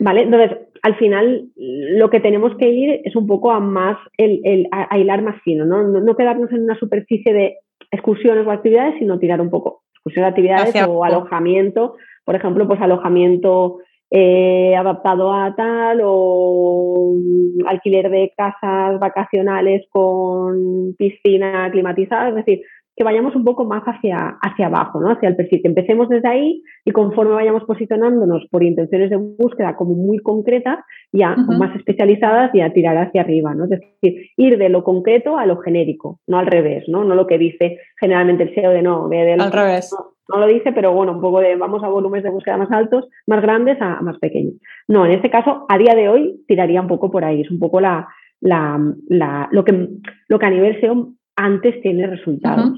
Vale, 0.00 0.22
entonces 0.22 0.56
al 0.82 0.96
final 0.96 1.50
lo 1.56 2.08
que 2.08 2.20
tenemos 2.20 2.56
que 2.56 2.70
ir 2.70 3.02
es 3.04 3.14
un 3.14 3.26
poco 3.26 3.50
a 3.50 3.60
más 3.60 3.98
el, 4.16 4.66
a, 4.72 4.98
hilar 4.98 5.20
más 5.22 5.40
fino, 5.42 5.66
¿no? 5.66 5.82
¿no? 5.82 6.16
quedarnos 6.16 6.50
en 6.52 6.64
una 6.64 6.78
superficie 6.78 7.34
de 7.34 7.58
excursiones 7.90 8.46
o 8.46 8.50
actividades, 8.50 8.94
sino 8.98 9.18
tirar 9.18 9.42
un 9.42 9.50
poco 9.50 9.82
excursiones, 9.94 10.30
actividades 10.30 10.74
o 10.88 11.04
alojamiento, 11.04 11.96
por 12.24 12.34
ejemplo, 12.34 12.66
pues 12.66 12.80
alojamiento 12.80 13.80
eh, 14.10 14.74
adaptado 14.74 15.34
a 15.34 15.54
tal 15.54 16.00
o 16.02 17.14
alquiler 17.66 18.08
de 18.08 18.32
casas 18.34 18.98
vacacionales 18.98 19.84
con 19.90 20.94
piscina 20.96 21.68
climatizada, 21.70 22.30
es 22.30 22.36
decir, 22.36 22.62
que 23.00 23.04
vayamos 23.04 23.34
un 23.34 23.44
poco 23.44 23.64
más 23.64 23.82
hacia, 23.84 24.36
hacia 24.42 24.66
abajo, 24.66 25.00
¿no? 25.00 25.10
hacia 25.10 25.30
el 25.30 25.34
perfil, 25.34 25.62
que 25.62 25.68
empecemos 25.68 26.10
desde 26.10 26.28
ahí 26.28 26.62
y 26.84 26.90
conforme 26.90 27.32
vayamos 27.32 27.64
posicionándonos 27.64 28.46
por 28.50 28.62
intenciones 28.62 29.08
de 29.08 29.16
búsqueda 29.16 29.74
como 29.74 29.94
muy 29.94 30.18
concretas, 30.18 30.80
ya 31.10 31.34
más 31.34 31.74
especializadas, 31.76 32.54
y 32.54 32.60
a 32.60 32.74
tirar 32.74 32.98
hacia 32.98 33.22
arriba. 33.22 33.54
¿no? 33.54 33.64
Es 33.64 33.70
decir, 33.70 34.28
ir 34.36 34.58
de 34.58 34.68
lo 34.68 34.84
concreto 34.84 35.38
a 35.38 35.46
lo 35.46 35.56
genérico, 35.56 36.20
no 36.26 36.40
al 36.40 36.46
revés, 36.46 36.84
no, 36.88 37.02
no 37.02 37.14
lo 37.14 37.26
que 37.26 37.38
dice 37.38 37.78
generalmente 37.98 38.42
el 38.42 38.54
SEO 38.54 38.70
de 38.70 38.82
no, 38.82 39.08
de, 39.08 39.32
al 39.32 39.50
revés. 39.50 39.96
No, 40.28 40.38
lo 40.38 40.46
dice, 40.46 40.70
pero 40.72 40.92
bueno, 40.92 41.12
un 41.12 41.22
poco 41.22 41.40
de 41.40 41.56
vamos 41.56 41.82
a 41.82 41.88
volúmenes 41.88 42.24
de 42.24 42.30
búsqueda 42.30 42.58
más 42.58 42.70
altos, 42.70 43.08
más 43.26 43.40
grandes 43.40 43.78
a, 43.80 44.02
más 44.02 44.18
pequeños. 44.18 44.56
No, 44.88 45.06
en 45.06 45.12
este 45.12 45.30
caso, 45.30 45.64
a 45.70 45.78
día 45.78 45.94
de 45.94 46.10
hoy 46.10 46.44
tiraría 46.46 46.82
un 46.82 46.88
poco 46.88 47.10
por 47.10 47.24
ahí, 47.24 47.40
es 47.40 47.50
un 47.50 47.60
poco 47.60 47.80
la, 47.80 48.06
la, 48.42 48.78
la, 49.08 49.48
lo, 49.52 49.64
que, 49.64 49.88
lo 50.28 50.38
que 50.38 50.46
a 50.46 50.50
nivel 50.50 50.78
SEO 50.82 51.14
antes 51.40 51.80
tiene 51.80 52.06
resultados. 52.06 52.72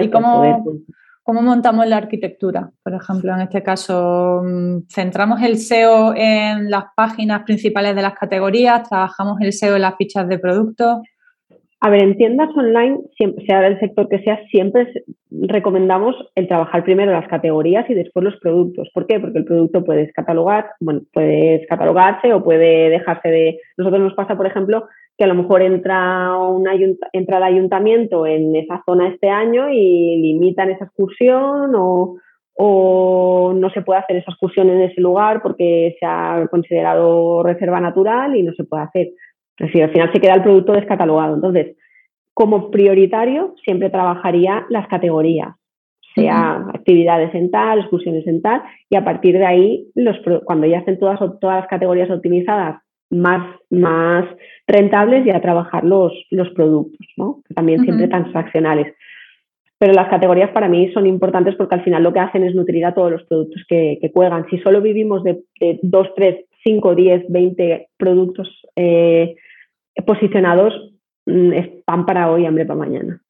¿Y 0.00 0.10
cómo, 0.10 0.64
cómo, 1.22 1.42
montamos 1.42 1.86
la 1.86 1.96
arquitectura? 1.96 2.70
Por 2.82 2.94
ejemplo, 2.94 3.34
en 3.34 3.40
este 3.42 3.62
caso, 3.62 4.42
mm, 4.44 4.88
¿centramos 4.88 5.42
el 5.42 5.58
SEO 5.58 6.14
en 6.16 6.70
las 6.70 6.84
páginas 6.94 7.42
principales 7.42 7.94
de 7.94 8.02
las 8.02 8.14
categorías? 8.14 8.88
¿Trabajamos 8.88 9.40
el 9.40 9.52
SEO 9.52 9.76
en 9.76 9.82
las 9.82 9.96
fichas 9.96 10.28
de 10.28 10.38
producto? 10.38 11.02
A 11.82 11.88
ver, 11.88 12.02
en 12.02 12.16
tiendas 12.18 12.50
online, 12.54 12.98
siempre, 13.16 13.46
sea 13.46 13.62
del 13.62 13.80
sector 13.80 14.06
que 14.10 14.18
sea, 14.18 14.38
siempre 14.50 14.92
recomendamos 15.30 16.14
el 16.34 16.46
trabajar 16.46 16.84
primero 16.84 17.10
las 17.10 17.26
categorías 17.26 17.88
y 17.88 17.94
después 17.94 18.22
los 18.22 18.36
productos. 18.36 18.90
¿Por 18.92 19.06
qué? 19.06 19.18
Porque 19.18 19.38
el 19.38 19.46
producto 19.46 19.82
puede 19.82 20.12
catalogar, 20.12 20.72
bueno, 20.78 21.00
puede 21.10 21.66
catalogarse 21.66 22.34
o 22.34 22.44
puede 22.44 22.90
dejarse 22.90 23.28
de. 23.28 23.60
Nosotros 23.78 24.02
nos 24.02 24.14
pasa, 24.14 24.36
por 24.36 24.46
ejemplo, 24.46 24.86
que 25.20 25.24
a 25.24 25.26
lo 25.26 25.34
mejor 25.34 25.60
entra, 25.60 26.34
un 26.34 26.66
entra 27.12 27.36
el 27.36 27.42
ayuntamiento 27.42 28.26
en 28.26 28.56
esa 28.56 28.82
zona 28.86 29.08
este 29.08 29.28
año 29.28 29.68
y 29.68 30.16
limitan 30.16 30.70
esa 30.70 30.86
excursión 30.86 31.74
o, 31.74 32.16
o 32.56 33.52
no 33.54 33.68
se 33.68 33.82
puede 33.82 34.00
hacer 34.00 34.16
esa 34.16 34.30
excursión 34.30 34.70
en 34.70 34.80
ese 34.80 34.98
lugar 34.98 35.42
porque 35.42 35.94
se 36.00 36.06
ha 36.06 36.46
considerado 36.50 37.42
reserva 37.42 37.80
natural 37.80 38.34
y 38.34 38.42
no 38.42 38.54
se 38.54 38.64
puede 38.64 38.84
hacer. 38.84 39.08
Es 39.58 39.66
decir, 39.66 39.82
al 39.82 39.90
final 39.90 40.10
se 40.10 40.20
queda 40.22 40.36
el 40.36 40.42
producto 40.42 40.72
descatalogado. 40.72 41.34
Entonces, 41.34 41.76
como 42.32 42.70
prioritario, 42.70 43.54
siempre 43.62 43.90
trabajaría 43.90 44.64
las 44.70 44.88
categorías, 44.88 45.54
sea 46.14 46.64
actividades 46.72 47.34
en 47.34 47.50
tal, 47.50 47.80
excursiones 47.80 48.26
en 48.26 48.40
tal, 48.40 48.62
y 48.88 48.96
a 48.96 49.04
partir 49.04 49.36
de 49.36 49.44
ahí, 49.44 49.86
los, 49.94 50.16
cuando 50.46 50.66
ya 50.66 50.78
estén 50.78 50.98
todas, 50.98 51.20
todas 51.42 51.60
las 51.60 51.66
categorías 51.66 52.10
optimizadas, 52.10 52.80
más, 53.10 53.56
más 53.70 54.24
rentables, 54.66 55.24
ya 55.24 55.40
trabajar 55.40 55.84
los, 55.84 56.12
los 56.30 56.48
productos, 56.50 57.06
¿no? 57.16 57.42
también 57.54 57.82
siempre 57.82 58.08
transaccionales. 58.08 58.94
Pero 59.78 59.94
las 59.94 60.08
categorías 60.08 60.50
para 60.50 60.68
mí 60.68 60.92
son 60.92 61.06
importantes 61.06 61.54
porque 61.56 61.74
al 61.74 61.82
final 61.82 62.02
lo 62.02 62.12
que 62.12 62.20
hacen 62.20 62.44
es 62.44 62.54
nutrir 62.54 62.84
a 62.84 62.94
todos 62.94 63.10
los 63.10 63.22
productos 63.24 63.64
que, 63.66 63.98
que 64.00 64.12
cuelgan. 64.12 64.46
Si 64.50 64.58
solo 64.58 64.82
vivimos 64.82 65.24
de, 65.24 65.40
de 65.58 65.80
2, 65.82 66.08
3, 66.14 66.44
5, 66.64 66.94
10, 66.94 67.24
20 67.28 67.88
productos 67.96 68.48
eh, 68.76 69.36
posicionados 70.06 70.74
mm, 71.26 71.52
es 71.52 71.68
pan 71.84 72.04
para 72.04 72.30
hoy, 72.30 72.44
hambre 72.44 72.66
para 72.66 72.78
mañana. 72.78 73.22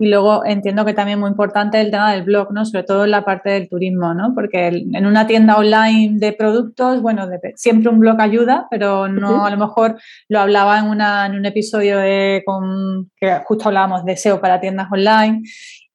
Y 0.00 0.08
luego 0.08 0.44
entiendo 0.44 0.84
que 0.84 0.94
también 0.94 1.18
muy 1.18 1.28
importante 1.28 1.80
el 1.80 1.90
tema 1.90 2.12
del 2.12 2.22
blog, 2.22 2.52
¿no? 2.52 2.64
Sobre 2.64 2.84
todo 2.84 3.04
en 3.04 3.10
la 3.10 3.24
parte 3.24 3.50
del 3.50 3.68
turismo, 3.68 4.14
¿no? 4.14 4.32
Porque 4.34 4.68
en 4.68 5.06
una 5.06 5.26
tienda 5.26 5.56
online 5.56 6.18
de 6.18 6.32
productos, 6.32 7.02
bueno, 7.02 7.28
siempre 7.56 7.90
un 7.90 7.98
blog 7.98 8.20
ayuda, 8.20 8.68
pero 8.70 9.08
no 9.08 9.44
a 9.44 9.50
lo 9.50 9.56
mejor 9.56 9.98
lo 10.28 10.38
hablaba 10.38 10.78
en, 10.78 10.86
una, 10.86 11.26
en 11.26 11.34
un 11.34 11.46
episodio 11.46 11.98
de, 11.98 12.42
con, 12.46 13.10
que 13.16 13.40
justo 13.44 13.68
hablábamos 13.68 14.04
de 14.04 14.16
SEO 14.16 14.40
para 14.40 14.60
tiendas 14.60 14.86
online 14.92 15.42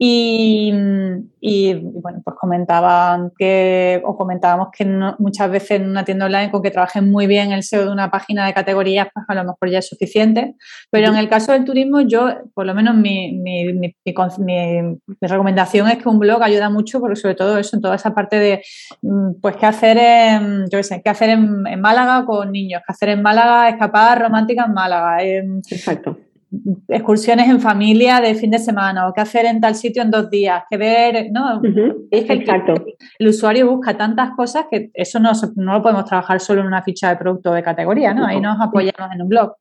y, 0.06 1.74
bueno, 1.76 2.22
pues 2.26 2.36
comentaban 2.38 3.32
que, 3.38 4.02
o 4.04 4.18
comentábamos 4.18 4.68
que 4.78 4.86
muchas 5.20 5.50
veces 5.50 5.80
en 5.80 5.90
una 5.90 6.04
tienda 6.04 6.26
online 6.26 6.52
con 6.52 6.62
que 6.62 6.72
trabajen 6.72 7.10
muy 7.10 7.26
bien 7.26 7.54
el 7.54 7.64
SEO 7.64 7.86
de 7.86 7.92
una 7.92 8.12
página 8.12 8.46
de 8.46 8.54
categorías, 8.54 9.08
pues 9.14 9.26
a 9.30 9.36
lo 9.36 9.46
mejor 9.46 9.70
ya 9.70 9.80
es 9.80 9.88
suficiente. 9.88 10.56
Pero 10.92 11.08
en 11.08 11.16
el 11.16 11.30
caso 11.30 11.54
del 11.54 11.64
turismo, 11.64 12.02
yo, 12.02 12.30
por 12.54 12.66
lo 12.66 12.74
menos 12.76 12.96
mi, 12.96 13.32
mi, 13.32 13.72
mi, 13.74 13.96
mi, 14.06 15.00
recomendación 15.22 15.88
es 15.88 15.98
que 16.00 16.10
un 16.10 16.20
blog 16.20 16.44
ayuda 16.44 16.70
mucho, 16.70 17.00
porque 17.00 17.16
sobre 17.16 17.36
todo 17.36 17.58
eso, 17.58 17.78
en 17.78 17.82
toda 17.82 17.96
esa 17.96 18.14
parte 18.14 18.40
de, 18.40 18.62
mm, 19.02 19.40
pues, 19.42 19.56
qué 19.56 19.66
hacer 19.66 19.98
en, 19.98 20.64
yo 20.70 20.80
qué 20.80 20.84
sé, 20.84 21.02
qué 21.02 21.10
hacer 21.10 21.30
en, 21.30 21.66
en 21.66 21.80
Málaga 21.80 22.26
con 22.26 22.52
niños, 22.52 22.82
qué 22.86 22.92
hacer 22.92 23.10
en 23.10 23.22
Málaga, 23.22 23.70
escapadas 23.70 24.20
románticas 24.20 24.68
en 24.68 24.74
Málaga. 24.74 25.24
Exacto 25.24 26.18
excursiones 26.88 27.50
en 27.50 27.60
familia 27.60 28.22
de 28.22 28.36
fin 28.36 28.52
de 28.52 28.60
semana 28.60 29.08
o 29.08 29.14
qué 29.14 29.22
hacer 29.22 29.46
en 29.46 29.60
tal 29.60 29.76
sitio 29.76 30.04
en 30.04 30.12
dos 30.12 30.30
días, 30.30 30.64
qué 30.70 30.78
ver, 30.78 31.32
¿no? 31.32 31.62
es 32.12 32.26
que 32.26 32.34
Exacto. 32.34 32.74
El, 33.18 33.28
usuario 33.28 33.70
busca 33.70 33.98
tantas 33.98 34.32
cosas 34.32 34.66
que 34.70 34.92
eso 34.94 35.20
no, 35.20 35.32
no, 35.56 35.74
lo 35.74 35.82
podemos 35.82 36.06
trabajar 36.06 36.40
solo 36.40 36.62
en 36.62 36.68
una 36.68 36.84
ficha 36.84 37.10
de 37.10 37.18
producto 37.18 37.54
de 37.54 37.64
categoría, 37.64 38.14
¿no? 38.14 38.26
Ahí 38.26 38.40
nos 38.40 38.60
apoyamos 38.62 39.14
en 39.14 39.22
un 39.22 39.30
blog. 39.30 39.54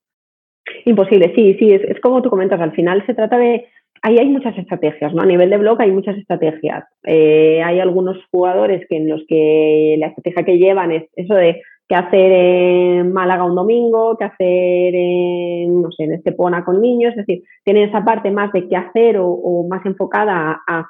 Imposible, 0.84 1.32
sí, 1.34 1.54
sí, 1.58 1.72
es, 1.72 2.00
como 2.00 2.22
tú 2.22 2.30
comentas, 2.30 2.60
al 2.60 2.72
final 2.72 3.04
se 3.06 3.14
trata 3.14 3.38
de, 3.38 3.66
ahí 4.02 4.18
hay 4.18 4.28
muchas 4.28 4.56
estrategias, 4.58 5.12
¿no? 5.14 5.22
A 5.22 5.26
nivel 5.26 5.50
de 5.50 5.58
blog 5.58 5.80
hay 5.80 5.90
muchas 5.90 6.16
estrategias. 6.16 6.84
Eh, 7.04 7.62
hay 7.64 7.80
algunos 7.80 8.18
jugadores 8.30 8.86
que 8.88 8.96
en 8.96 9.08
los 9.08 9.22
que 9.28 9.96
la 9.98 10.08
estrategia 10.08 10.44
que 10.44 10.58
llevan 10.58 10.92
es 10.92 11.04
eso 11.16 11.34
de 11.34 11.62
qué 11.88 11.94
hacer 11.94 12.32
en 12.32 13.12
Málaga 13.12 13.44
un 13.44 13.54
domingo, 13.54 14.16
qué 14.16 14.24
hacer 14.24 14.94
en, 14.94 15.82
no 15.82 15.92
sé, 15.92 16.04
en 16.04 16.12
Estepona 16.14 16.64
con 16.64 16.80
niños, 16.80 17.12
es 17.12 17.26
decir, 17.26 17.42
tienen 17.64 17.88
esa 17.88 18.04
parte 18.04 18.30
más 18.30 18.52
de 18.52 18.68
qué 18.68 18.76
hacer 18.76 19.16
o, 19.18 19.66
más 19.68 19.84
enfocada 19.84 20.62
a, 20.66 20.86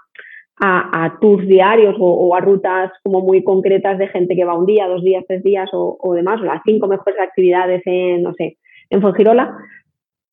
a, 0.61 1.19
tours 1.21 1.47
diarios 1.47 1.97
o, 1.99 2.35
a 2.37 2.41
rutas 2.41 2.93
como 3.03 3.21
muy 3.21 3.43
concretas 3.43 3.99
de 3.99 4.09
gente 4.09 4.37
que 4.37 4.45
va 4.45 4.59
un 4.59 4.67
día, 4.67 4.87
dos 4.87 5.03
días, 5.03 5.25
tres 5.27 5.43
días 5.43 5.69
o, 5.73 5.97
o 6.01 6.15
demás, 6.15 6.41
o 6.41 6.45
las 6.45 6.63
cinco 6.65 6.87
mejores 6.87 7.19
actividades 7.21 7.83
en, 7.85 8.23
no 8.23 8.33
sé, 8.35 8.59
en 8.91 9.01
Fuengirola, 9.01 9.57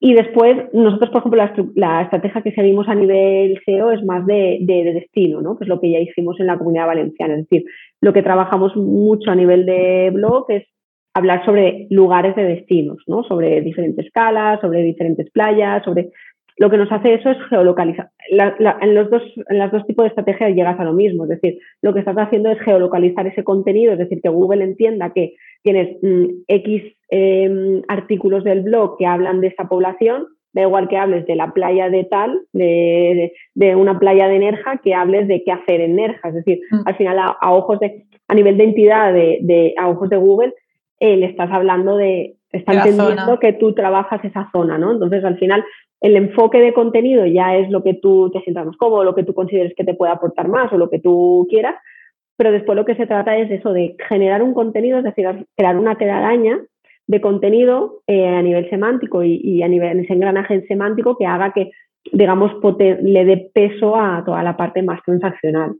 y 0.02 0.14
después, 0.14 0.56
nosotros, 0.72 1.10
por 1.10 1.20
ejemplo, 1.20 1.72
la, 1.76 2.02
estrategia 2.04 2.42
que 2.42 2.54
seguimos 2.54 2.88
a 2.88 2.96
nivel 2.96 3.60
SEO 3.66 3.92
es 3.92 4.02
más 4.06 4.26
de, 4.26 4.60
destino, 4.94 5.42
¿no? 5.42 5.58
que 5.58 5.66
es 5.66 5.68
lo 5.68 5.82
que 5.82 5.92
ya 5.92 6.00
hicimos 6.00 6.40
en 6.40 6.48
la 6.48 6.58
comunidad 6.58 6.88
valenciana. 6.88 7.34
Es 7.34 7.50
decir, 7.50 7.66
lo 8.00 8.14
que 8.14 8.24
trabajamos 8.24 8.78
mucho 8.78 9.30
a 9.30 9.36
nivel 9.36 9.66
de 9.66 10.10
blog 10.14 10.46
es 10.50 10.64
hablar 11.14 11.44
sobre 11.44 11.88
lugares 11.90 12.34
de 12.38 12.44
destinos, 12.44 13.04
¿no? 13.08 13.24
sobre 13.24 13.60
diferentes 13.60 14.06
escalas, 14.06 14.62
sobre 14.62 14.84
diferentes 14.84 15.30
playas, 15.32 15.84
sobre 15.84 16.12
lo 16.60 16.70
que 16.70 16.78
nos 16.78 16.92
hace 16.92 17.14
eso 17.14 17.30
es 17.32 17.38
geolocalizar. 17.50 18.10
en, 18.30 18.94
los 18.94 19.10
dos, 19.10 19.24
en 19.48 19.58
las 19.58 19.72
dos 19.72 19.86
tipos 19.88 20.04
de 20.04 20.10
estrategias 20.10 20.54
llegas 20.54 20.78
a 20.78 20.84
lo 20.84 20.92
mismo, 20.92 21.24
es 21.24 21.30
decir, 21.30 21.58
lo 21.82 21.94
que 21.94 22.00
estás 22.00 22.18
haciendo 22.18 22.52
es 22.52 22.60
geolocalizar 22.60 23.26
ese 23.26 23.46
contenido, 23.46 23.94
es 23.94 24.00
decir, 24.00 24.22
que 24.22 24.28
Google 24.28 24.66
entienda 24.66 25.14
que 25.14 25.36
tienes 25.64 25.98
mm, 26.02 26.26
X 26.48 26.84
em, 27.10 27.82
artículos 27.88 28.44
del 28.44 28.62
blog 28.62 28.98
que 28.98 29.06
hablan 29.06 29.40
de 29.40 29.48
esa 29.48 29.70
población, 29.70 30.28
da 30.52 30.64
igual 30.64 30.90
que 30.90 30.98
hables 30.98 31.26
de 31.28 31.36
la 31.38 31.54
playa 31.54 31.90
de 31.90 32.04
tal, 32.04 32.42
de, 32.52 33.32
una 33.78 33.98
playa 33.98 34.28
de 34.28 34.40
Nerja, 34.40 34.82
que 34.84 34.94
hables 34.94 35.30
de 35.30 35.44
qué 35.46 35.54
hacer 35.54 35.80
en 35.80 35.96
Nerja. 35.96 36.28
Es 36.28 36.36
decir, 36.36 36.60
mm. 36.72 36.82
al 36.86 36.96
final, 36.98 37.20
a, 37.20 37.54
ojos 37.54 37.80
de, 37.80 38.04
a 38.28 38.36
nivel 38.36 38.58
de 38.58 38.66
entidad, 38.66 39.14
de, 39.14 39.74
a 39.78 39.88
ojos 39.88 40.10
de 40.10 40.18
Google, 40.18 40.54
eh, 41.00 41.16
le 41.16 41.28
estás 41.28 41.50
hablando 41.52 41.96
de, 41.96 42.36
está 42.52 42.74
entendiendo 42.74 43.40
que 43.40 43.54
tú 43.54 43.74
trabajas 43.74 44.26
esa 44.26 44.50
zona, 44.52 44.78
¿no? 44.78 44.92
Entonces, 44.92 45.24
al 45.24 45.38
final, 45.38 45.64
el 46.02 46.16
enfoque 46.16 46.60
de 46.60 46.74
contenido 46.74 47.26
ya 47.26 47.56
es 47.56 47.70
lo 47.70 47.84
que 47.84 47.94
tú 47.94 48.30
te 48.32 48.42
sientas 48.42 48.66
más 48.66 48.78
cómodo, 48.78 49.04
lo 49.04 49.16
que 49.16 49.24
tú 49.24 49.34
consideres 49.34 49.74
que 49.76 49.84
te 49.84 49.94
puede 49.94 50.12
aportar 50.12 50.48
más 50.48 50.72
o 50.72 50.78
lo 50.78 50.90
que 50.90 51.00
tú 51.00 51.46
quieras, 51.50 51.76
pero 52.38 52.52
después 52.52 52.76
lo 52.76 52.86
que 52.86 52.96
se 52.96 53.06
trata 53.06 53.38
es 53.38 53.52
eso, 53.52 53.74
de 53.74 53.98
generar 54.08 54.42
un 54.42 54.54
contenido, 54.54 54.98
es 54.98 55.04
decir, 55.04 55.28
crear 55.58 55.78
una 55.78 55.98
telaraña 55.98 56.60
de 57.06 57.22
contenido 57.22 58.02
eh, 58.08 58.28
a 58.28 58.42
nivel 58.42 58.70
semántico 58.70 59.24
y, 59.24 59.62
a 59.62 59.68
nivel 59.68 60.00
ese 60.00 60.14
engranaje 60.14 60.66
semántico 60.68 61.18
que 61.18 61.26
haga 61.26 61.52
que, 61.52 61.72
digamos, 62.14 62.52
le 62.80 63.26
dé 63.26 63.50
peso 63.54 63.96
a 63.98 64.24
toda 64.24 64.42
la 64.44 64.56
parte 64.56 64.82
más 64.84 65.02
transaccional. 65.04 65.76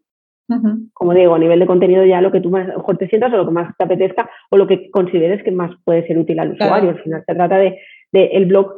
Como 0.94 1.14
digo, 1.14 1.36
a 1.36 1.40
nivel 1.40 1.60
de 1.60 1.68
contenido 1.68 2.04
ya 2.04 2.22
lo 2.22 2.32
que 2.32 2.42
tú 2.42 2.50
mejor 2.50 2.98
te 2.98 3.08
sientas 3.08 3.32
o 3.32 3.38
lo 3.38 3.46
que 3.46 3.52
más 3.52 3.78
te 3.78 3.84
apetezca 3.84 4.28
o 4.50 4.58
lo 4.58 4.66
que 4.66 4.90
consideres 4.90 5.44
que 5.44 5.52
más 5.52 5.72
puede 5.86 6.08
ser 6.08 6.18
útil 6.18 6.40
al 6.40 6.54
usuario. 6.54 6.90
Al 6.90 7.04
final 7.04 7.24
se 7.24 7.36
trata 7.36 7.58
de, 7.60 7.78
de 8.12 8.26
el 8.34 8.48
blog 8.48 8.74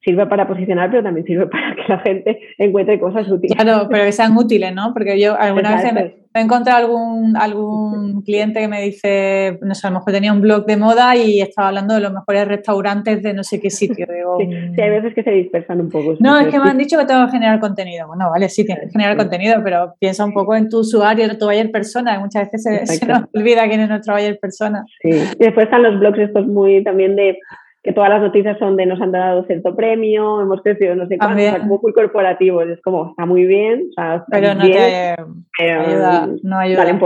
sirve 0.00 0.26
para 0.26 0.46
posicionar, 0.46 0.90
pero 0.90 1.02
también 1.02 1.26
sirve 1.26 1.46
para 1.50 1.74
que 1.74 1.82
la 1.88 1.98
gente 2.00 2.40
encuentre 2.58 2.98
cosas 2.98 3.30
útiles. 3.30 3.56
Claro, 3.56 3.88
pero 3.90 4.04
que 4.04 4.12
sean 4.12 4.36
útiles, 4.36 4.74
¿no? 4.74 4.92
Porque 4.92 5.20
yo 5.20 5.38
alguna 5.38 5.76
vez 5.76 5.92
me, 5.92 6.14
he 6.34 6.40
encontrado 6.40 6.78
algún, 6.78 7.36
algún 7.36 8.22
cliente 8.24 8.60
que 8.60 8.68
me 8.68 8.82
dice, 8.82 9.58
no 9.62 9.74
sé, 9.74 9.86
a 9.86 9.90
lo 9.90 9.98
mejor 9.98 10.12
tenía 10.12 10.32
un 10.32 10.40
blog 10.40 10.66
de 10.66 10.76
moda 10.76 11.16
y 11.16 11.40
estaba 11.40 11.68
hablando 11.68 11.94
de 11.94 12.00
los 12.00 12.12
mejores 12.12 12.46
restaurantes 12.46 13.22
de 13.22 13.34
no 13.34 13.42
sé 13.42 13.60
qué 13.60 13.70
sitio. 13.70 14.06
Digo, 14.08 14.38
sí, 14.38 14.80
hay 14.80 14.90
veces 14.90 15.14
que 15.14 15.22
se 15.22 15.30
dispersan 15.30 15.80
un 15.80 15.88
poco. 15.88 16.14
No, 16.20 16.38
es 16.38 16.48
que 16.48 16.58
me 16.58 16.70
han 16.70 16.78
dicho 16.78 16.98
que 16.98 17.04
tengo 17.04 17.26
que 17.26 17.32
generar 17.32 17.58
contenido. 17.60 18.06
Bueno, 18.06 18.30
vale, 18.30 18.48
sí, 18.48 18.64
tienes 18.64 18.84
que 18.84 18.90
generar 18.90 19.16
contenido, 19.16 19.60
pero 19.64 19.94
piensa 19.98 20.24
un 20.24 20.32
poco 20.32 20.54
en 20.54 20.68
tu 20.68 20.80
usuario, 20.80 21.24
en 21.24 21.38
tu 21.38 21.46
buyer 21.46 21.70
persona. 21.70 22.18
Muchas 22.20 22.50
veces 22.50 22.62
se, 22.62 22.86
se, 22.86 23.06
nos 23.06 23.24
olvida 23.34 23.66
quién 23.68 23.80
es 23.80 23.88
nuestro 23.88 24.14
buyer 24.14 24.38
persona. 24.38 24.84
Sí, 25.02 25.10
y 25.10 25.44
después 25.44 25.64
están 25.64 25.82
los 25.82 25.98
blogs 25.98 26.18
estos 26.18 26.46
muy 26.46 26.82
también 26.84 27.16
de 27.16 27.38
que 27.82 27.92
todas 27.92 28.10
las 28.10 28.20
noticias 28.20 28.58
son 28.58 28.76
de 28.76 28.86
nos 28.86 29.00
han 29.00 29.12
dado 29.12 29.44
cierto 29.46 29.76
premio, 29.76 30.40
hemos 30.40 30.60
crecido 30.62 30.96
no 30.96 31.06
sé 31.06 31.16
cuánto, 31.16 31.58
como 31.60 31.78
muy 31.78 31.92
corporativo, 31.92 32.62
es 32.62 32.80
como, 32.82 33.10
está 33.10 33.24
muy 33.24 33.44
bien, 33.44 33.88
pero 34.30 34.54
no 34.54 34.62
te 34.62 35.16
ayuda, 35.60 36.28
no 36.42 36.58
ayuda. 36.58 36.98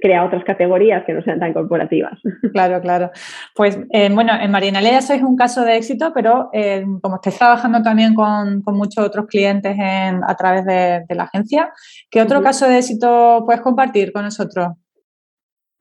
crea 0.00 0.24
otras 0.24 0.44
categorías 0.44 1.04
que 1.06 1.14
no 1.14 1.22
sean 1.22 1.40
tan 1.40 1.52
corporativas. 1.52 2.18
Claro, 2.52 2.80
claro. 2.80 3.10
Pues 3.54 3.78
eh, 3.92 4.10
bueno, 4.12 4.32
en 4.38 4.50
Marinalia 4.50 5.00
sois 5.00 5.22
un 5.22 5.36
caso 5.36 5.64
de 5.64 5.76
éxito, 5.76 6.10
pero 6.12 6.50
eh, 6.52 6.84
como 7.00 7.16
estáis 7.16 7.38
trabajando 7.38 7.80
también 7.82 8.14
con, 8.14 8.62
muchos 8.66 9.04
otros 9.04 9.26
clientes 9.26 9.76
a 9.78 10.34
través 10.36 10.64
de, 10.64 11.04
la 11.14 11.24
agencia, 11.24 11.72
¿qué 12.10 12.20
otro 12.20 12.42
caso 12.42 12.66
de 12.66 12.78
éxito 12.78 13.44
puedes 13.46 13.62
compartir 13.62 14.12
con 14.12 14.24
nosotros? 14.24 14.68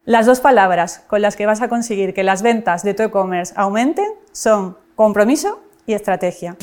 Las 0.09 0.25
dos 0.25 0.39
palabras 0.39 1.03
con 1.05 1.21
las 1.21 1.35
que 1.35 1.45
vas 1.45 1.61
a 1.61 1.67
conseguir 1.67 2.15
que 2.15 2.23
las 2.23 2.41
ventas 2.41 2.81
de 2.81 2.95
tu 2.95 3.03
e-commerce 3.03 3.53
aumenten 3.55 4.07
son 4.31 4.75
compromiso 4.95 5.59
y 5.85 5.93
estrategia. 5.93 6.55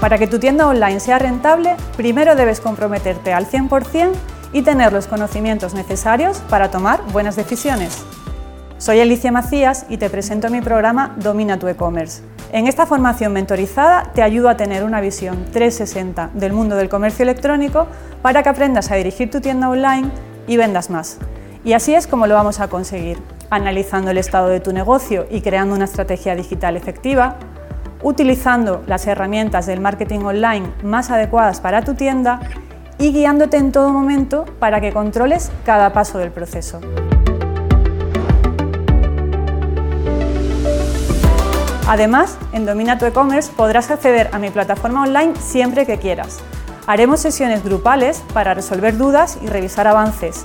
Para 0.00 0.16
que 0.16 0.26
tu 0.26 0.38
tienda 0.38 0.66
online 0.66 1.00
sea 1.00 1.18
rentable, 1.18 1.76
primero 1.98 2.34
debes 2.34 2.60
comprometerte 2.60 3.34
al 3.34 3.46
100% 3.46 4.12
y 4.54 4.62
tener 4.62 4.94
los 4.94 5.06
conocimientos 5.06 5.74
necesarios 5.74 6.38
para 6.48 6.70
tomar 6.70 7.02
buenas 7.12 7.36
decisiones. 7.36 8.06
Soy 8.78 9.00
Alicia 9.00 9.30
Macías 9.30 9.84
y 9.90 9.98
te 9.98 10.08
presento 10.08 10.48
mi 10.48 10.62
programa 10.62 11.14
Domina 11.18 11.58
tu 11.58 11.68
e-commerce. 11.68 12.22
En 12.52 12.68
esta 12.68 12.86
formación 12.86 13.34
mentorizada 13.34 14.12
te 14.14 14.22
ayudo 14.22 14.48
a 14.48 14.56
tener 14.56 14.84
una 14.84 15.02
visión 15.02 15.44
360 15.52 16.30
del 16.32 16.54
mundo 16.54 16.76
del 16.76 16.88
comercio 16.88 17.24
electrónico 17.24 17.86
para 18.22 18.42
que 18.42 18.48
aprendas 18.48 18.90
a 18.90 18.94
dirigir 18.94 19.30
tu 19.30 19.42
tienda 19.42 19.68
online 19.68 20.10
y 20.46 20.56
vendas 20.56 20.88
más. 20.88 21.18
Y 21.64 21.72
así 21.72 21.94
es 21.94 22.06
como 22.06 22.26
lo 22.26 22.34
vamos 22.34 22.60
a 22.60 22.68
conseguir, 22.68 23.18
analizando 23.48 24.10
el 24.10 24.18
estado 24.18 24.48
de 24.48 24.60
tu 24.60 24.74
negocio 24.74 25.26
y 25.30 25.40
creando 25.40 25.74
una 25.74 25.86
estrategia 25.86 26.36
digital 26.36 26.76
efectiva, 26.76 27.36
utilizando 28.02 28.82
las 28.86 29.06
herramientas 29.06 29.64
del 29.64 29.80
marketing 29.80 30.20
online 30.20 30.66
más 30.82 31.10
adecuadas 31.10 31.62
para 31.62 31.82
tu 31.82 31.94
tienda 31.94 32.40
y 32.98 33.12
guiándote 33.12 33.56
en 33.56 33.72
todo 33.72 33.88
momento 33.88 34.44
para 34.58 34.82
que 34.82 34.92
controles 34.92 35.50
cada 35.64 35.94
paso 35.94 36.18
del 36.18 36.30
proceso. 36.30 36.80
Además, 41.88 42.36
en 42.52 42.66
Domina 42.66 42.98
tu 42.98 43.06
e-commerce 43.06 43.50
podrás 43.54 43.90
acceder 43.90 44.28
a 44.32 44.38
mi 44.38 44.50
plataforma 44.50 45.02
online 45.02 45.34
siempre 45.36 45.86
que 45.86 45.98
quieras. 45.98 46.40
Haremos 46.86 47.20
sesiones 47.20 47.64
grupales 47.64 48.22
para 48.34 48.52
resolver 48.52 48.98
dudas 48.98 49.38
y 49.42 49.46
revisar 49.46 49.86
avances. 49.86 50.44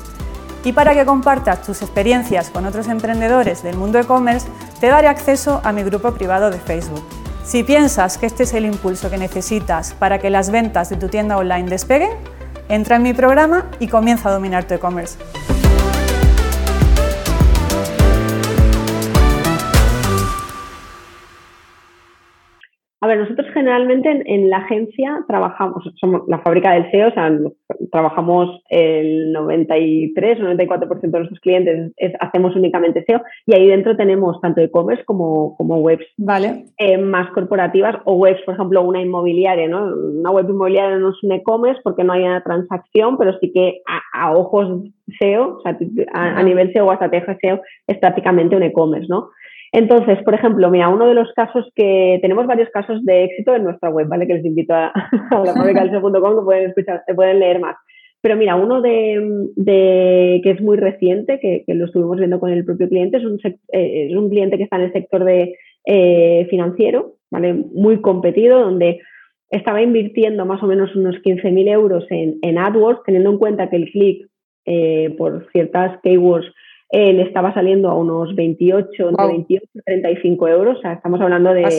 Y 0.64 0.74
para 0.74 0.94
que 0.94 1.06
compartas 1.06 1.62
tus 1.62 1.82
experiencias 1.82 2.50
con 2.50 2.66
otros 2.66 2.88
emprendedores 2.88 3.64
del 3.64 3.78
mundo 3.78 4.00
e-commerce, 4.00 4.48
te 4.80 4.88
daré 4.88 5.08
acceso 5.08 5.62
a 5.64 5.72
mi 5.72 5.84
grupo 5.84 6.12
privado 6.12 6.50
de 6.50 6.60
Facebook. 6.60 7.04
Si 7.44 7.64
piensas 7.64 8.18
que 8.18 8.26
este 8.26 8.44
es 8.44 8.54
el 8.54 8.66
impulso 8.66 9.10
que 9.10 9.18
necesitas 9.18 9.94
para 9.94 10.20
que 10.20 10.30
las 10.30 10.52
ventas 10.52 10.90
de 10.90 10.98
tu 10.98 11.08
tienda 11.08 11.38
online 11.38 11.70
despeguen, 11.70 12.12
entra 12.68 12.98
en 12.98 13.04
mi 13.04 13.14
programa 13.14 13.66
y 13.80 13.88
comienza 13.88 14.30
a 14.30 14.34
dominar 14.34 14.66
tu 14.66 14.76
e-commerce. 14.76 15.18
A 23.02 23.08
ver, 23.08 23.18
nosotros 23.18 23.48
generalmente 23.54 24.24
en, 24.26 24.50
la 24.50 24.58
agencia 24.58 25.24
trabajamos, 25.26 25.84
somos 26.02 26.24
la 26.28 26.40
fábrica 26.40 26.74
del 26.74 26.92
SEO, 26.92 27.08
o 27.08 27.12
sea, 27.12 27.32
trabajamos 27.94 28.62
el 28.70 29.32
93 29.32 30.40
o 30.40 30.44
94% 30.44 31.00
de 31.00 31.08
nuestros 31.08 31.40
clientes, 31.40 31.94
hacemos 32.20 32.58
únicamente 32.58 33.06
SEO 33.06 33.22
y 33.46 33.56
ahí 33.56 33.68
dentro 33.68 33.96
tenemos 33.96 34.42
tanto 34.42 34.60
e-commerce 34.60 35.06
como, 35.06 35.56
como 35.56 35.78
webs 35.78 36.06
vale. 36.18 36.66
Eh, 36.78 36.98
más 36.98 37.32
corporativas 37.32 37.96
o 38.04 38.16
webs, 38.16 38.42
por 38.42 38.56
ejemplo, 38.56 38.82
una 38.82 39.02
inmobiliaria, 39.02 39.70
¿no? 39.70 39.96
Una 39.96 40.32
web 40.32 40.50
inmobiliaria 40.50 40.98
no 40.98 41.12
es 41.12 41.24
un 41.24 41.32
e-commerce 41.32 41.80
porque 41.82 42.04
no 42.04 42.12
hay 42.12 42.24
una 42.24 42.44
transacción, 42.44 43.18
pero 43.18 43.38
sí 43.40 43.54
que 43.54 43.82
a, 44.14 44.36
ojos 44.36 44.90
SEO, 45.20 45.58
o 45.58 45.62
sea, 45.62 45.78
a, 46.14 46.40
a 46.40 46.44
nivel 46.44 46.74
SEO 46.74 46.86
o 46.86 46.92
estrategia 46.92 47.38
SEO 47.42 47.62
es 47.88 47.98
prácticamente 47.98 48.58
un 48.58 48.64
e-commerce, 48.64 49.08
¿no? 49.08 49.30
Entonces, 49.72 50.18
por 50.24 50.34
ejemplo, 50.34 50.70
mira, 50.70 50.90
uno 50.90 51.08
de 51.08 51.14
los 51.14 51.32
casos 51.34 51.70
que 51.76 52.18
tenemos 52.22 52.48
varios 52.48 52.70
casos 52.70 53.04
de 53.06 53.26
éxito 53.26 53.56
en 53.56 53.66
nuestra 53.66 53.90
web, 53.90 54.08
¿vale? 54.08 54.26
Que 54.26 54.36
les 54.36 54.46
invito 54.46 54.74
a, 54.74 54.88
a 55.32 55.40
la 55.46 55.54
que 55.54 56.42
pueden 56.44 56.70
escuchar, 56.70 57.04
se 57.06 57.14
pueden 57.14 57.40
leer 57.40 57.60
más. 57.60 57.76
Pero 58.22 58.36
mira, 58.36 58.56
uno 58.56 58.82
de, 58.82 60.42
que 60.44 60.50
es 60.50 60.62
muy 60.62 60.78
reciente, 60.78 61.40
que, 61.40 61.64
lo 61.74 61.86
estuvimos 61.86 62.18
viendo 62.18 62.40
con 62.40 62.52
el 62.52 62.66
propio 62.66 62.90
cliente, 62.90 63.18
es 63.18 63.24
un, 63.24 63.40
eh, 63.72 64.08
es 64.10 64.18
un 64.18 64.30
cliente 64.30 64.58
que 64.58 64.64
está 64.64 64.76
en 64.76 64.84
el 64.84 64.94
sector 64.94 65.24
de 65.24 65.56
eh, 65.86 66.48
financiero, 66.50 67.16
¿vale? 67.32 67.54
Muy 67.54 68.02
competido, 68.02 68.60
donde 68.60 69.00
estaba 69.50 69.82
invirtiendo 69.82 70.46
más 70.46 70.62
o 70.62 70.68
menos 70.68 70.96
unos 70.96 71.16
15.000 71.18 71.70
euros 71.70 72.06
en, 72.10 72.40
en, 72.42 72.58
AdWords, 72.58 73.04
teniendo 73.06 73.32
en 73.32 73.38
cuenta 73.38 73.70
que 73.70 73.78
el 73.78 73.90
clic 73.90 74.28
eh, 74.66 75.16
por 75.18 75.48
ciertas 75.52 76.00
keywords 76.04 76.54
eh, 76.92 77.14
le 77.14 77.24
estaba 77.24 77.54
saliendo 77.54 77.90
a 77.90 77.96
unos 77.96 78.36
28, 78.36 79.10
entre 79.10 79.28
28 79.28 79.66
y 79.74 79.82
35 79.82 80.48
euros. 80.48 80.78
O 80.78 80.82
sea, 80.82 80.94
estamos 80.94 81.22
hablando 81.22 81.54
de. 81.54 81.70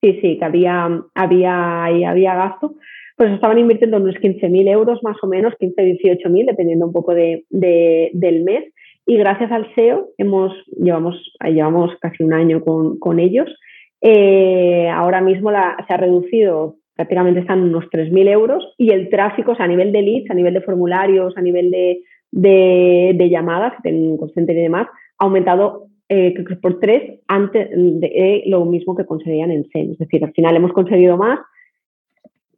Sí, 0.00 0.18
sí, 0.20 0.38
que 0.38 0.44
había, 0.44 1.02
había, 1.14 1.84
había 1.84 2.34
gasto. 2.34 2.76
Pues 3.16 3.32
estaban 3.32 3.58
invirtiendo 3.58 3.96
unos 3.96 4.14
15.000 4.14 4.70
euros 4.70 5.02
más 5.02 5.16
o 5.22 5.26
menos, 5.26 5.54
15, 5.58 5.98
18.000, 6.00 6.46
dependiendo 6.46 6.86
un 6.86 6.92
poco 6.92 7.14
de, 7.14 7.44
del 7.50 8.44
mes. 8.44 8.72
Y 9.06 9.16
gracias 9.16 9.50
al 9.50 9.74
SEO 9.74 10.10
hemos, 10.18 10.52
llevamos, 10.68 11.16
llevamos 11.42 11.90
casi 12.00 12.22
un 12.22 12.32
año 12.32 12.62
con, 12.64 12.98
con 13.00 13.18
ellos. 13.18 13.48
Eh, 14.00 14.88
ahora 14.88 15.20
mismo 15.20 15.50
la, 15.50 15.76
se 15.88 15.94
ha 15.94 15.96
reducido, 15.96 16.76
prácticamente 16.94 17.40
están 17.40 17.62
unos 17.62 17.86
3.000 17.86 18.28
euros 18.28 18.74
y 18.78 18.92
el 18.92 19.08
tráfico, 19.10 19.52
o 19.52 19.56
sea, 19.56 19.64
a 19.64 19.68
nivel 19.68 19.90
de 19.90 20.02
leads, 20.02 20.30
a 20.30 20.34
nivel 20.34 20.54
de 20.54 20.60
formularios, 20.60 21.36
a 21.36 21.40
nivel 21.40 21.72
de, 21.72 22.02
de, 22.30 23.28
llamadas 23.30 23.74
que 23.76 23.82
tienen 23.82 24.16
un 24.18 24.30
center 24.30 24.56
y 24.56 24.62
demás, 24.62 24.86
ha 25.18 25.24
aumentado 25.24 25.86
eh, 26.08 26.34
por 26.62 26.80
tres 26.80 27.20
antes 27.28 27.68
de 27.70 28.42
lo 28.46 28.64
mismo 28.64 28.96
que 28.96 29.04
conseguían 29.04 29.50
en 29.50 29.68
SEM. 29.70 29.92
Es 29.92 29.98
decir, 29.98 30.24
al 30.24 30.32
final 30.32 30.56
hemos 30.56 30.72
conseguido 30.72 31.16
más. 31.16 31.40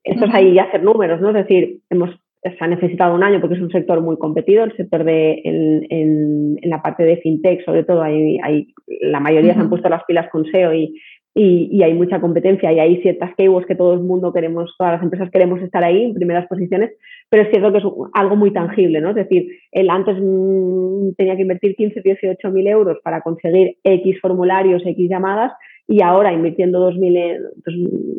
Esto 0.04 0.24
es 0.24 0.34
ahí 0.34 0.58
hacer 0.58 0.82
números, 0.82 1.20
¿no? 1.20 1.28
Es 1.28 1.34
decir, 1.34 1.80
hemos, 1.90 2.10
se 2.42 2.56
ha 2.58 2.66
necesitado 2.66 3.14
un 3.14 3.22
año 3.22 3.40
porque 3.40 3.56
es 3.56 3.60
un 3.60 3.70
sector 3.70 4.00
muy 4.00 4.16
competido, 4.16 4.64
el 4.64 4.76
sector 4.76 5.04
de, 5.04 5.42
en, 5.44 5.86
en, 5.90 6.70
la 6.70 6.80
parte 6.80 7.02
de 7.02 7.18
fintech, 7.18 7.64
sobre 7.64 7.84
todo, 7.84 8.02
hay, 8.02 8.38
hay 8.42 8.68
la 9.02 9.20
mayoría 9.20 9.54
se 9.54 9.60
han 9.60 9.68
puesto 9.68 9.88
las 9.88 10.04
pilas 10.04 10.30
con 10.30 10.46
SEO 10.46 10.72
y, 10.72 11.00
y, 11.34 11.82
hay 11.82 11.94
mucha 11.94 12.20
competencia 12.20 12.72
y 12.72 12.80
hay 12.80 13.02
ciertas 13.02 13.34
keywords 13.36 13.66
que 13.66 13.76
todo 13.76 13.94
el 13.94 14.00
mundo 14.00 14.32
queremos, 14.32 14.74
todas 14.76 14.94
las 14.94 15.02
empresas 15.02 15.30
queremos 15.30 15.62
estar 15.62 15.84
ahí 15.84 16.04
en 16.04 16.14
primeras 16.14 16.46
posiciones, 16.48 16.90
pero 17.28 17.44
es 17.44 17.50
cierto 17.50 17.72
que 17.72 17.78
es 17.78 17.84
algo 18.14 18.36
muy 18.36 18.52
tangible, 18.52 19.00
¿no? 19.00 19.10
Es 19.10 19.16
decir, 19.16 19.48
él 19.70 19.90
antes 19.90 20.16
mm, 20.20 21.12
tenía 21.16 21.36
que 21.36 21.42
invertir 21.42 21.76
15, 21.76 22.00
18 22.02 22.50
mil 22.50 22.66
euros 22.66 22.98
para 23.04 23.20
conseguir 23.20 23.76
X 23.84 24.20
formularios, 24.20 24.82
X 24.84 25.08
llamadas 25.08 25.52
y 25.86 26.02
ahora 26.02 26.32
invirtiendo 26.32 26.90
2.000, 26.90 27.38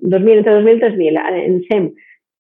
2.000 0.04 0.38
entre 0.38 0.54
2.000 0.54 0.78
y 0.78 0.80
3.000 0.80 1.44
en 1.46 1.64
SEM 1.64 1.94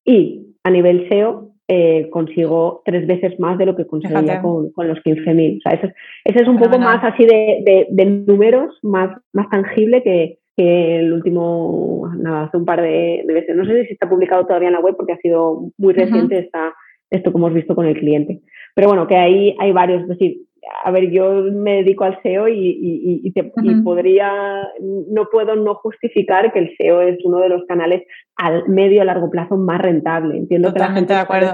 y 0.06 0.56
a 0.64 0.72
nivel 0.72 1.08
SEO 1.10 1.50
eh, 1.68 2.10
consigo 2.10 2.82
tres 2.84 3.08
veces 3.08 3.40
más 3.40 3.58
de 3.58 3.66
lo 3.66 3.76
que 3.76 3.88
conseguía 3.88 4.42
con, 4.42 4.72
con, 4.72 4.90
los 4.90 4.98
15.000. 5.00 5.58
O 5.58 5.62
sea, 5.62 5.80
ese, 5.80 5.94
ese, 6.26 6.42
es 6.42 6.48
un 6.50 6.58
poco 6.58 6.78
más 6.80 7.02
así 7.02 7.24
de, 7.24 7.64
de, 7.66 7.88
de 7.90 8.06
números, 8.06 8.78
más, 8.84 9.18
más 9.32 9.50
tangible 9.50 10.04
que, 10.04 10.41
que 10.62 11.00
el 11.00 11.12
último, 11.12 12.12
nada, 12.18 12.44
hace 12.44 12.58
un 12.58 12.66
par 12.66 12.82
de, 12.82 13.24
veces, 13.28 13.56
no 13.56 13.66
sé 13.66 13.86
si 13.86 13.94
está 13.94 14.08
publicado 14.08 14.46
todavía 14.46 14.68
en 14.68 14.76
la 14.76 14.80
web 14.80 14.96
porque 14.96 15.14
ha 15.14 15.18
sido 15.18 15.72
muy 15.78 15.94
reciente 15.94 16.38
está 16.38 16.74
esto 17.10 17.34
como 17.34 17.48
hemos 17.48 17.56
visto 17.56 17.76
con 17.76 17.88
el 17.88 17.98
cliente. 17.98 18.42
Pero 18.76 18.88
bueno, 18.88 19.08
que 19.08 19.18
ahí 19.18 19.56
hay 19.60 19.72
varios, 19.72 20.04
es 20.04 20.08
decir, 20.08 20.38
a 20.84 20.92
ver, 20.92 21.10
yo 21.10 21.44
me 21.52 21.78
dedico 21.78 22.04
al 22.04 22.22
SEO 22.22 22.48
y, 22.48 23.24
y, 23.24 23.82
podría, 23.84 24.32
no 24.80 25.28
puedo 25.32 25.56
no 25.56 25.74
justificar 25.76 26.54
que 26.54 26.60
el 26.60 26.78
SEO 26.78 27.02
es 27.02 27.18
uno 27.26 27.40
de 27.40 27.50
los 27.50 27.66
canales 27.66 28.04
al 28.38 28.70
medio 28.70 29.02
a 29.02 29.06
largo 29.06 29.32
plazo 29.32 29.58
más 29.58 29.82
rentable. 29.82 30.38
Entiendo 30.38 30.72
Totalmente 30.72 31.08
que 31.08 31.14
de 31.16 31.20
acuerdo. 31.20 31.54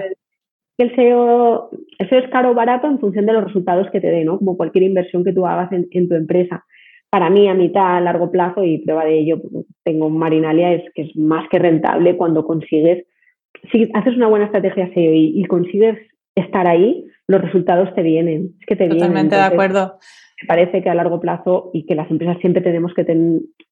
Que 0.78 0.84
el 0.84 0.95
SEO, 0.95 1.70
el 1.97 2.10
SEO 2.10 2.20
es 2.20 2.30
caro 2.30 2.51
o 2.51 2.53
barato 2.53 2.88
en 2.88 2.99
función 2.99 3.26
de 3.26 3.34
los 3.34 3.45
resultados 3.45 3.89
que 3.91 4.01
te 4.01 4.08
dé, 4.08 4.26
¿no? 4.26 4.38
Como 4.38 4.58
cualquier 4.58 4.84
inversión 4.84 5.24
que 5.24 5.34
tú 5.34 5.47
hagas 5.47 5.72
en, 5.72 5.88
en 5.91 6.10
tu 6.10 6.16
empresa 6.16 6.66
para 7.10 7.30
mí 7.30 7.47
a 7.47 7.53
mitad, 7.53 7.97
a 7.97 8.01
largo 8.01 8.32
plazo, 8.32 8.64
y 8.64 8.80
prueba 8.80 9.05
de 9.05 9.20
ello, 9.20 9.41
tengo 9.84 10.10
Marinalia, 10.10 10.74
es 10.74 10.84
que 10.93 11.03
es 11.03 11.16
más 11.16 11.47
que 11.49 11.60
rentable 11.60 12.18
cuando 12.18 12.45
consigues, 12.45 13.05
si 13.72 13.89
haces 13.93 14.16
una 14.16 14.28
buena 14.28 14.45
estrategia 14.45 14.91
SEO 14.93 15.14
y, 15.14 15.43
consigues 15.45 15.97
estar 16.36 16.68
ahí, 16.68 17.05
los 17.28 17.41
resultados 17.41 17.93
te 17.95 18.03
vienen. 18.03 18.55
Es 18.60 18.66
que 18.66 18.76
te 18.76 18.88
Totalmente 18.88 19.36
de 19.36 19.41
acuerdo. 19.41 19.97
Me 20.41 20.47
parece 20.47 20.84
que 20.84 20.89
a 20.89 20.95
largo 20.95 21.20
plazo 21.20 21.72
y 21.74 21.86
que 21.86 21.95
las 21.95 22.10
empresas 22.12 22.38
siempre 22.39 22.62
tenemos 22.62 22.93
que 22.93 23.05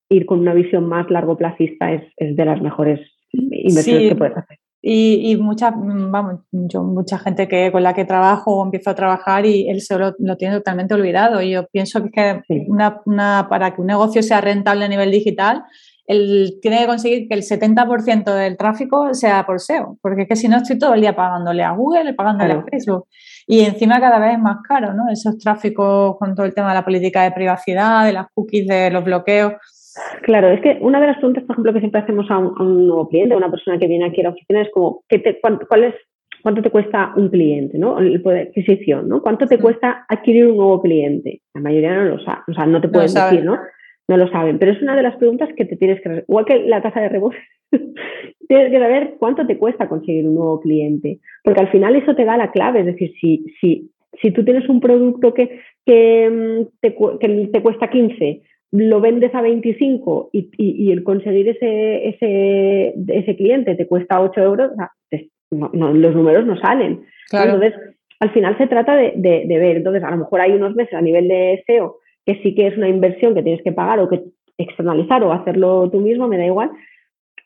ir 0.09 0.25
con 0.25 0.39
una 0.39 0.53
visión 0.53 0.88
más 0.88 1.09
largo 1.11 1.38
plazista 1.38 1.93
es, 1.93 2.01
de 2.17 2.45
las 2.45 2.61
mejores 2.61 2.99
inversiones 3.31 4.09
que 4.09 4.15
puedes 4.15 4.38
hacer. 4.38 4.57
Y, 4.88 5.36
mucha, 5.38 5.73
vamos, 5.75 6.41
yo 6.51 6.83
mucha 6.83 7.17
gente 7.17 7.47
que 7.47 7.71
con 7.71 7.81
la 7.81 7.95
que 7.95 8.05
trabajo 8.05 8.55
o 8.55 8.63
empiezo 8.63 8.91
a 8.91 8.95
trabajar 8.95 9.43
y 9.43 9.67
él 9.67 9.81
se 9.81 9.97
lo, 9.97 10.13
tiene 10.38 10.57
totalmente 10.57 10.93
olvidado. 10.93 11.41
Y 11.41 11.53
yo 11.53 11.65
pienso 11.71 12.03
que, 12.03 12.43
que 12.47 12.65
una, 12.67 13.01
una, 13.05 13.47
para 13.49 13.73
que 13.73 13.81
un 13.81 13.88
negocio 13.88 14.21
sea 14.21 14.41
rentable 14.41 14.86
a 14.86 14.88
nivel 14.88 15.09
digital, 15.09 15.63
él 16.05 16.59
tiene 16.61 16.81
que 16.81 16.86
conseguir 16.86 17.27
que 17.27 17.33
el 17.33 17.41
70% 17.41 18.31
del 18.31 18.57
tráfico 18.57 19.11
sea 19.15 19.43
por 19.47 19.59
SEO, 19.59 19.97
porque 20.03 20.23
es 20.23 20.27
que 20.27 20.36
si 20.36 20.47
no 20.47 20.57
estoy 20.57 20.77
todo 20.77 20.93
el 20.93 21.01
día 21.01 21.15
pagándole 21.15 21.63
a 21.63 21.71
Google, 21.71 22.13
pagándole 22.13 22.53
a 22.53 22.63
Facebook. 22.69 23.07
Y 23.47 23.61
encima 23.61 23.99
cada 23.99 24.19
vez 24.19 24.33
es 24.33 24.39
más 24.39 24.57
caro, 24.67 24.93
¿no? 24.93 25.09
Esos 25.11 25.39
tráficos 25.39 26.15
con 26.19 26.36
todo 26.36 26.45
el 26.45 26.53
tema 26.53 26.69
de 26.69 26.75
la 26.75 26.86
política 26.86 27.23
de 27.23 27.31
privacidad, 27.31 28.05
de 28.05 28.13
las 28.13 28.27
cookies, 28.36 28.67
de 28.67 28.91
los 28.91 29.03
bloqueos. 29.03 29.53
Claro, 30.23 30.49
es 30.49 30.61
que 30.61 30.77
una 30.81 30.99
de 30.99 31.07
las 31.07 31.17
preguntas, 31.17 31.43
por 31.43 31.53
ejemplo, 31.53 31.73
que 31.73 31.79
siempre 31.79 32.01
hacemos 32.01 32.29
a 32.29 32.37
un, 32.37 32.87
nuevo 32.87 33.07
cliente, 33.07 33.33
a 33.33 33.37
una 33.37 33.51
persona 33.51 33.77
que 33.79 33.87
viene 33.87 34.05
aquí 34.05 34.21
a 34.21 34.25
la 34.25 34.29
oficina, 34.31 34.61
es 34.61 34.69
como, 34.71 35.03
¿qué 35.07 35.19
te, 35.19 35.39
cuánto, 35.39 35.67
cuál 35.67 35.85
es, 35.85 35.95
¿cuánto 36.41 36.61
te 36.61 36.69
cuesta 36.69 37.13
un 37.15 37.29
cliente? 37.29 37.77
¿no? 37.77 37.99
El 37.99 38.21
poder 38.21 38.43
de 38.43 38.49
adquisición, 38.49 39.07
¿no? 39.07 39.21
¿Cuánto 39.21 39.45
te 39.47 39.57
cuesta 39.57 40.05
adquirir 40.09 40.47
un 40.47 40.57
nuevo 40.57 40.81
cliente? 40.81 41.41
La 41.53 41.61
mayoría 41.61 41.95
no 41.95 42.03
lo 42.03 42.19
sabe, 42.23 42.41
o 42.47 42.53
sea, 42.53 42.65
no 42.65 42.81
te 42.81 42.89
pueden 42.89 43.13
decir, 43.13 43.43
¿no? 43.43 43.57
No 44.07 44.17
lo 44.17 44.27
saben, 44.29 44.59
pero 44.59 44.71
es 44.71 44.81
una 44.81 44.95
de 44.95 45.01
las 45.01 45.15
preguntas 45.15 45.49
que 45.57 45.65
te 45.65 45.77
tienes 45.77 45.99
que, 46.01 46.25
igual 46.27 46.45
que 46.45 46.59
la 46.59 46.81
tasa 46.81 47.01
de 47.01 47.09
rebote, 47.09 47.37
tienes 48.47 48.71
que 48.71 48.79
saber 48.79 49.15
cuánto 49.17 49.47
te 49.47 49.57
cuesta 49.57 49.89
conseguir 49.89 50.27
un 50.27 50.35
nuevo 50.35 50.59
cliente, 50.61 51.19
porque 51.43 51.61
al 51.61 51.71
final 51.71 51.95
eso 51.95 52.15
te 52.15 52.25
da 52.25 52.37
la 52.37 52.51
clave, 52.51 52.81
es 52.81 52.85
decir, 52.85 53.11
si, 53.19 53.45
si 53.59 53.91
si 54.21 54.31
tú 54.31 54.43
tienes 54.43 54.67
un 54.69 54.79
producto 54.79 55.33
que, 55.33 55.59
que, 55.85 56.29
mm, 56.29 56.79
te, 56.81 56.95
que 57.19 57.49
te 57.51 57.61
cuesta 57.61 57.89
15, 57.89 58.41
lo 58.76 59.01
vendes 59.01 59.34
a 59.34 59.41
25 59.41 60.30
y, 60.34 60.49
y, 60.57 60.91
el 60.91 61.03
conseguir 61.03 61.49
ese, 61.49 62.09
ese, 62.09 62.93
ese, 63.07 63.36
cliente 63.36 63.76
te 63.76 63.88
cuesta 63.88 64.21
8 64.21 64.41
euros, 64.41 64.71
los 65.51 66.15
números 66.15 66.45
no 66.45 66.57
salen. 66.57 67.05
Entonces, 67.32 67.73
al 68.19 68.32
final 68.32 68.57
se 68.57 68.67
trata 68.67 68.95
de, 68.95 69.13
de, 69.15 69.45
de, 69.47 69.59
ver. 69.59 69.78
Entonces, 69.78 70.03
a 70.03 70.11
lo 70.11 70.17
mejor 70.17 70.41
hay 70.41 70.51
unos 70.51 70.76
meses 70.76 70.93
a 70.93 71.01
nivel 71.01 71.28
de 71.28 71.63
SEO 71.65 71.97
que 72.26 72.41
sí 72.41 72.55
que 72.55 72.67
es 72.67 72.78
una 72.78 72.89
inversión 72.89 73.36
que 73.36 73.43
tienes 73.43 73.63
que 73.63 73.71
pagar 73.71 73.99
o 73.99 74.09
que 74.09 74.23
externalizar 74.57 75.23
o 75.23 75.32
hacerlo 75.32 75.89
tú 75.91 75.99
mismo, 75.99 76.28
me 76.28 76.38
da 76.38 76.45
igual, 76.45 76.71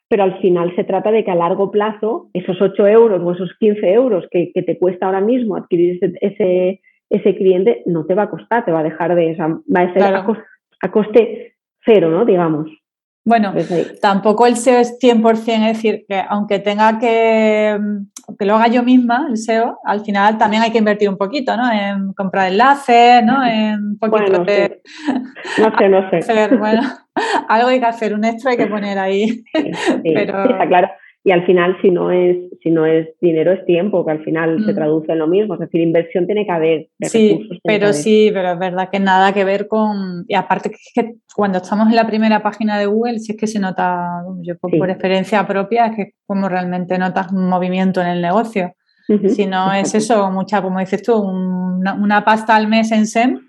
pero 0.08 0.24
al 0.24 0.40
final 0.40 0.74
se 0.76 0.84
trata 0.84 1.12
de 1.12 1.24
que 1.24 1.32
a 1.32 1.36
largo 1.36 1.70
plazo 1.70 2.30
esos 2.34 2.62
8 2.62 2.88
euros 2.88 3.22
o 3.22 3.32
esos 3.32 3.54
15 3.60 3.94
euros 3.94 4.26
que, 4.32 4.52
te 4.54 4.78
cuesta 4.78 5.06
ahora 5.06 5.22
mismo 5.22 5.56
adquirir 5.56 6.00
ese, 6.22 6.82
ese, 7.10 7.36
cliente 7.36 7.84
no 7.86 8.06
te 8.06 8.16
va 8.16 8.24
a 8.24 8.30
costar, 8.30 8.66
te 8.66 8.72
va 8.72 8.80
a 8.80 8.84
dejar 8.84 9.16
de, 9.16 9.36
va 9.38 9.82
a 9.82 9.94
ser 9.94 10.04
a, 10.04 10.26
coste 10.88 11.58
cero, 11.84 12.10
¿no? 12.10 12.26
Digamos. 12.26 12.70
Bueno, 13.26 13.54
tampoco 14.02 14.48
el 14.48 14.56
SEO 14.56 14.80
es 14.80 14.98
100%, 15.00 15.68
es 15.68 15.76
decir, 15.76 16.06
que 16.08 16.24
aunque 16.30 16.58
tenga 16.58 16.98
que, 16.98 17.78
que 18.40 18.46
lo 18.46 18.56
haga 18.56 18.68
yo 18.70 18.82
misma, 18.82 19.28
el 19.30 19.38
SEO, 19.38 19.78
al 19.84 20.02
final 20.02 20.38
también 20.38 20.64
hay 20.64 20.72
que 20.72 20.80
invertir 20.80 21.10
un 21.10 21.18
poquito, 21.18 21.56
¿no? 21.56 21.72
En 21.72 22.14
comprar 22.14 22.52
enlaces, 22.52 23.24
¿no? 23.24 23.46
En 23.46 23.90
un 23.90 24.00
poquito 24.00 24.44
de... 24.44 24.82
No 25.60 25.78
sé, 25.78 25.90
no 25.90 26.10
sé. 26.10 26.56
bueno, 26.58 26.82
algo 27.50 27.68
hay 27.68 27.80
que 27.80 27.86
hacer, 27.86 28.16
un 28.16 28.24
extra 28.24 28.52
hay 28.52 28.58
que 28.58 28.68
poner 28.68 28.98
ahí. 28.98 29.44
Pero... 29.54 30.50
está 30.50 30.68
claro 30.68 30.90
y 31.24 31.32
al 31.32 31.46
final 31.46 31.78
si 31.82 31.92
no 31.92 32.12
es 32.12 32.38
si 32.64 32.72
no 32.72 32.86
es 32.86 33.08
dinero 33.20 33.52
es 33.52 33.66
tiempo 33.66 34.06
que 34.06 34.12
al 34.12 34.24
final 34.24 34.64
se 34.66 34.72
mm. 34.72 34.76
traduce 34.76 35.12
en 35.12 35.20
lo 35.20 35.28
mismo. 35.28 35.54
Es 35.56 35.60
decir 35.60 35.82
inversión 35.82 36.26
tiene 36.26 36.46
que 36.46 36.52
haber 36.52 36.88
sí 37.02 37.50
pero 37.64 37.94
sí 37.94 38.32
pero 38.34 38.54
es 38.54 38.60
verdad 38.60 38.90
que 38.90 39.00
nada 39.00 39.34
que 39.34 39.44
ver 39.44 39.68
con 39.68 40.26
y 40.28 40.36
aparte 40.36 40.72
que, 40.94 41.16
cuando 41.36 41.58
estamos 41.58 41.90
en 41.90 41.96
la 41.96 42.08
primera 42.08 42.42
página 42.42 42.80
de 42.80 42.86
Google 42.86 43.20
sí 43.20 43.34
es 43.34 43.38
que 43.38 43.48
se 43.48 43.60
nota 43.60 44.24
yo 44.42 44.58
por, 44.58 44.90
experiencia 44.90 45.46
propia 45.46 45.88
es 45.88 45.96
que 45.96 46.14
como 46.26 46.48
realmente 46.48 46.98
notas 46.98 47.32
un 47.32 47.50
movimiento 47.50 48.02
en 48.02 48.08
el 48.08 48.22
negocio. 48.22 48.74
Si 49.28 49.48
no 49.48 49.74
es 49.74 49.96
eso 49.96 50.30
mucha 50.30 50.62
como 50.62 50.80
dices 50.80 51.02
tú 51.02 51.16
una, 51.16 52.24
pasta 52.24 52.56
al 52.56 52.68
mes 52.68 52.92
en 52.92 53.08
SEM 53.08 53.40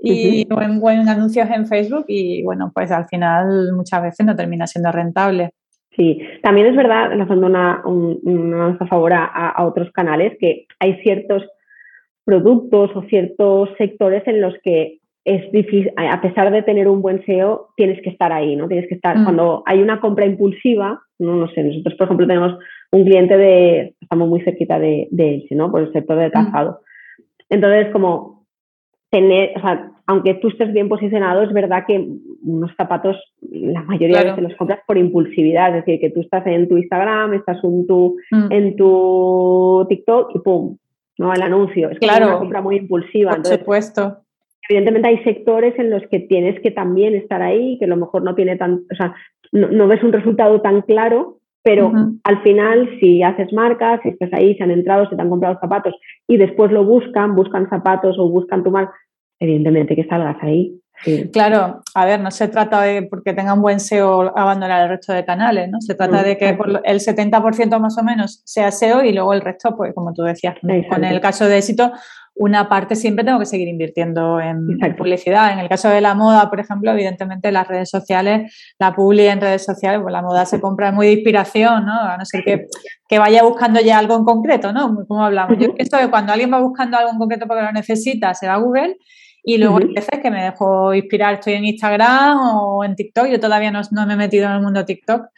y 0.00 0.44
en, 0.50 0.82
en 0.84 1.08
anuncios 1.08 1.48
en 1.48 1.66
Facebook 1.66 2.06
y 2.08 2.42
bueno 2.42 2.72
pues 2.74 2.90
al 2.90 3.06
final 3.06 3.72
muchas 3.72 4.02
veces 4.02 4.26
no 4.26 4.34
termina 4.34 4.66
siendo 4.66 4.90
rentable 4.90 5.52
Sí, 5.96 6.20
también 6.42 6.66
es 6.66 6.76
verdad, 6.76 7.16
lanzando 7.16 7.46
una, 7.46 7.82
una 7.86 8.76
a 8.78 8.86
favor 8.86 9.12
a, 9.14 9.54
otros 9.64 9.90
canales, 9.92 10.36
que 10.38 10.66
hay 10.78 11.00
ciertos 11.02 11.42
productos 12.24 12.90
o 12.94 13.02
ciertos 13.04 13.70
sectores 13.78 14.22
en 14.26 14.42
los 14.42 14.54
que 14.62 14.98
es 15.24 15.50
difícil, 15.52 15.90
a 15.96 16.20
pesar 16.20 16.52
de 16.52 16.62
tener 16.62 16.86
un 16.86 17.00
buen 17.00 17.24
SEO, 17.24 17.68
tienes 17.76 18.00
que 18.02 18.10
estar 18.10 18.32
ahí, 18.32 18.54
¿no? 18.56 18.68
Tienes 18.68 18.88
que 18.88 18.94
estar, 18.94 19.18
mm. 19.18 19.24
cuando 19.24 19.62
hay 19.66 19.80
una 19.80 20.00
compra 20.00 20.26
impulsiva, 20.26 21.00
no, 21.18 21.34
no 21.34 21.48
sé, 21.48 21.64
nosotros 21.64 21.94
por 21.94 22.04
ejemplo 22.04 22.26
tenemos 22.26 22.58
un 22.92 23.04
cliente 23.04 23.36
de, 23.36 23.94
estamos 24.00 24.28
muy 24.28 24.40
cerquita 24.42 24.78
de, 24.78 25.08
de 25.10 25.46
¿no? 25.50 25.70
Por 25.70 25.82
el 25.82 25.92
sector 25.92 26.18
del 26.18 26.28
mm. 26.28 26.32
calzado. 26.32 26.80
Entonces, 27.48 27.90
como 27.92 28.35
tener, 29.10 29.52
o 29.56 29.60
sea, 29.60 29.92
aunque 30.06 30.34
tú 30.34 30.48
estés 30.48 30.72
bien 30.72 30.88
posicionado, 30.88 31.42
es 31.42 31.52
verdad 31.52 31.84
que 31.86 32.06
unos 32.42 32.70
zapatos, 32.76 33.16
la 33.50 33.82
mayoría 33.82 34.18
de 34.18 34.24
veces 34.30 34.42
los 34.42 34.56
compras 34.56 34.80
por 34.86 34.98
impulsividad, 34.98 35.68
es 35.70 35.84
decir, 35.84 36.00
que 36.00 36.10
tú 36.10 36.20
estás 36.20 36.46
en 36.46 36.68
tu 36.68 36.76
Instagram, 36.76 37.34
estás 37.34 37.62
en 37.64 37.86
tu, 37.86 38.16
mm. 38.30 38.52
en 38.52 38.76
tu 38.76 39.86
TikTok 39.88 40.34
y 40.34 40.38
¡pum! 40.40 40.76
¿no? 41.18 41.32
El 41.32 41.42
anuncio. 41.42 41.90
Es 41.90 41.98
claro. 41.98 42.26
una 42.26 42.38
compra 42.38 42.60
muy 42.60 42.76
impulsiva. 42.76 43.34
Por 43.34 43.46
supuesto. 43.46 44.18
Evidentemente 44.68 45.08
hay 45.08 45.22
sectores 45.22 45.78
en 45.78 45.90
los 45.90 46.02
que 46.08 46.20
tienes 46.20 46.60
que 46.60 46.70
también 46.70 47.14
estar 47.14 47.40
ahí, 47.40 47.78
que 47.78 47.84
a 47.84 47.88
lo 47.88 47.96
mejor 47.96 48.22
no 48.22 48.34
tiene 48.34 48.56
tan, 48.56 48.82
o 48.90 48.94
sea, 48.96 49.14
no, 49.52 49.86
ves 49.86 50.02
un 50.02 50.12
resultado 50.12 50.60
tan 50.60 50.82
claro, 50.82 51.38
pero 51.66 51.90
al 52.22 52.42
final, 52.44 52.88
si 53.00 53.24
haces 53.24 53.52
marcas, 53.52 53.98
si 54.04 54.10
estás 54.10 54.32
ahí, 54.34 54.54
se 54.54 54.62
han 54.62 54.70
entrado, 54.70 55.08
se 55.10 55.16
te 55.16 55.22
han 55.22 55.28
comprado 55.28 55.58
zapatos 55.60 55.96
y 56.28 56.36
después 56.36 56.70
lo 56.70 56.84
buscan, 56.84 57.34
buscan 57.34 57.68
zapatos 57.68 58.16
o 58.20 58.30
buscan 58.30 58.62
tu 58.62 58.70
marca, 58.70 58.94
evidentemente 59.40 59.96
que 59.96 60.06
salgas 60.06 60.36
ahí. 60.42 60.80
Claro, 61.32 61.80
a 61.92 62.04
ver, 62.06 62.20
no 62.20 62.30
se 62.30 62.46
trata 62.46 62.82
de 62.82 63.02
porque 63.02 63.32
tenga 63.32 63.52
un 63.52 63.62
buen 63.62 63.80
SEO 63.80 64.38
abandonar 64.38 64.84
el 64.84 64.90
resto 64.90 65.12
de 65.12 65.24
canales, 65.24 65.68
¿no? 65.68 65.80
Se 65.80 65.96
trata 65.96 66.22
de 66.22 66.38
que 66.38 66.50
el 66.50 67.00
70% 67.00 67.80
más 67.80 67.98
o 67.98 68.04
menos 68.04 68.42
sea 68.44 68.70
SEO 68.70 69.02
y 69.02 69.12
luego 69.12 69.34
el 69.34 69.40
resto, 69.40 69.76
pues 69.76 69.92
como 69.92 70.14
tú 70.14 70.22
decías, 70.22 70.54
con 70.60 71.04
el 71.04 71.20
caso 71.20 71.48
de 71.48 71.58
éxito, 71.58 71.90
una 72.38 72.68
parte 72.68 72.96
siempre 72.96 73.24
tengo 73.24 73.38
que 73.38 73.46
seguir 73.46 73.66
invirtiendo 73.66 74.38
en 74.40 74.78
publicidad. 74.96 75.52
En 75.52 75.58
el 75.58 75.68
caso 75.68 75.88
de 75.88 76.02
la 76.02 76.14
moda, 76.14 76.50
por 76.50 76.60
ejemplo, 76.60 76.92
evidentemente 76.92 77.50
las 77.50 77.66
redes 77.66 77.88
sociales, 77.88 78.54
la 78.78 78.94
publi 78.94 79.26
en 79.26 79.40
redes 79.40 79.64
sociales, 79.64 80.00
pues 80.02 80.12
la 80.12 80.20
moda 80.20 80.44
se 80.44 80.60
compra 80.60 80.92
muy 80.92 81.06
de 81.06 81.12
inspiración, 81.14 81.86
¿no? 81.86 81.98
A 81.98 82.18
no 82.18 82.24
ser 82.26 82.44
que, 82.44 82.66
que 83.08 83.18
vaya 83.18 83.42
buscando 83.42 83.80
ya 83.80 83.98
algo 83.98 84.16
en 84.16 84.24
concreto, 84.24 84.70
¿no? 84.72 84.94
Como 85.08 85.24
hablamos. 85.24 85.58
Yo 85.58 85.72
esto 85.78 85.98
que 85.98 86.10
cuando 86.10 86.32
alguien 86.32 86.52
va 86.52 86.60
buscando 86.60 86.98
algo 86.98 87.10
en 87.10 87.18
concreto 87.18 87.46
porque 87.46 87.62
lo 87.62 87.72
necesita, 87.72 88.34
se 88.34 88.46
va 88.46 88.54
a 88.54 88.58
Google 88.58 88.96
y 89.42 89.56
luego 89.56 89.78
hay 89.78 89.94
veces 89.94 90.20
que 90.20 90.30
me 90.30 90.42
dejo 90.42 90.92
inspirar, 90.92 91.34
estoy 91.34 91.54
en 91.54 91.64
Instagram 91.64 92.38
o 92.38 92.84
en 92.84 92.96
TikTok, 92.96 93.28
yo 93.28 93.40
todavía 93.40 93.70
no, 93.70 93.80
me 94.06 94.12
he 94.12 94.16
metido 94.16 94.44
en 94.46 94.52
el 94.52 94.60
mundo 94.60 94.84
TikTok. 94.84 95.28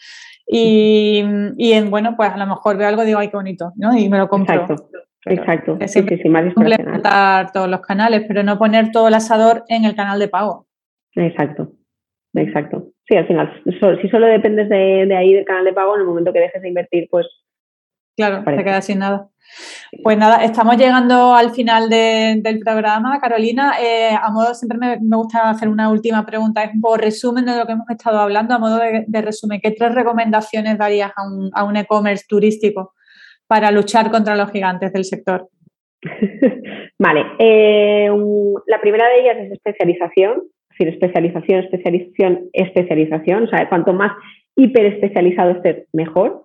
Y, 0.51 1.23
y 1.59 1.73
en, 1.75 1.91
bueno, 1.91 2.17
pues 2.17 2.33
a 2.33 2.39
lo 2.39 2.47
mejor 2.47 2.79
veo 2.79 2.89
algo 2.89 3.03
y 3.03 3.07
digo, 3.07 3.19
ay, 3.19 3.29
qué 3.29 3.37
bonito, 3.37 3.73
¿no? 3.77 3.97
Y 3.97 4.09
me 4.09 4.17
lo 4.17 4.29
compro. 4.29 4.55
Exacto. 4.55 4.89
Exacto. 5.31 5.77
Es 5.81 5.93
sí, 5.93 6.05
sí, 6.23 6.29
más 6.29 6.53
complementar 6.55 7.53
todos 7.53 7.69
los 7.69 7.81
canales, 7.81 8.25
pero 8.27 8.43
no 8.43 8.59
poner 8.59 8.91
todo 8.91 9.09
el 9.09 9.15
asador 9.15 9.65
en 9.69 9.85
el 9.85 9.95
canal 9.95 10.19
de 10.19 10.29
pago. 10.29 10.67
Exacto, 11.15 11.73
exacto. 12.35 12.89
Sí, 13.07 13.17
al 13.17 13.27
final, 13.27 13.63
si 14.03 14.09
solo 14.09 14.27
dependes 14.27 14.69
de, 14.69 15.07
de, 15.07 15.17
ahí 15.17 15.33
del 15.33 15.45
canal 15.45 15.65
de 15.65 15.73
pago, 15.73 15.95
en 15.95 16.03
el 16.03 16.07
momento 16.07 16.33
que 16.33 16.41
dejes 16.41 16.63
de 16.63 16.69
invertir, 16.69 17.09
pues... 17.11 17.27
Claro, 18.17 18.43
te 18.45 18.65
quedas 18.65 18.85
sin 18.85 18.99
nada. 18.99 19.29
Pues 20.03 20.19
nada, 20.19 20.45
estamos 20.45 20.77
llegando 20.77 21.35
al 21.35 21.51
final 21.53 21.89
del 21.89 22.59
programa, 22.61 23.19
Carolina. 23.21 23.75
Eh, 23.81 24.11
a 24.11 24.31
modo, 24.31 24.55
siempre 24.55 24.79
me, 24.79 25.17
gusta 25.17 25.49
hacer 25.51 25.69
una 25.69 25.89
última 25.89 26.27
pregunta, 26.27 26.63
es 26.63 26.75
un 26.75 26.81
poco 26.81 26.97
resumen 26.99 27.47
de 27.47 27.57
lo 27.57 27.67
que 27.67 27.73
hemos 27.73 27.89
estado 27.89 28.19
hablando, 28.19 28.55
a 28.55 28.59
modo 28.59 28.79
de, 28.79 29.23
resumen. 29.23 29.61
¿Qué 29.63 29.71
tres 29.71 29.95
recomendaciones 29.95 30.77
darías 30.77 31.13
a 31.17 31.65
un, 31.65 31.77
e-commerce 31.77 32.25
turístico 32.29 32.93
para 33.49 33.73
luchar 33.73 34.11
contra 34.11 34.37
los 34.37 34.53
gigantes 34.53 34.93
del 34.93 35.05
sector? 35.05 35.49
vale, 36.99 37.25
eh, 37.39 38.09
la 38.67 38.81
primera 38.81 39.09
de 39.09 39.21
ellas 39.21 39.37
es 39.39 39.53
especialización, 39.53 40.43
es 40.71 40.79
decir, 40.79 40.89
especialización, 40.89 41.65
especialización, 41.65 42.49
especialización, 42.53 43.45
o 43.45 43.49
sea, 43.49 43.69
cuanto 43.69 43.93
más 43.93 44.13
hiperespecializado 44.55 45.51
estés, 45.53 45.87
mejor 45.93 46.45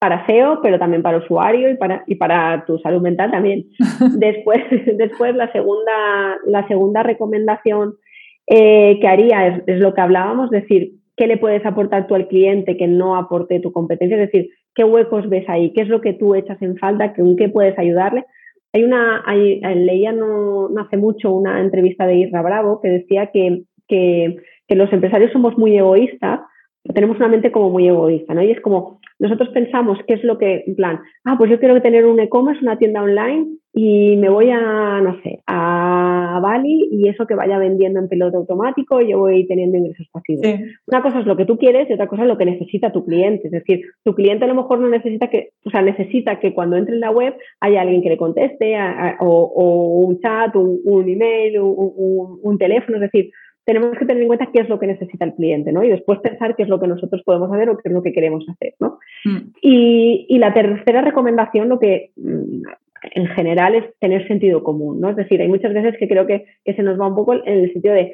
para 0.00 0.26
SEO, 0.26 0.60
pero 0.62 0.78
también 0.78 1.02
para 1.02 1.16
usuario 1.16 1.70
y 1.70 1.76
para, 1.76 2.04
y 2.06 2.16
para 2.16 2.64
tu 2.66 2.78
salud 2.78 3.00
mental 3.00 3.30
también. 3.30 3.64
después, 4.18 4.62
después 4.98 5.34
la, 5.34 5.50
segunda, 5.52 6.36
la 6.44 6.66
segunda 6.68 7.02
recomendación 7.02 7.94
eh, 8.46 8.98
que 9.00 9.08
haría 9.08 9.46
es, 9.46 9.62
es, 9.66 9.78
lo 9.78 9.94
que 9.94 10.02
hablábamos, 10.02 10.52
es 10.52 10.62
decir, 10.62 10.92
qué 11.16 11.26
le 11.26 11.38
puedes 11.38 11.64
aportar 11.64 12.06
tú 12.06 12.14
al 12.14 12.28
cliente 12.28 12.76
que 12.76 12.86
no 12.86 13.16
aporte 13.16 13.60
tu 13.60 13.72
competencia, 13.72 14.16
es 14.20 14.30
decir, 14.30 14.50
qué 14.74 14.84
huecos 14.84 15.28
ves 15.28 15.48
ahí, 15.48 15.72
qué 15.72 15.82
es 15.82 15.88
lo 15.88 16.00
que 16.00 16.12
tú 16.12 16.34
echas 16.34 16.60
en 16.62 16.76
falta, 16.76 17.14
en 17.16 17.36
qué 17.36 17.48
puedes 17.48 17.78
ayudarle. 17.78 18.24
Hay 18.72 18.82
una, 18.82 19.22
hay, 19.24 19.60
leía 19.60 20.12
no, 20.12 20.68
no, 20.68 20.82
hace 20.82 20.96
mucho 20.96 21.32
una 21.32 21.60
entrevista 21.60 22.06
de 22.06 22.16
Isra 22.16 22.42
Bravo 22.42 22.80
que 22.80 22.88
decía 22.88 23.30
que, 23.32 23.62
que, 23.86 24.36
que 24.66 24.74
los 24.74 24.92
empresarios 24.92 25.32
somos 25.32 25.56
muy 25.56 25.76
egoístas, 25.76 26.40
tenemos 26.92 27.16
una 27.16 27.28
mente 27.28 27.52
como 27.52 27.70
muy 27.70 27.88
egoísta, 27.88 28.34
¿no? 28.34 28.42
Y 28.42 28.50
es 28.50 28.60
como, 28.60 29.00
nosotros 29.18 29.48
pensamos 29.50 29.98
qué 30.06 30.14
es 30.14 30.24
lo 30.24 30.38
que, 30.38 30.64
en 30.66 30.74
plan, 30.74 31.00
ah, 31.24 31.36
pues 31.38 31.50
yo 31.50 31.58
quiero 31.58 31.80
tener 31.80 32.06
un 32.06 32.20
e-commerce, 32.20 32.62
una 32.62 32.78
tienda 32.78 33.02
online 33.02 33.46
y 33.72 34.16
me 34.16 34.28
voy 34.28 34.50
a, 34.50 35.00
no 35.00 35.20
sé, 35.22 35.40
a 35.46 36.38
Bali 36.42 36.88
y 36.92 37.08
eso 37.08 37.26
que 37.26 37.34
vaya 37.34 37.58
vendiendo 37.58 37.98
en 37.98 38.08
piloto 38.08 38.38
automático, 38.38 39.00
yo 39.00 39.18
voy 39.18 39.46
teniendo 39.46 39.78
ingresos 39.78 40.08
pasivos. 40.12 40.46
Una 40.86 41.02
cosa 41.02 41.20
es 41.20 41.26
lo 41.26 41.36
que 41.36 41.44
tú 41.44 41.58
quieres 41.58 41.90
y 41.90 41.92
otra 41.92 42.06
cosa 42.06 42.22
es 42.22 42.28
lo 42.28 42.38
que 42.38 42.44
necesita 42.44 42.92
tu 42.92 43.04
cliente. 43.04 43.48
Es 43.48 43.52
decir, 43.52 43.82
tu 44.04 44.14
cliente 44.14 44.44
a 44.44 44.48
lo 44.48 44.54
mejor 44.54 44.78
no 44.78 44.88
necesita 44.88 45.28
que, 45.28 45.50
o 45.64 45.70
sea, 45.70 45.82
necesita 45.82 46.38
que 46.38 46.54
cuando 46.54 46.76
entre 46.76 46.94
en 46.94 47.00
la 47.00 47.10
web 47.10 47.34
haya 47.60 47.82
alguien 47.82 48.02
que 48.02 48.10
le 48.10 48.16
conteste 48.16 48.76
o, 49.18 50.04
un 50.06 50.20
chat, 50.20 50.54
un, 50.54 51.08
email, 51.08 51.58
un, 51.58 52.38
un 52.42 52.58
teléfono. 52.58 52.98
Es 52.98 53.10
decir, 53.10 53.30
tenemos 53.64 53.96
que 53.98 54.04
tener 54.04 54.22
en 54.22 54.28
cuenta 54.28 54.50
qué 54.52 54.60
es 54.60 54.68
lo 54.68 54.78
que 54.78 54.86
necesita 54.86 55.24
el 55.24 55.34
cliente, 55.34 55.72
¿no? 55.72 55.82
Y 55.82 55.88
después 55.88 56.20
pensar 56.20 56.54
qué 56.54 56.64
es 56.64 56.68
lo 56.68 56.80
que 56.80 56.86
nosotros 56.86 57.22
podemos 57.24 57.50
hacer 57.52 57.68
o 57.70 57.76
qué 57.76 57.88
es 57.88 57.94
lo 57.94 58.02
que 58.02 58.12
queremos 58.12 58.46
hacer, 58.48 58.74
¿no? 58.78 58.98
Mm. 59.24 59.38
Y, 59.62 60.38
la 60.38 60.52
tercera 60.52 61.00
recomendación, 61.00 61.70
lo 61.70 61.78
que 61.78 62.10
mm, 62.16 62.62
en 63.14 63.26
general 63.28 63.74
es 63.74 63.84
tener 63.98 64.26
sentido 64.28 64.62
común, 64.62 65.00
¿no? 65.00 65.10
Es 65.10 65.16
decir, 65.16 65.40
hay 65.40 65.48
muchas 65.48 65.72
veces 65.72 65.96
que 65.98 66.08
creo 66.08 66.26
que, 66.26 66.44
se 66.64 66.82
nos 66.82 67.00
va 67.00 67.08
un 67.08 67.14
poco 67.14 67.34
en 67.34 67.42
el 67.46 67.72
sentido 67.72 67.94
de 67.94 68.12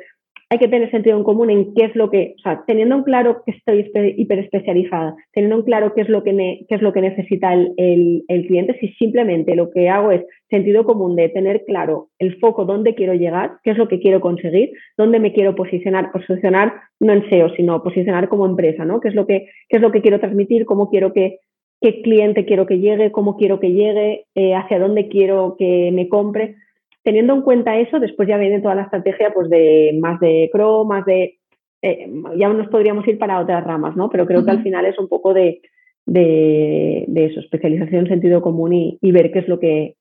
hay 0.52 0.58
que 0.58 0.66
tener 0.66 0.90
sentido 0.90 1.16
en 1.16 1.22
común 1.22 1.48
en 1.48 1.74
qué 1.74 1.84
es 1.84 1.94
lo 1.94 2.10
que, 2.10 2.34
o 2.36 2.42
sea, 2.42 2.64
teniendo 2.66 2.96
en 2.96 3.04
claro 3.04 3.42
que 3.46 3.52
estoy 3.52 3.88
hiperespecializada, 4.16 5.14
teniendo 5.32 5.58
en 5.58 5.62
claro 5.62 5.94
qué 5.94 6.00
es 6.00 6.08
lo 6.08 6.24
que, 6.24 6.66
qué 6.68 6.74
es 6.74 6.82
lo 6.82 6.92
que 6.92 7.00
necesita 7.00 7.54
el, 7.54 8.24
el, 8.26 8.46
cliente, 8.48 8.76
si 8.80 8.88
simplemente 8.94 9.54
lo 9.54 9.70
que 9.70 9.88
hago 9.88 10.10
es 10.10 10.24
sentido 10.48 10.84
común 10.84 11.14
de 11.14 11.28
tener 11.28 11.64
claro 11.66 12.08
el 12.18 12.36
foco, 12.40 12.64
dónde 12.64 12.96
quiero 12.96 13.14
llegar, 13.14 13.58
qué 13.62 13.70
es 13.70 13.78
lo 13.78 13.86
que 13.86 14.00
quiero 14.00 14.20
conseguir, 14.20 14.72
dónde 14.98 15.20
me 15.20 15.32
quiero 15.32 15.54
posicionar, 15.54 16.10
posicionar 16.10 16.74
no 16.98 17.12
en 17.12 17.30
SEO, 17.30 17.50
sino 17.54 17.84
posicionar 17.84 18.28
como 18.28 18.44
empresa, 18.44 18.84
¿no? 18.84 19.00
¿Qué 19.00 19.08
es 19.08 19.14
lo 19.14 19.28
que, 19.28 19.46
qué 19.68 19.76
es 19.76 19.82
lo 19.82 19.92
que 19.92 20.02
quiero 20.02 20.18
transmitir, 20.18 20.66
cómo 20.66 20.90
quiero 20.90 21.12
que, 21.12 21.38
qué 21.80 22.02
cliente 22.02 22.44
quiero 22.44 22.66
que 22.66 22.80
llegue, 22.80 23.12
cómo 23.12 23.36
quiero 23.36 23.60
que 23.60 23.70
llegue, 23.70 24.24
eh, 24.34 24.54
hacia 24.56 24.80
dónde 24.80 25.06
quiero 25.06 25.54
que 25.56 25.90
me 25.92 26.08
compre 26.08 26.56
teniendo 27.02 27.34
en 27.34 27.42
cuenta 27.42 27.78
eso, 27.78 27.98
después 27.98 28.28
ya 28.28 28.36
viene 28.36 28.60
toda 28.60 28.74
la 28.74 28.82
estrategia 28.82 29.32
pues 29.32 29.48
de 29.48 29.98
más 30.00 30.20
de 30.20 30.50
CRO, 30.52 30.84
más 30.84 31.04
de... 31.04 31.38
Eh, 31.82 32.10
ya 32.36 32.48
nos 32.50 32.68
podríamos 32.68 33.06
ir 33.08 33.18
para 33.18 33.40
otras 33.40 33.64
ramas, 33.64 33.96
¿no? 33.96 34.10
Pero 34.10 34.26
creo 34.26 34.44
que 34.44 34.50
al 34.50 34.62
final 34.62 34.84
es 34.84 34.98
un 34.98 35.08
poco 35.08 35.32
de, 35.32 35.62
de, 36.04 37.06
eso, 37.14 37.40
especialización, 37.40 38.06
sentido 38.06 38.42
común 38.42 38.72
y, 39.00 39.12
ver 39.12 39.32
qué 39.32 39.40
es 39.40 39.48
lo 39.48 39.58
que, 39.58 39.96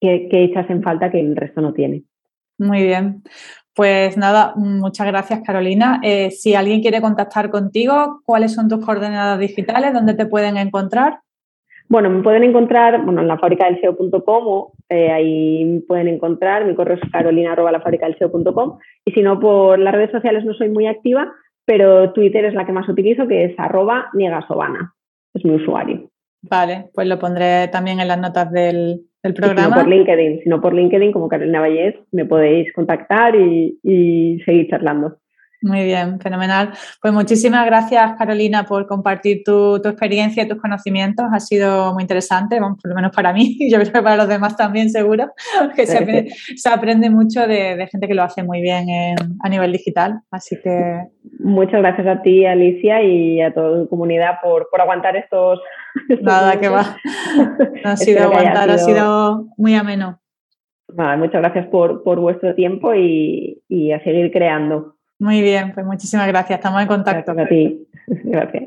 que, 0.00 0.28
echas 0.30 0.68
en 0.68 0.82
falta 0.82 1.10
que 1.10 1.20
el 1.20 1.34
resto 1.36 1.60
no 1.60 1.72
tiene. 1.72 2.02
Muy 2.58 2.82
bien. 2.82 3.22
Pues 3.74 4.18
nada, 4.18 4.52
muchas 4.56 5.06
gracias 5.06 5.40
Carolina. 5.42 6.00
Eh, 6.04 6.30
si 6.30 6.54
alguien 6.54 6.82
quiere 6.82 7.00
contactar 7.00 7.50
contigo, 7.50 8.20
¿cuáles 8.26 8.52
son 8.52 8.68
tus 8.68 8.84
coordenadas 8.84 9.38
digitales? 9.38 9.94
¿Dónde 9.94 10.12
te 10.12 10.26
pueden 10.26 10.58
encontrar? 10.58 11.20
Bueno, 11.92 12.08
me 12.08 12.22
pueden 12.22 12.42
encontrar 12.42 13.04
bueno, 13.04 13.20
en 13.20 13.28
la 13.28 13.36
fábrica 13.36 13.66
del 13.66 13.78
SEO.com, 13.78 14.68
eh, 14.88 15.10
ahí 15.10 15.84
pueden 15.86 16.08
encontrar, 16.08 16.64
mi 16.64 16.74
correo 16.74 16.96
es 16.96 17.10
carolina 17.10 17.54
y 19.04 19.12
si 19.12 19.20
no, 19.20 19.38
por 19.38 19.78
las 19.78 19.94
redes 19.94 20.10
sociales 20.10 20.42
no 20.46 20.54
soy 20.54 20.70
muy 20.70 20.86
activa, 20.86 21.30
pero 21.66 22.14
Twitter 22.14 22.46
es 22.46 22.54
la 22.54 22.64
que 22.64 22.72
más 22.72 22.88
utilizo, 22.88 23.28
que 23.28 23.44
es 23.44 23.54
arroba 23.58 24.06
niegasovana, 24.14 24.94
es 25.34 25.44
mi 25.44 25.56
usuario. 25.56 26.08
Vale, 26.40 26.86
pues 26.94 27.06
lo 27.06 27.18
pondré 27.18 27.68
también 27.68 28.00
en 28.00 28.08
las 28.08 28.18
notas 28.18 28.50
del, 28.50 29.02
programa. 29.22 29.62
Si 29.62 29.68
no 29.68 29.76
por 29.76 29.88
LinkedIn, 29.88 30.40
si 30.44 30.48
no 30.48 30.60
por 30.62 30.72
LinkedIn, 30.72 31.12
como 31.12 31.28
Carolina 31.28 31.60
Vallés, 31.60 31.96
me 32.10 32.24
podéis 32.24 32.72
contactar 32.72 33.36
y 33.36 34.40
seguir 34.46 34.70
charlando. 34.70 35.18
Muy 35.62 35.84
bien, 35.84 36.18
fenomenal. 36.18 36.72
Pues 37.00 37.14
muchísimas 37.14 37.64
gracias, 37.66 38.14
Carolina, 38.18 38.64
por 38.64 38.88
compartir 38.88 39.44
tu, 39.44 39.76
experiencia 39.76 40.42
y 40.42 40.48
tus 40.48 40.60
conocimientos. 40.60 41.26
Ha 41.32 41.38
sido 41.38 41.94
muy 41.94 42.02
interesante, 42.02 42.58
vamos, 42.58 42.80
por 42.82 42.88
lo 42.88 42.96
menos 42.96 43.14
para 43.14 43.32
mí, 43.32 43.56
y 43.60 43.70
yo 43.70 43.78
creo 43.78 43.92
que 43.92 44.02
para 44.02 44.16
los 44.16 44.28
demás 44.28 44.56
también, 44.56 44.90
seguro, 44.90 45.30
que 45.76 45.86
se 45.86 46.68
aprende, 46.68 47.10
mucho 47.10 47.46
de, 47.46 47.86
gente 47.90 48.08
que 48.08 48.14
lo 48.14 48.24
hace 48.24 48.42
muy 48.42 48.60
bien 48.60 48.86
a 49.40 49.48
nivel 49.48 49.72
digital. 49.72 50.20
Así 50.30 50.56
que. 50.62 51.02
Muchas 51.38 51.80
gracias 51.80 52.06
a 52.08 52.22
ti, 52.22 52.44
Alicia, 52.44 53.02
y 53.02 53.40
a 53.40 53.54
toda 53.54 53.82
tu 53.82 53.88
comunidad 53.88 54.38
por, 54.42 54.68
aguantar 54.80 55.16
estos. 55.16 55.60
Nada, 56.22 56.58
que 56.58 56.68
va. 56.68 56.96
No 57.84 57.90
ha 57.90 57.96
sido 57.96 58.24
aguantar, 58.24 58.68
ha 58.68 58.78
sido 58.78 59.46
muy 59.56 59.76
ameno. 59.76 60.18
muchas 60.88 61.40
gracias 61.40 61.68
por, 61.68 62.02
vuestro 62.02 62.56
tiempo 62.56 62.94
y, 62.94 63.62
y 63.68 63.92
a 63.92 64.02
seguir 64.02 64.32
creando. 64.32 64.91
Muy 65.22 65.40
bien, 65.40 65.70
pues 65.72 65.86
muchísimas 65.86 66.26
gracias. 66.26 66.58
Estamos 66.58 66.82
en 66.82 66.88
contacto. 66.88 67.32
Gracias 67.32 67.46
a 67.46 67.48
ti. 67.48 67.86
Gracias. 68.24 68.64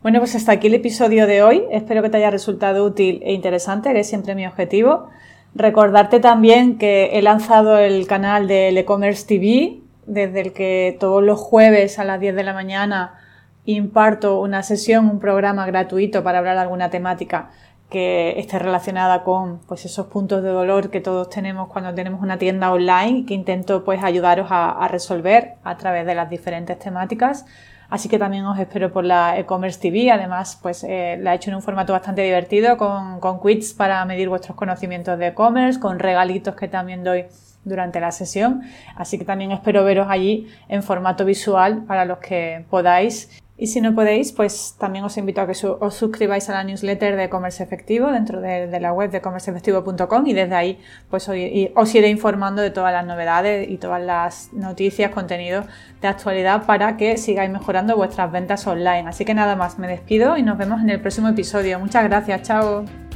Bueno, 0.00 0.20
pues 0.20 0.34
hasta 0.34 0.52
aquí 0.52 0.68
el 0.68 0.74
episodio 0.74 1.26
de 1.26 1.42
hoy. 1.42 1.64
Espero 1.70 2.00
que 2.00 2.08
te 2.08 2.16
haya 2.16 2.30
resultado 2.30 2.82
útil 2.86 3.20
e 3.22 3.34
interesante, 3.34 3.92
que 3.92 4.00
es 4.00 4.08
siempre 4.08 4.34
mi 4.34 4.46
objetivo. 4.46 5.10
Recordarte 5.54 6.18
también 6.18 6.78
que 6.78 7.10
he 7.12 7.20
lanzado 7.20 7.76
el 7.76 8.06
canal 8.06 8.48
del 8.48 8.78
e-commerce 8.78 9.26
TV, 9.26 9.82
desde 10.06 10.40
el 10.40 10.52
que 10.54 10.96
todos 10.98 11.22
los 11.22 11.38
jueves 11.38 11.98
a 11.98 12.04
las 12.04 12.18
10 12.18 12.36
de 12.36 12.42
la 12.42 12.54
mañana 12.54 13.18
imparto 13.66 14.40
una 14.40 14.62
sesión, 14.62 15.10
un 15.10 15.20
programa 15.20 15.66
gratuito 15.66 16.24
para 16.24 16.38
hablar 16.38 16.54
de 16.54 16.62
alguna 16.62 16.88
temática 16.88 17.50
que 17.90 18.38
esté 18.38 18.58
relacionada 18.58 19.22
con 19.22 19.60
pues, 19.60 19.84
esos 19.84 20.06
puntos 20.08 20.42
de 20.42 20.50
dolor 20.50 20.90
que 20.90 21.00
todos 21.00 21.30
tenemos 21.30 21.68
cuando 21.68 21.94
tenemos 21.94 22.22
una 22.22 22.38
tienda 22.38 22.70
online 22.70 23.20
y 23.20 23.24
que 23.24 23.34
intento 23.34 23.84
pues, 23.84 24.02
ayudaros 24.02 24.48
a, 24.50 24.86
resolver 24.88 25.54
a 25.64 25.76
través 25.76 26.06
de 26.06 26.14
las 26.14 26.28
diferentes 26.28 26.78
temáticas. 26.78 27.46
Así 27.88 28.10
que 28.10 28.18
también 28.18 28.44
os 28.44 28.58
espero 28.58 28.92
por 28.92 29.04
la 29.04 29.38
e-commerce 29.38 29.80
TV. 29.80 30.10
Además, 30.10 30.58
pues 30.60 30.84
eh, 30.84 31.16
la 31.20 31.32
he 31.32 31.36
hecho 31.36 31.50
en 31.50 31.56
un 31.56 31.62
formato 31.62 31.94
bastante 31.94 32.20
divertido 32.20 32.76
con, 32.76 33.18
con 33.20 33.40
para 33.78 34.04
medir 34.04 34.28
vuestros 34.28 34.56
conocimientos 34.56 35.18
de 35.18 35.28
e-commerce, 35.28 35.80
con 35.80 35.98
regalitos 35.98 36.54
que 36.54 36.68
también 36.68 37.02
doy 37.02 37.24
durante 37.64 38.00
la 38.00 38.12
sesión. 38.12 38.62
Así 38.96 39.18
que 39.18 39.24
también 39.24 39.52
espero 39.52 39.84
veros 39.84 40.08
allí 40.10 40.48
en 40.68 40.82
formato 40.82 41.24
visual 41.24 41.84
para 41.86 42.04
los 42.04 42.18
que 42.18 42.66
podáis 42.68 43.40
y 43.60 43.66
si 43.66 43.80
no 43.80 43.92
podéis, 43.92 44.30
pues 44.30 44.76
también 44.78 45.04
os 45.04 45.16
invito 45.16 45.40
a 45.40 45.46
que 45.46 45.52
os 45.66 45.94
suscribáis 45.94 46.48
a 46.48 46.54
la 46.54 46.62
newsletter 46.62 47.16
de 47.16 47.28
Comercio 47.28 47.64
Efectivo 47.64 48.12
dentro 48.12 48.40
de, 48.40 48.78
la 48.78 48.92
web 48.92 49.10
de 49.10 49.20
comercioefectivo.com 49.20 50.26
y 50.28 50.32
desde 50.32 50.54
ahí 50.54 50.80
pues 51.10 51.28
os 51.28 51.94
iré 51.94 52.08
informando 52.08 52.62
de 52.62 52.70
todas 52.70 52.92
las 52.92 53.04
novedades 53.04 53.68
y 53.68 53.78
todas 53.78 54.00
las 54.00 54.52
noticias, 54.52 55.10
contenidos 55.10 55.66
de 56.00 56.06
actualidad 56.06 56.66
para 56.66 56.96
que 56.96 57.16
sigáis 57.16 57.50
mejorando 57.50 57.96
vuestras 57.96 58.30
ventas 58.30 58.64
online. 58.66 59.08
Así 59.08 59.24
que 59.24 59.34
nada 59.34 59.56
más, 59.56 59.78
me 59.78 59.88
despido 59.88 60.36
y 60.36 60.42
nos 60.42 60.56
vemos 60.56 60.80
en 60.80 60.90
el 60.90 61.00
próximo 61.00 61.26
episodio. 61.28 61.80
Muchas 61.80 62.04
gracias, 62.04 62.42
chao. 62.42 63.07